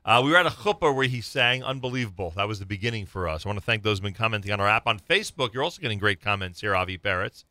[0.09, 3.29] Uh, we were at a chuppah where he sang "Unbelievable." That was the beginning for
[3.29, 3.45] us.
[3.45, 5.53] I want to thank those who've been commenting on our app on Facebook.
[5.53, 6.75] You're also getting great comments here.
[6.75, 7.43] Avi Perets,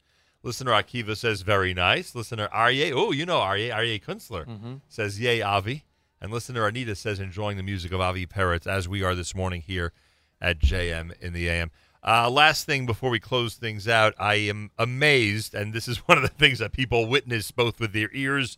[0.42, 2.16] listener Akiva says very nice.
[2.16, 4.80] Listener Aryeh, oh, you know Aryeh, Aryeh Kunstler Mhm.
[4.88, 5.84] says yay Avi,
[6.20, 9.62] and listener Anita says enjoying the music of Avi Perets as we are this morning
[9.62, 9.92] here
[10.40, 11.70] at JM in the AM.
[12.02, 16.18] Uh, last thing before we close things out, I am amazed, and this is one
[16.18, 18.56] of the things that people witness both with their ears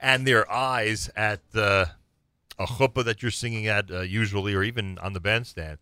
[0.00, 1.86] and their eyes at uh,
[2.58, 5.78] a chuppah that you're singing at uh, usually, or even on the bandstand.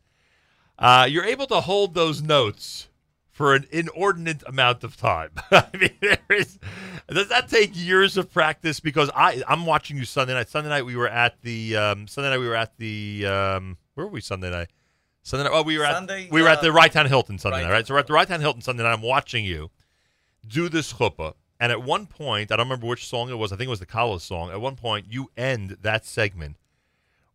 [0.78, 2.88] Uh, you're able to hold those notes
[3.30, 5.30] for an inordinate amount of time.
[5.50, 6.58] I mean, there is.
[7.08, 8.80] Does that take years of practice?
[8.80, 10.48] Because I, I'm watching you Sunday night.
[10.48, 14.06] Sunday night we were at the um, Sunday night we were at the um, where
[14.06, 14.68] were we Sunday night?
[15.22, 15.52] Sunday night.
[15.54, 17.64] Oh, we were Sunday, at we were at uh, the Rye Town Hilton Sunday night,
[17.68, 17.72] Right.
[17.72, 17.86] right?
[17.86, 18.92] So we're at the Rye Town Hilton Sunday night.
[18.92, 19.70] I'm watching you
[20.46, 21.34] do this chuppah.
[21.60, 23.52] And at one point, I don't remember which song it was.
[23.52, 24.50] I think it was the Kala song.
[24.50, 26.56] At one point, you end that segment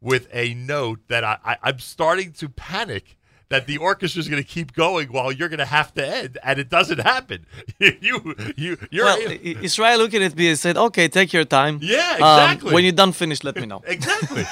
[0.01, 3.17] with a note that I, I, I'm starting to panic
[3.49, 6.37] that the orchestra is going to keep going while you're going to have to end,
[6.43, 7.47] and it doesn't happen.
[7.79, 11.79] you, you, you're well, able- Israel looked at me and said, "Okay, take your time.
[11.81, 12.73] Yeah, Um, exactly.
[12.73, 13.43] when you're done, finish.
[13.43, 14.45] Let me know." exactly.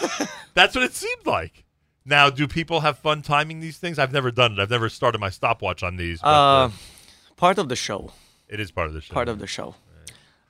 [0.55, 1.63] That's what it seemed like.
[2.05, 3.99] Now, do people have fun timing these things?
[3.99, 4.59] I've never done it.
[4.59, 6.19] I've never started my stopwatch on these.
[6.21, 6.71] But, uh, Uh,
[7.35, 8.11] part of the show.
[8.49, 9.13] it is part of the show.
[9.13, 9.75] Part of the show.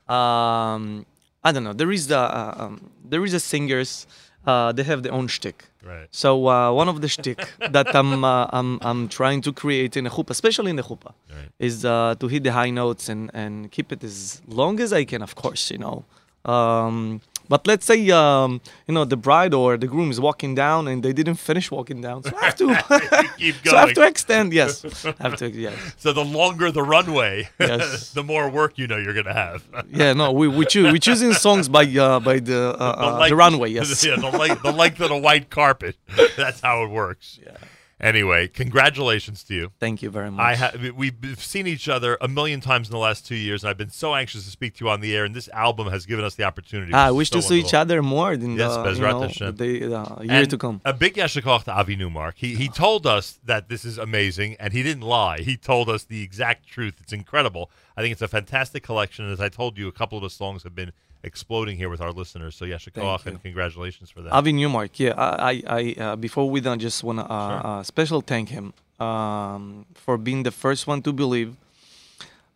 [0.08, 1.04] Um,
[1.44, 1.72] I don't know.
[1.74, 4.06] There is the uh, um, there is a singers.
[4.46, 5.64] Uh, they have their own shtick.
[5.84, 6.08] Right.
[6.10, 10.06] So uh, one of the shtick that I'm, uh, I'm I'm trying to create in
[10.06, 11.12] a chuppah, especially in the chuppah,
[11.58, 15.04] is uh, to hit the high notes and, and keep it as long as I
[15.04, 16.04] can, of course, you know.
[16.44, 20.86] Um, but let's say um, you know the bride or the groom is walking down
[20.88, 22.66] and they didn't finish walking down, so I have to
[23.38, 23.64] keep going.
[23.72, 24.52] so I have to extend.
[24.52, 25.48] Yes, I have to.
[25.68, 25.74] Yes.
[25.96, 28.12] So the longer the runway, Yes.
[28.12, 29.64] the more work you know you're going to have.
[29.90, 33.18] Yeah, no, we we choose we choosing songs by uh, by the uh, uh, the
[33.20, 33.70] length- runway.
[33.70, 34.04] Yes.
[34.04, 35.96] yeah, the, length, the length of the white carpet.
[36.36, 37.38] That's how it works.
[37.44, 37.56] Yeah.
[38.00, 39.72] Anyway, congratulations to you.
[39.80, 40.40] Thank you very much.
[40.40, 43.70] I ha- we've seen each other a million times in the last two years, and
[43.70, 45.24] I've been so anxious to speak to you on the air.
[45.24, 46.92] And this album has given us the opportunity.
[46.94, 49.94] Ah, I wish so to see each other more in Yes, the you know, the
[49.96, 50.80] uh, year And to come.
[50.84, 52.36] A big yasher koach to Avi Newmark.
[52.36, 55.38] He he told us that this is amazing, and he didn't lie.
[55.40, 56.94] He told us the exact truth.
[57.00, 57.70] It's incredible.
[57.96, 59.28] I think it's a fantastic collection.
[59.30, 62.12] As I told you, a couple of the songs have been exploding here with our
[62.12, 62.54] listeners.
[62.56, 63.30] So yasher koach you.
[63.32, 64.32] and congratulations for that.
[64.32, 65.14] Avi Newmark, yeah.
[65.16, 70.16] I, I, uh, before we done, just wanna uh, uh, special thank him um, for
[70.18, 71.56] being the first one to believe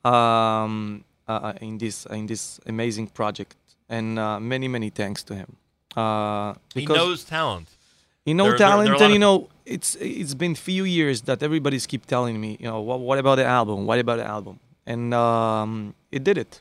[0.05, 3.57] um, uh, in this in this amazing project,
[3.89, 5.57] and uh, many many thanks to him.
[5.97, 7.69] Uh, he knows talent.
[8.25, 11.43] You know There- there- there talent, and you know it's it's been few years that
[11.43, 13.87] everybody's keep telling me, you know, what, what about the album?
[13.87, 14.59] What about the album?
[14.87, 16.61] And um, it did it.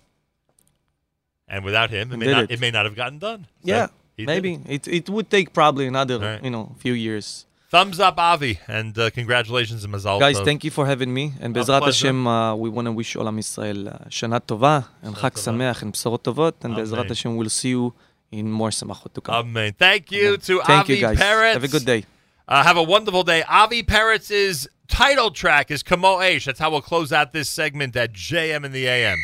[1.51, 2.51] And without him, it may, not, it.
[2.51, 3.45] it may not have gotten done.
[3.65, 4.88] So yeah, maybe it.
[4.88, 4.93] it.
[4.99, 6.43] it would take probably another right.
[6.45, 7.45] you know few years.
[7.69, 10.19] Thumbs up, Avi, and uh, congratulations, Mazal.
[10.19, 10.45] Guys, Tov.
[10.45, 11.33] thank you for having me.
[11.39, 15.35] And Bezrat Hashem, uh, we want to wish Olam Israel uh, Shana Tova and Chag
[15.45, 16.55] Sameach and Bsorot Tovot.
[16.63, 17.93] And Bezrat Hashem, we'll see you
[18.30, 19.35] in more Samachot to come.
[19.35, 19.73] Amen.
[19.77, 20.39] Thank you Amen.
[20.47, 21.17] to thank Avi you guys.
[21.17, 21.53] Perets.
[21.53, 22.05] Have a good day.
[22.47, 23.43] Uh, have a wonderful day.
[23.43, 26.45] Avi Perets's title track is Kamo Esh.
[26.45, 29.17] That's how we'll close out this segment at JM in the AM.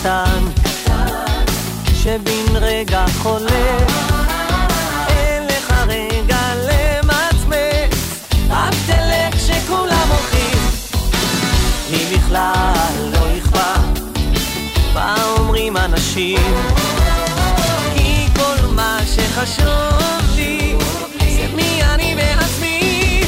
[0.00, 0.44] קטן,
[1.94, 3.92] שבן רגע חולף,
[5.08, 5.74] אין לך
[13.12, 14.00] לא אכפת,
[14.94, 16.54] מה אומרים אנשים?
[17.94, 20.76] כי כל מה שחשוב לי,
[21.18, 23.22] זה מי אני בעצמי.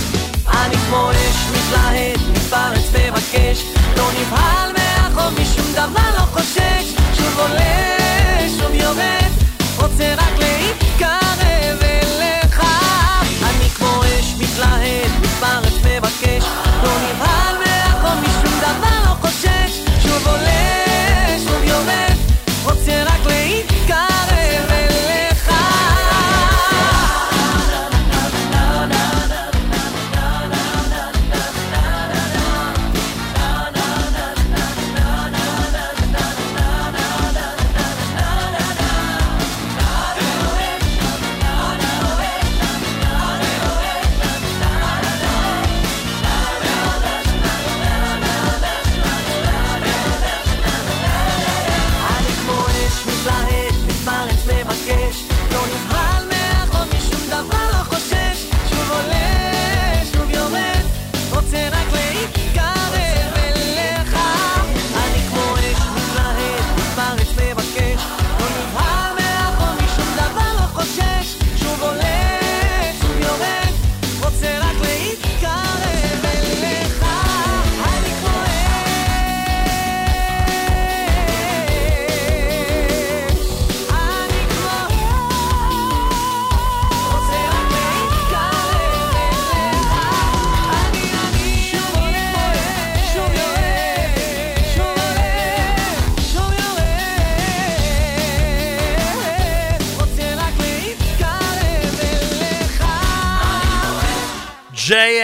[0.49, 3.65] אני כמו אש מתלהט, מתפרץ, מבקש,
[3.97, 4.82] לא נבהל
[5.31, 6.95] משום דבר לא חושש.
[7.17, 9.31] שוב עולה, שוב יורד
[9.77, 10.42] רוצה רק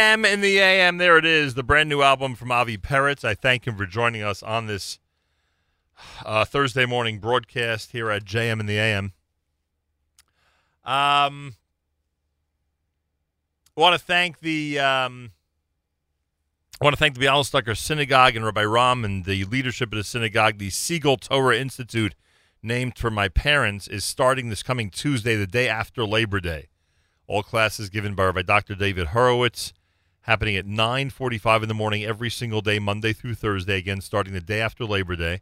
[0.08, 0.96] JM in the AM.
[0.96, 3.24] There it is, the brand new album from Avi Perets.
[3.24, 4.98] I thank him for joining us on this
[6.24, 9.12] uh, Thursday morning broadcast here at JM in the AM.
[10.82, 11.56] Um,
[13.76, 15.32] I want to thank the um,
[16.80, 20.04] I want to thank the Bialystoker Synagogue and Rabbi Romm and the leadership of the
[20.04, 20.56] synagogue.
[20.56, 22.14] The Segal Torah Institute,
[22.62, 26.68] named for my parents, is starting this coming Tuesday, the day after Labor Day.
[27.26, 28.74] All classes given by Rabbi Dr.
[28.74, 29.74] David Horowitz,
[30.28, 33.78] happening at 9:45 in the morning every single day, Monday through Thursday.
[33.78, 35.40] Again, starting the day after Labor Day.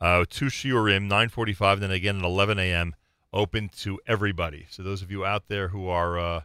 [0.00, 2.96] Uh, two shiurim, 9:45, then again at 11 a.m.
[3.32, 4.66] Open to everybody.
[4.70, 6.40] So those of you out there who are uh,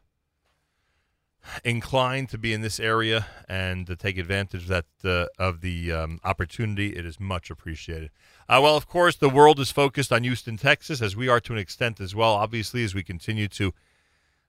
[1.64, 5.92] inclined to be in this area and to take advantage of that uh, of the
[5.92, 8.12] um, opportunity, it is much appreciated.
[8.48, 11.54] Uh, well, of course, the world is focused on Houston, Texas, as we are to
[11.54, 12.36] an extent as well.
[12.36, 13.74] Obviously, as we continue to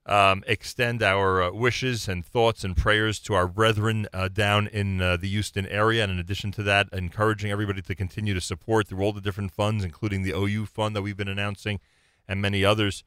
[0.05, 5.01] um, extend our uh, wishes and thoughts and prayers to our brethren uh, down in
[5.01, 6.03] uh, the Houston area.
[6.03, 9.51] And in addition to that, encouraging everybody to continue to support through all the different
[9.51, 11.79] funds, including the OU fund that we've been announcing
[12.27, 13.03] and many others,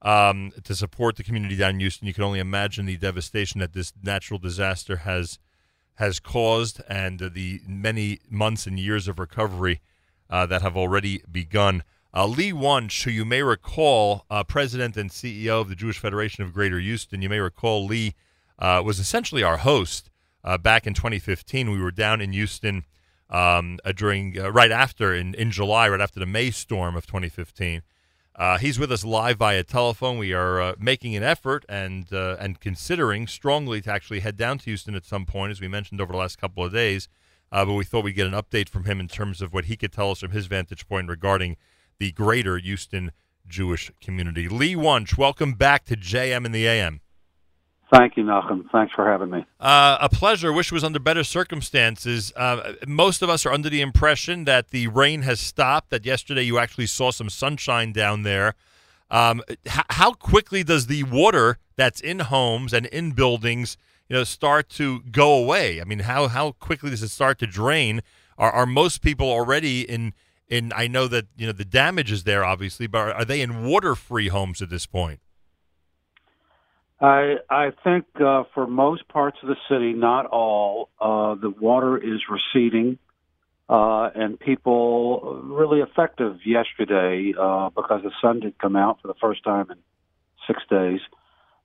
[0.00, 2.06] um, to support the community down in Houston.
[2.06, 5.38] You can only imagine the devastation that this natural disaster has
[5.96, 9.80] has caused and the many months and years of recovery
[10.30, 11.82] uh, that have already begun.
[12.14, 16.42] Uh, Lee Wunsch, who you may recall, uh, president and CEO of the Jewish Federation
[16.42, 18.14] of Greater Houston, you may recall Lee
[18.58, 20.10] uh, was essentially our host
[20.42, 21.70] uh, back in 2015.
[21.70, 22.84] We were down in Houston
[23.28, 27.06] um, uh, during uh, right after in, in July, right after the May storm of
[27.06, 27.82] 2015.
[28.58, 30.16] he's with us live via telephone.
[30.16, 34.94] We are making an effort and and considering strongly to actually head down to Houston
[34.94, 37.06] at some point, as we mentioned over the last couple of days.
[37.50, 39.92] but we thought we'd get an update from him in terms of what he could
[39.92, 41.58] tell us from his vantage point regarding
[41.98, 43.12] the greater Houston
[43.46, 44.48] Jewish community.
[44.48, 47.00] Lee Wunsch, welcome back to JM in the AM.
[47.92, 48.64] Thank you, Nachum.
[48.70, 49.46] Thanks for having me.
[49.58, 50.52] Uh, a pleasure.
[50.52, 52.32] Wish it was under better circumstances.
[52.36, 55.88] Uh, most of us are under the impression that the rain has stopped.
[55.88, 58.54] That yesterday you actually saw some sunshine down there.
[59.10, 63.78] Um, h- how quickly does the water that's in homes and in buildings,
[64.10, 65.80] you know, start to go away?
[65.80, 68.02] I mean, how how quickly does it start to drain?
[68.36, 70.12] Are, are most people already in
[70.48, 70.72] in?
[70.74, 73.64] I know that you know the damage is there, obviously, but are, are they in
[73.64, 75.20] water-free homes at this point?
[77.00, 81.96] I I think uh, for most parts of the city, not all, uh, the water
[81.96, 82.98] is receding,
[83.68, 89.14] uh, and people really effective yesterday uh, because the sun did come out for the
[89.20, 89.78] first time in
[90.46, 91.00] six days.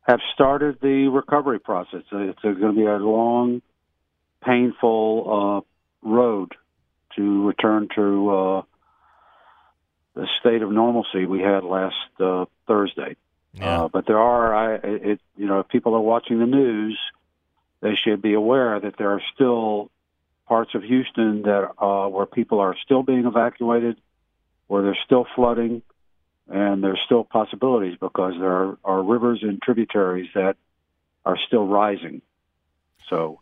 [0.03, 2.01] Have started the recovery process.
[2.11, 3.61] It's going to be a long,
[4.45, 6.51] painful uh, road
[7.15, 8.61] to return to uh,
[10.15, 13.15] the state of normalcy we had last uh, Thursday.
[13.83, 16.99] Uh, but there are, I, it, you know, if people are watching the news,
[17.81, 19.91] they should be aware that there are still
[20.47, 23.97] parts of Houston that uh, where people are still being evacuated,
[24.67, 25.81] where there's still flooding,
[26.49, 30.55] and there's still possibilities because there are, are rivers and tributaries that
[31.25, 32.21] are still rising.
[33.09, 33.39] So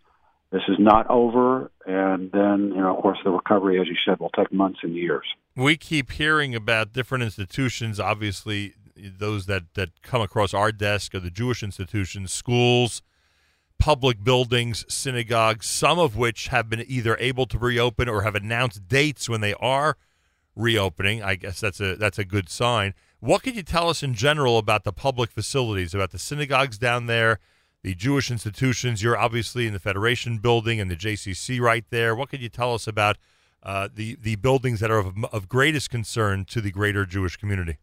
[0.51, 4.19] this is not over, and then you know, of course, the recovery, as you said,
[4.19, 5.25] will take months and years.
[5.55, 7.99] We keep hearing about different institutions.
[7.99, 13.01] Obviously, those that that come across our desk are the Jewish institutions, schools,
[13.79, 18.87] public buildings, synagogues, some of which have been either able to reopen or have announced
[18.89, 19.95] dates when they are
[20.55, 21.23] reopening.
[21.23, 22.93] I guess that's a that's a good sign.
[23.21, 27.05] What could you tell us in general about the public facilities, about the synagogues down
[27.05, 27.39] there,
[27.83, 29.01] the Jewish institutions?
[29.01, 32.15] You're obviously in the Federation building and the JCC right there.
[32.15, 33.17] What could you tell us about
[33.63, 37.77] uh, the the buildings that are of, of greatest concern to the greater Jewish community?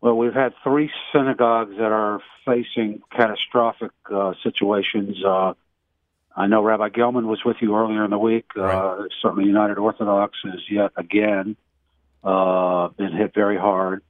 [0.00, 5.16] Well, we've had three synagogues that are facing catastrophic uh, situations.
[5.24, 5.54] Uh,
[6.34, 8.46] I know Rabbi Gelman was with you earlier in the week.
[8.58, 11.56] Uh, certainly, United Orthodox is yet again
[12.24, 14.02] uh, been hit very hard.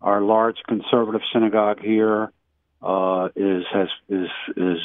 [0.00, 2.32] Our large conservative synagogue here
[2.82, 4.78] uh, is has is is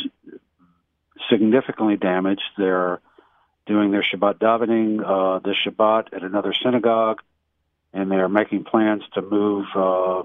[1.30, 2.42] significantly damaged.
[2.58, 3.00] They're
[3.66, 7.22] doing their Shabbat davening uh, this Shabbat at another synagogue,
[7.94, 10.24] and they're making plans to move uh,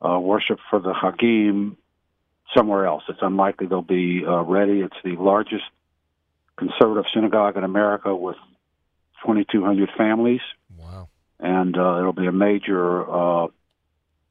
[0.00, 1.76] uh, worship for the Hagim
[2.54, 3.04] somewhere else.
[3.08, 4.80] It's unlikely they'll be uh, ready.
[4.80, 5.64] It's the largest
[6.56, 8.36] conservative synagogue in America with
[9.22, 10.40] 2,200 families.
[10.76, 11.08] Wow.
[11.40, 13.48] And uh, it'll be a major uh,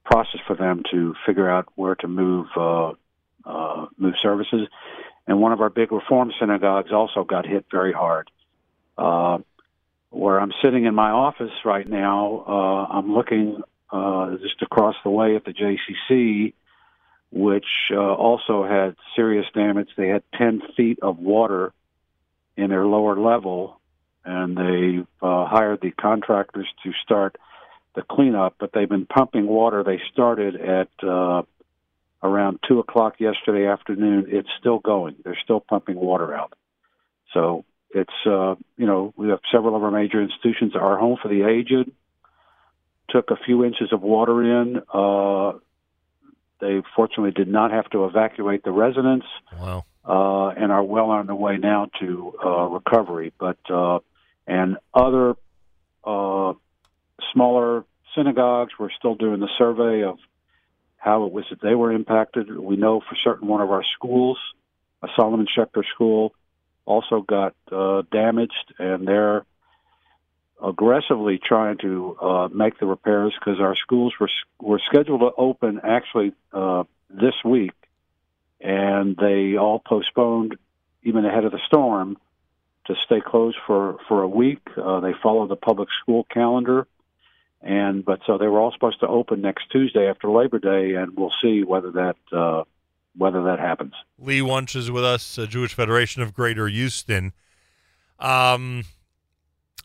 [0.10, 2.94] process for them to figure out where to move uh,
[3.46, 4.68] uh, move services.
[5.28, 8.32] And one of our big Reform synagogues also got hit very hard.
[8.98, 9.40] Uh,
[10.10, 13.62] where I'm sitting in my office right now, uh, I'm looking
[13.92, 16.54] uh, just across the way at the JCC,
[17.32, 19.90] which uh, also had serious damage.
[19.98, 21.74] They had 10 feet of water
[22.56, 23.80] in their lower level,
[24.24, 27.36] and they uh, hired the contractors to start
[27.98, 28.56] the cleanup.
[28.60, 29.84] But they've been pumping water.
[29.84, 31.42] They started at uh,
[32.24, 34.28] around two o'clock yesterday afternoon.
[34.30, 35.16] It's still going.
[35.26, 36.54] They're still pumping water out.
[37.34, 40.76] So it's uh, you know we have several of our major institutions.
[40.76, 41.92] Our home for the aged
[43.10, 44.82] took a few inches of water in.
[44.94, 45.60] Uh,
[46.60, 49.26] they fortunately did not have to evacuate the residents.
[49.60, 49.86] Wow.
[50.06, 53.34] Uh, and are well on their way now to uh, recovery.
[53.38, 54.00] But uh,
[54.48, 55.36] and other
[56.06, 56.54] uh,
[57.34, 57.84] smaller
[58.16, 60.18] synagogues, we're still doing the survey of
[60.98, 62.56] how it was that they were impacted.
[62.56, 64.38] We know for certain one of our schools,
[65.04, 66.34] a Solomon Schechter school,
[66.86, 69.46] also got uh, damaged, and they're
[70.64, 74.30] aggressively trying to uh, make the repairs because our schools were
[74.60, 77.74] were scheduled to open actually uh, this week,
[78.60, 80.58] and they all postponed
[81.04, 82.18] even ahead of the storm
[82.86, 84.66] to stay closed for for a week.
[84.76, 86.88] Uh, they follow the public school calendar,
[87.68, 91.18] and but so they were all supposed to open next Tuesday after Labor Day, and
[91.18, 92.64] we'll see whether that uh,
[93.18, 93.94] whether that happens.
[94.18, 97.34] Lee Wunsch is with us, uh, Jewish Federation of Greater Houston.
[98.20, 98.86] Um,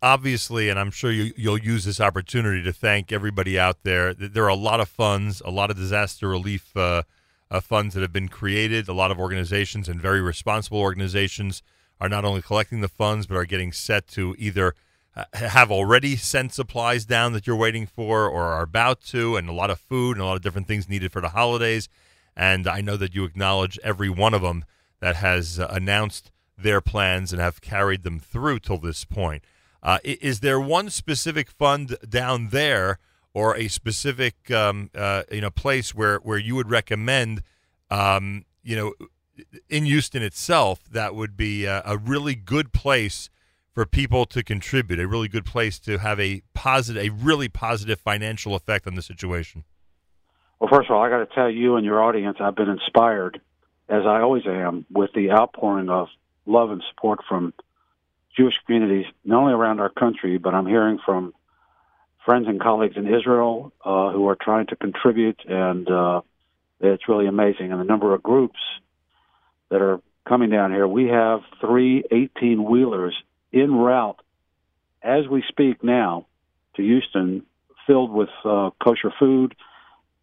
[0.01, 4.15] obviously, and I'm sure you, you'll use this opportunity to thank everybody out there.
[4.15, 7.02] There are a lot of funds, a lot of disaster relief uh,
[7.51, 8.89] uh, funds that have been created.
[8.89, 11.62] A lot of organizations and very responsible organizations
[12.01, 14.75] are not only collecting the funds, but are getting set to either
[15.34, 19.52] have already sent supplies down that you're waiting for or are about to, and a
[19.52, 21.89] lot of food and a lot of different things needed for the holidays.
[22.34, 24.65] And I know that you acknowledge every one of them
[25.00, 29.44] that has uh, announced their plans and have carried them through till this point.
[29.82, 32.99] Uh, is there one specific fund down there
[33.34, 37.42] or a specific um, uh, you know place where, where you would recommend
[37.91, 38.94] um, you know
[39.68, 43.28] in Houston itself that would be a, a really good place
[43.73, 47.99] for people to contribute, a really good place to have a positive, a really positive
[47.99, 49.65] financial effect on the situation?
[50.60, 53.41] Well, first of all, I got to tell you and your audience, I've been inspired,
[53.89, 56.09] as I always am, with the outpouring of
[56.47, 57.55] love and support from
[58.36, 61.34] Jewish communities, not only around our country, but I'm hearing from
[62.25, 66.20] friends and colleagues in Israel uh, who are trying to contribute, and uh,
[66.81, 67.73] it's really amazing.
[67.73, 68.60] And the number of groups
[69.70, 73.15] that are coming down here, we have three 18 wheelers
[73.52, 74.20] en route
[75.02, 76.26] as we speak now
[76.74, 77.44] to Houston,
[77.86, 79.55] filled with uh, kosher food,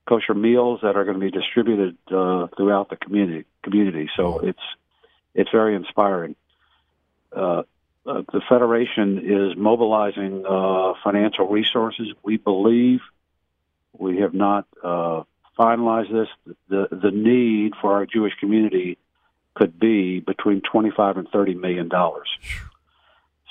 [0.07, 3.45] kosher meals that are going to be distributed uh, throughout the community.
[3.61, 4.61] Community, so it's
[5.35, 6.35] it's very inspiring.
[7.35, 7.63] Uh,
[8.05, 12.07] uh, the federation is mobilizing uh, financial resources.
[12.23, 13.01] We believe
[13.93, 15.23] we have not uh,
[15.57, 16.55] finalized this.
[16.69, 18.97] The the need for our Jewish community
[19.53, 22.29] could be between twenty five and thirty million dollars.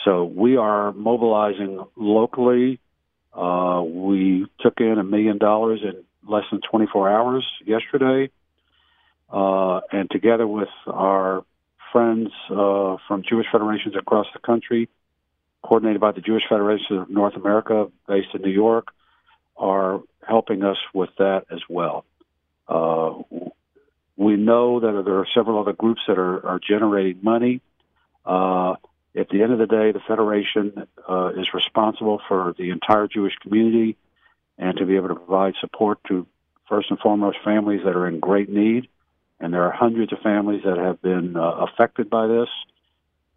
[0.08, 2.80] So we are mobilizing locally.
[3.34, 8.30] Uh, we took in a million dollars in less than 24 hours yesterday,
[9.30, 11.44] uh, and together with our
[11.92, 14.88] friends uh, from Jewish federations across the country,
[15.62, 18.88] coordinated by the Jewish Federation of North America, based in New York,
[19.58, 22.06] are helping us with that as well.
[22.66, 23.12] Uh,
[24.16, 27.60] we know that there are several other groups that are, are generating money.
[29.16, 33.34] At the end of the day, the Federation uh, is responsible for the entire Jewish
[33.36, 33.96] community
[34.58, 36.26] and to be able to provide support to,
[36.68, 38.88] first and foremost, families that are in great need.
[39.40, 42.48] And there are hundreds of families that have been uh, affected by this,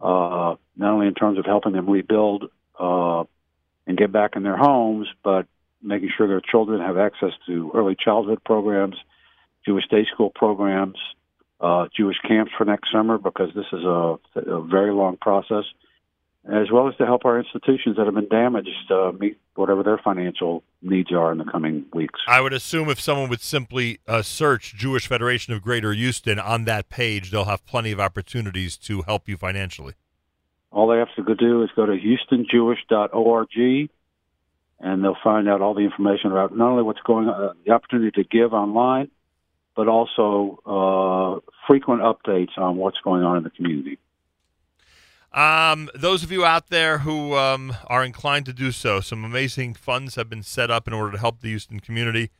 [0.01, 3.23] uh, not only in terms of helping them rebuild uh,
[3.85, 5.45] and get back in their homes, but
[5.81, 8.95] making sure their children have access to early childhood programs,
[9.65, 10.97] Jewish day school programs,
[11.61, 15.63] uh, Jewish camps for next summer because this is a, a very long process,
[16.51, 19.99] as well as to help our institutions that have been damaged uh, meet whatever their
[19.99, 22.19] financial needs are in the coming weeks.
[22.27, 26.65] I would assume if someone would simply uh, search Jewish Federation of Greater Houston on
[26.65, 29.93] that page, they'll have plenty of opportunities to help you financially.
[30.71, 33.89] All they have to go do is go to houstonjewish.org,
[34.79, 38.23] and they'll find out all the information about not only what's going on, the opportunity
[38.23, 39.11] to give online,
[39.75, 43.97] but also uh, frequent updates on what's going on in the community.
[45.33, 49.75] Um, those of you out there who um, are inclined to do so, some amazing
[49.75, 52.31] funds have been set up in order to help the Houston community.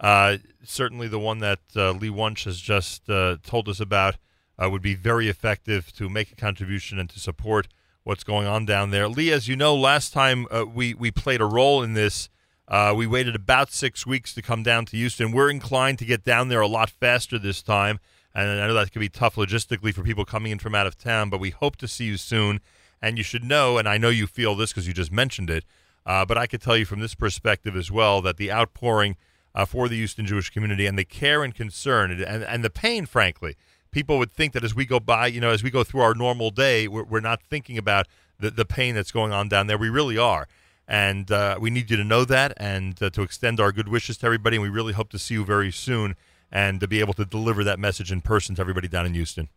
[0.00, 4.16] Uh, certainly, the one that uh, Lee Wunsch has just uh, told us about
[4.62, 7.68] uh, would be very effective to make a contribution and to support
[8.02, 9.08] what's going on down there.
[9.08, 12.28] Lee, as you know, last time uh, we we played a role in this
[12.66, 15.32] Uh, we waited about six weeks to come down to Houston.
[15.32, 18.00] We're inclined to get down there a lot faster this time,
[18.34, 20.96] and I know that could be tough logistically for people coming in from out of
[20.96, 21.30] town.
[21.30, 22.60] But we hope to see you soon.
[23.02, 25.66] And you should know, and I know you feel this because you just mentioned it,
[26.06, 29.16] uh, but I could tell you from this perspective as well that the outpouring
[29.54, 32.70] uh, for the Houston Jewish community and the care and concern and, and, and the
[32.70, 33.56] pain, frankly,
[33.90, 36.14] people would think that as we go by, you know, as we go through our
[36.14, 38.06] normal day, we're, we're not thinking about
[38.40, 39.76] the, the pain that's going on down there.
[39.76, 40.48] We really are.
[40.86, 44.18] And uh, we need you to know that and uh, to extend our good wishes
[44.18, 44.56] to everybody.
[44.56, 46.16] And we really hope to see you very soon
[46.52, 49.48] and to be able to deliver that message in person to everybody down in Houston.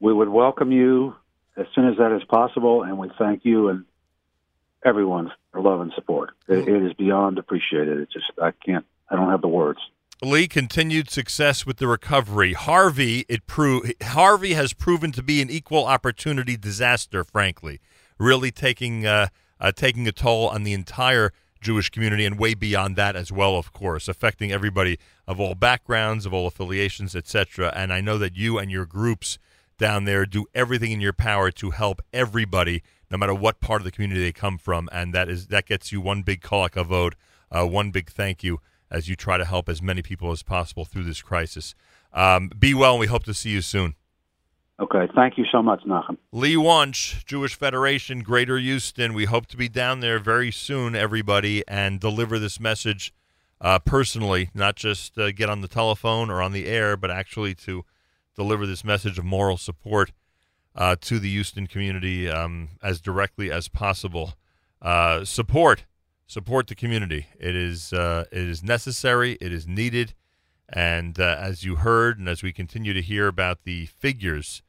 [0.00, 1.14] We would welcome you
[1.56, 3.84] as soon as that is possible, and we thank you and
[4.84, 6.30] everyone for love and support.
[6.48, 7.98] It, it is beyond appreciated.
[7.98, 8.84] It just I can't.
[9.10, 9.80] I don't have the words.
[10.22, 12.52] Lee continued success with the recovery.
[12.52, 17.24] Harvey, it pro- Harvey has proven to be an equal opportunity disaster.
[17.24, 17.80] Frankly,
[18.18, 19.28] really taking uh,
[19.62, 21.32] uh, taking a toll on the entire
[21.62, 23.56] Jewish community and way beyond that as well.
[23.56, 27.72] Of course, affecting everybody of all backgrounds, of all affiliations, etc.
[27.74, 29.38] And I know that you and your groups
[29.78, 33.84] down there do everything in your power to help everybody, no matter what part of
[33.84, 34.88] the community they come from.
[34.92, 37.14] And that is that gets you one big kol hakavod,
[37.50, 38.58] uh, one big thank you
[38.90, 41.74] as you try to help as many people as possible through this crisis.
[42.12, 43.94] Um, be well, and we hope to see you soon.
[44.82, 46.16] Okay, thank you so much, Nachum.
[46.32, 49.14] Lee Wunsch, Jewish Federation, Greater Houston.
[49.14, 53.14] We hope to be down there very soon, everybody, and deliver this message
[53.60, 57.54] uh, personally, not just uh, get on the telephone or on the air, but actually
[57.54, 57.84] to
[58.34, 60.10] deliver this message of moral support
[60.74, 64.34] uh, to the Houston community um, as directly as possible.
[64.80, 65.84] Uh, support,
[66.26, 67.28] support the community.
[67.38, 69.38] It is uh, it is necessary.
[69.40, 70.14] It is needed.
[70.68, 74.60] And uh, as you heard, and as we continue to hear about the figures,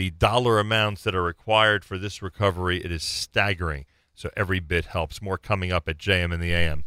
[0.00, 3.84] the dollar amounts that are required for this recovery, it is staggering.
[4.14, 5.20] So every bit helps.
[5.20, 6.86] More coming up at JM in the AM.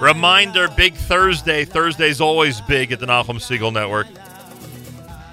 [0.00, 1.66] Reminder Big Thursday.
[1.66, 4.06] Thursday's always big at the Nachum Segal Network.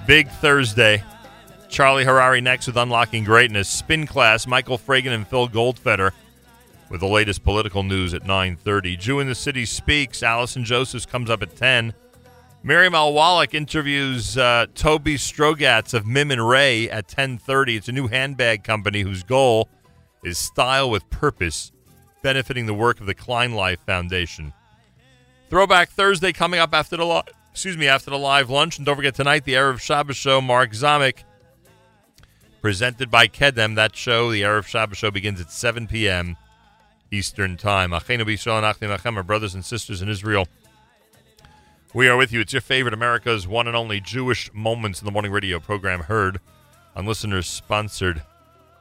[0.05, 1.01] Big Thursday.
[1.69, 3.69] Charlie Harary next with Unlocking Greatness.
[3.69, 6.11] Spin Class, Michael Fragin and Phil Goldfeder
[6.89, 8.99] with the latest political news at 9.30.
[8.99, 10.21] Jew in the City Speaks.
[10.21, 11.93] Allison Josephs comes up at 10.
[12.61, 17.77] Miriam Al Wallach interviews uh, Toby Strogatz of Mim and Ray at 10.30.
[17.77, 19.69] It's a new handbag company whose goal
[20.25, 21.71] is style with purpose,
[22.21, 24.51] benefiting the work of the Klein Life Foundation.
[25.49, 28.95] Throwback Thursday coming up after the li- excuse me after the live lunch, and don't
[28.95, 30.41] forget tonight the Erev Shabbos show.
[30.41, 31.23] Mark Zamek,
[32.61, 33.75] presented by Kedem.
[33.75, 36.35] That show, the Erev Shabbos show, begins at 7 p.m.
[37.11, 37.93] Eastern Time.
[37.93, 40.47] Our brothers and sisters in Israel.
[41.93, 42.41] We are with you.
[42.41, 46.39] It's your favorite America's one and only Jewish Moments in the Morning radio program heard
[46.95, 48.21] on listeners sponsored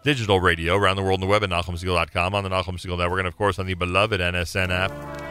[0.03, 3.20] digital radio around the world on the web at NachumSegal.com, on the Nachum Segal Network,
[3.20, 5.25] and of course on the beloved NSN app.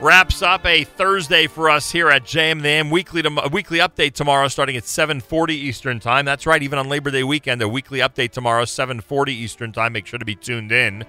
[0.00, 4.12] Wraps up a Thursday for us here at JM the AM weekly a weekly update
[4.12, 6.24] tomorrow starting at 7:40 Eastern Time.
[6.24, 9.92] That's right, even on Labor Day weekend, a weekly update tomorrow 7:40 Eastern Time.
[9.92, 11.04] Make sure to be tuned in.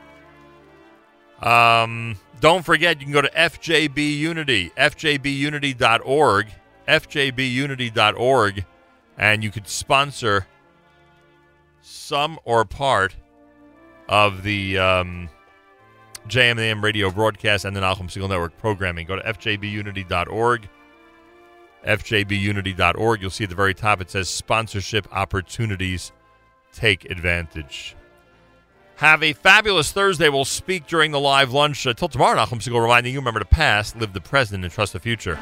[1.41, 6.47] Um, don't forget you can go to FJB Unity, fjbunity.org,
[6.87, 8.65] fjbunity.org
[9.17, 10.47] and you could sponsor
[11.81, 13.15] some or part
[14.07, 15.29] of the um,
[16.27, 19.05] JMAM radio broadcast and the Nachum Segal Network programming.
[19.07, 20.69] Go to fjbunity.org.
[21.85, 23.21] fjbunity.org.
[23.21, 26.11] You'll see at the very top it says sponsorship opportunities.
[26.73, 27.95] Take advantage.
[28.97, 30.29] Have a fabulous Thursday.
[30.29, 31.85] We'll speak during the live lunch.
[31.85, 34.99] Until tomorrow, Nachum Segal reminding you remember the past, live the present, and trust the
[34.99, 35.37] future.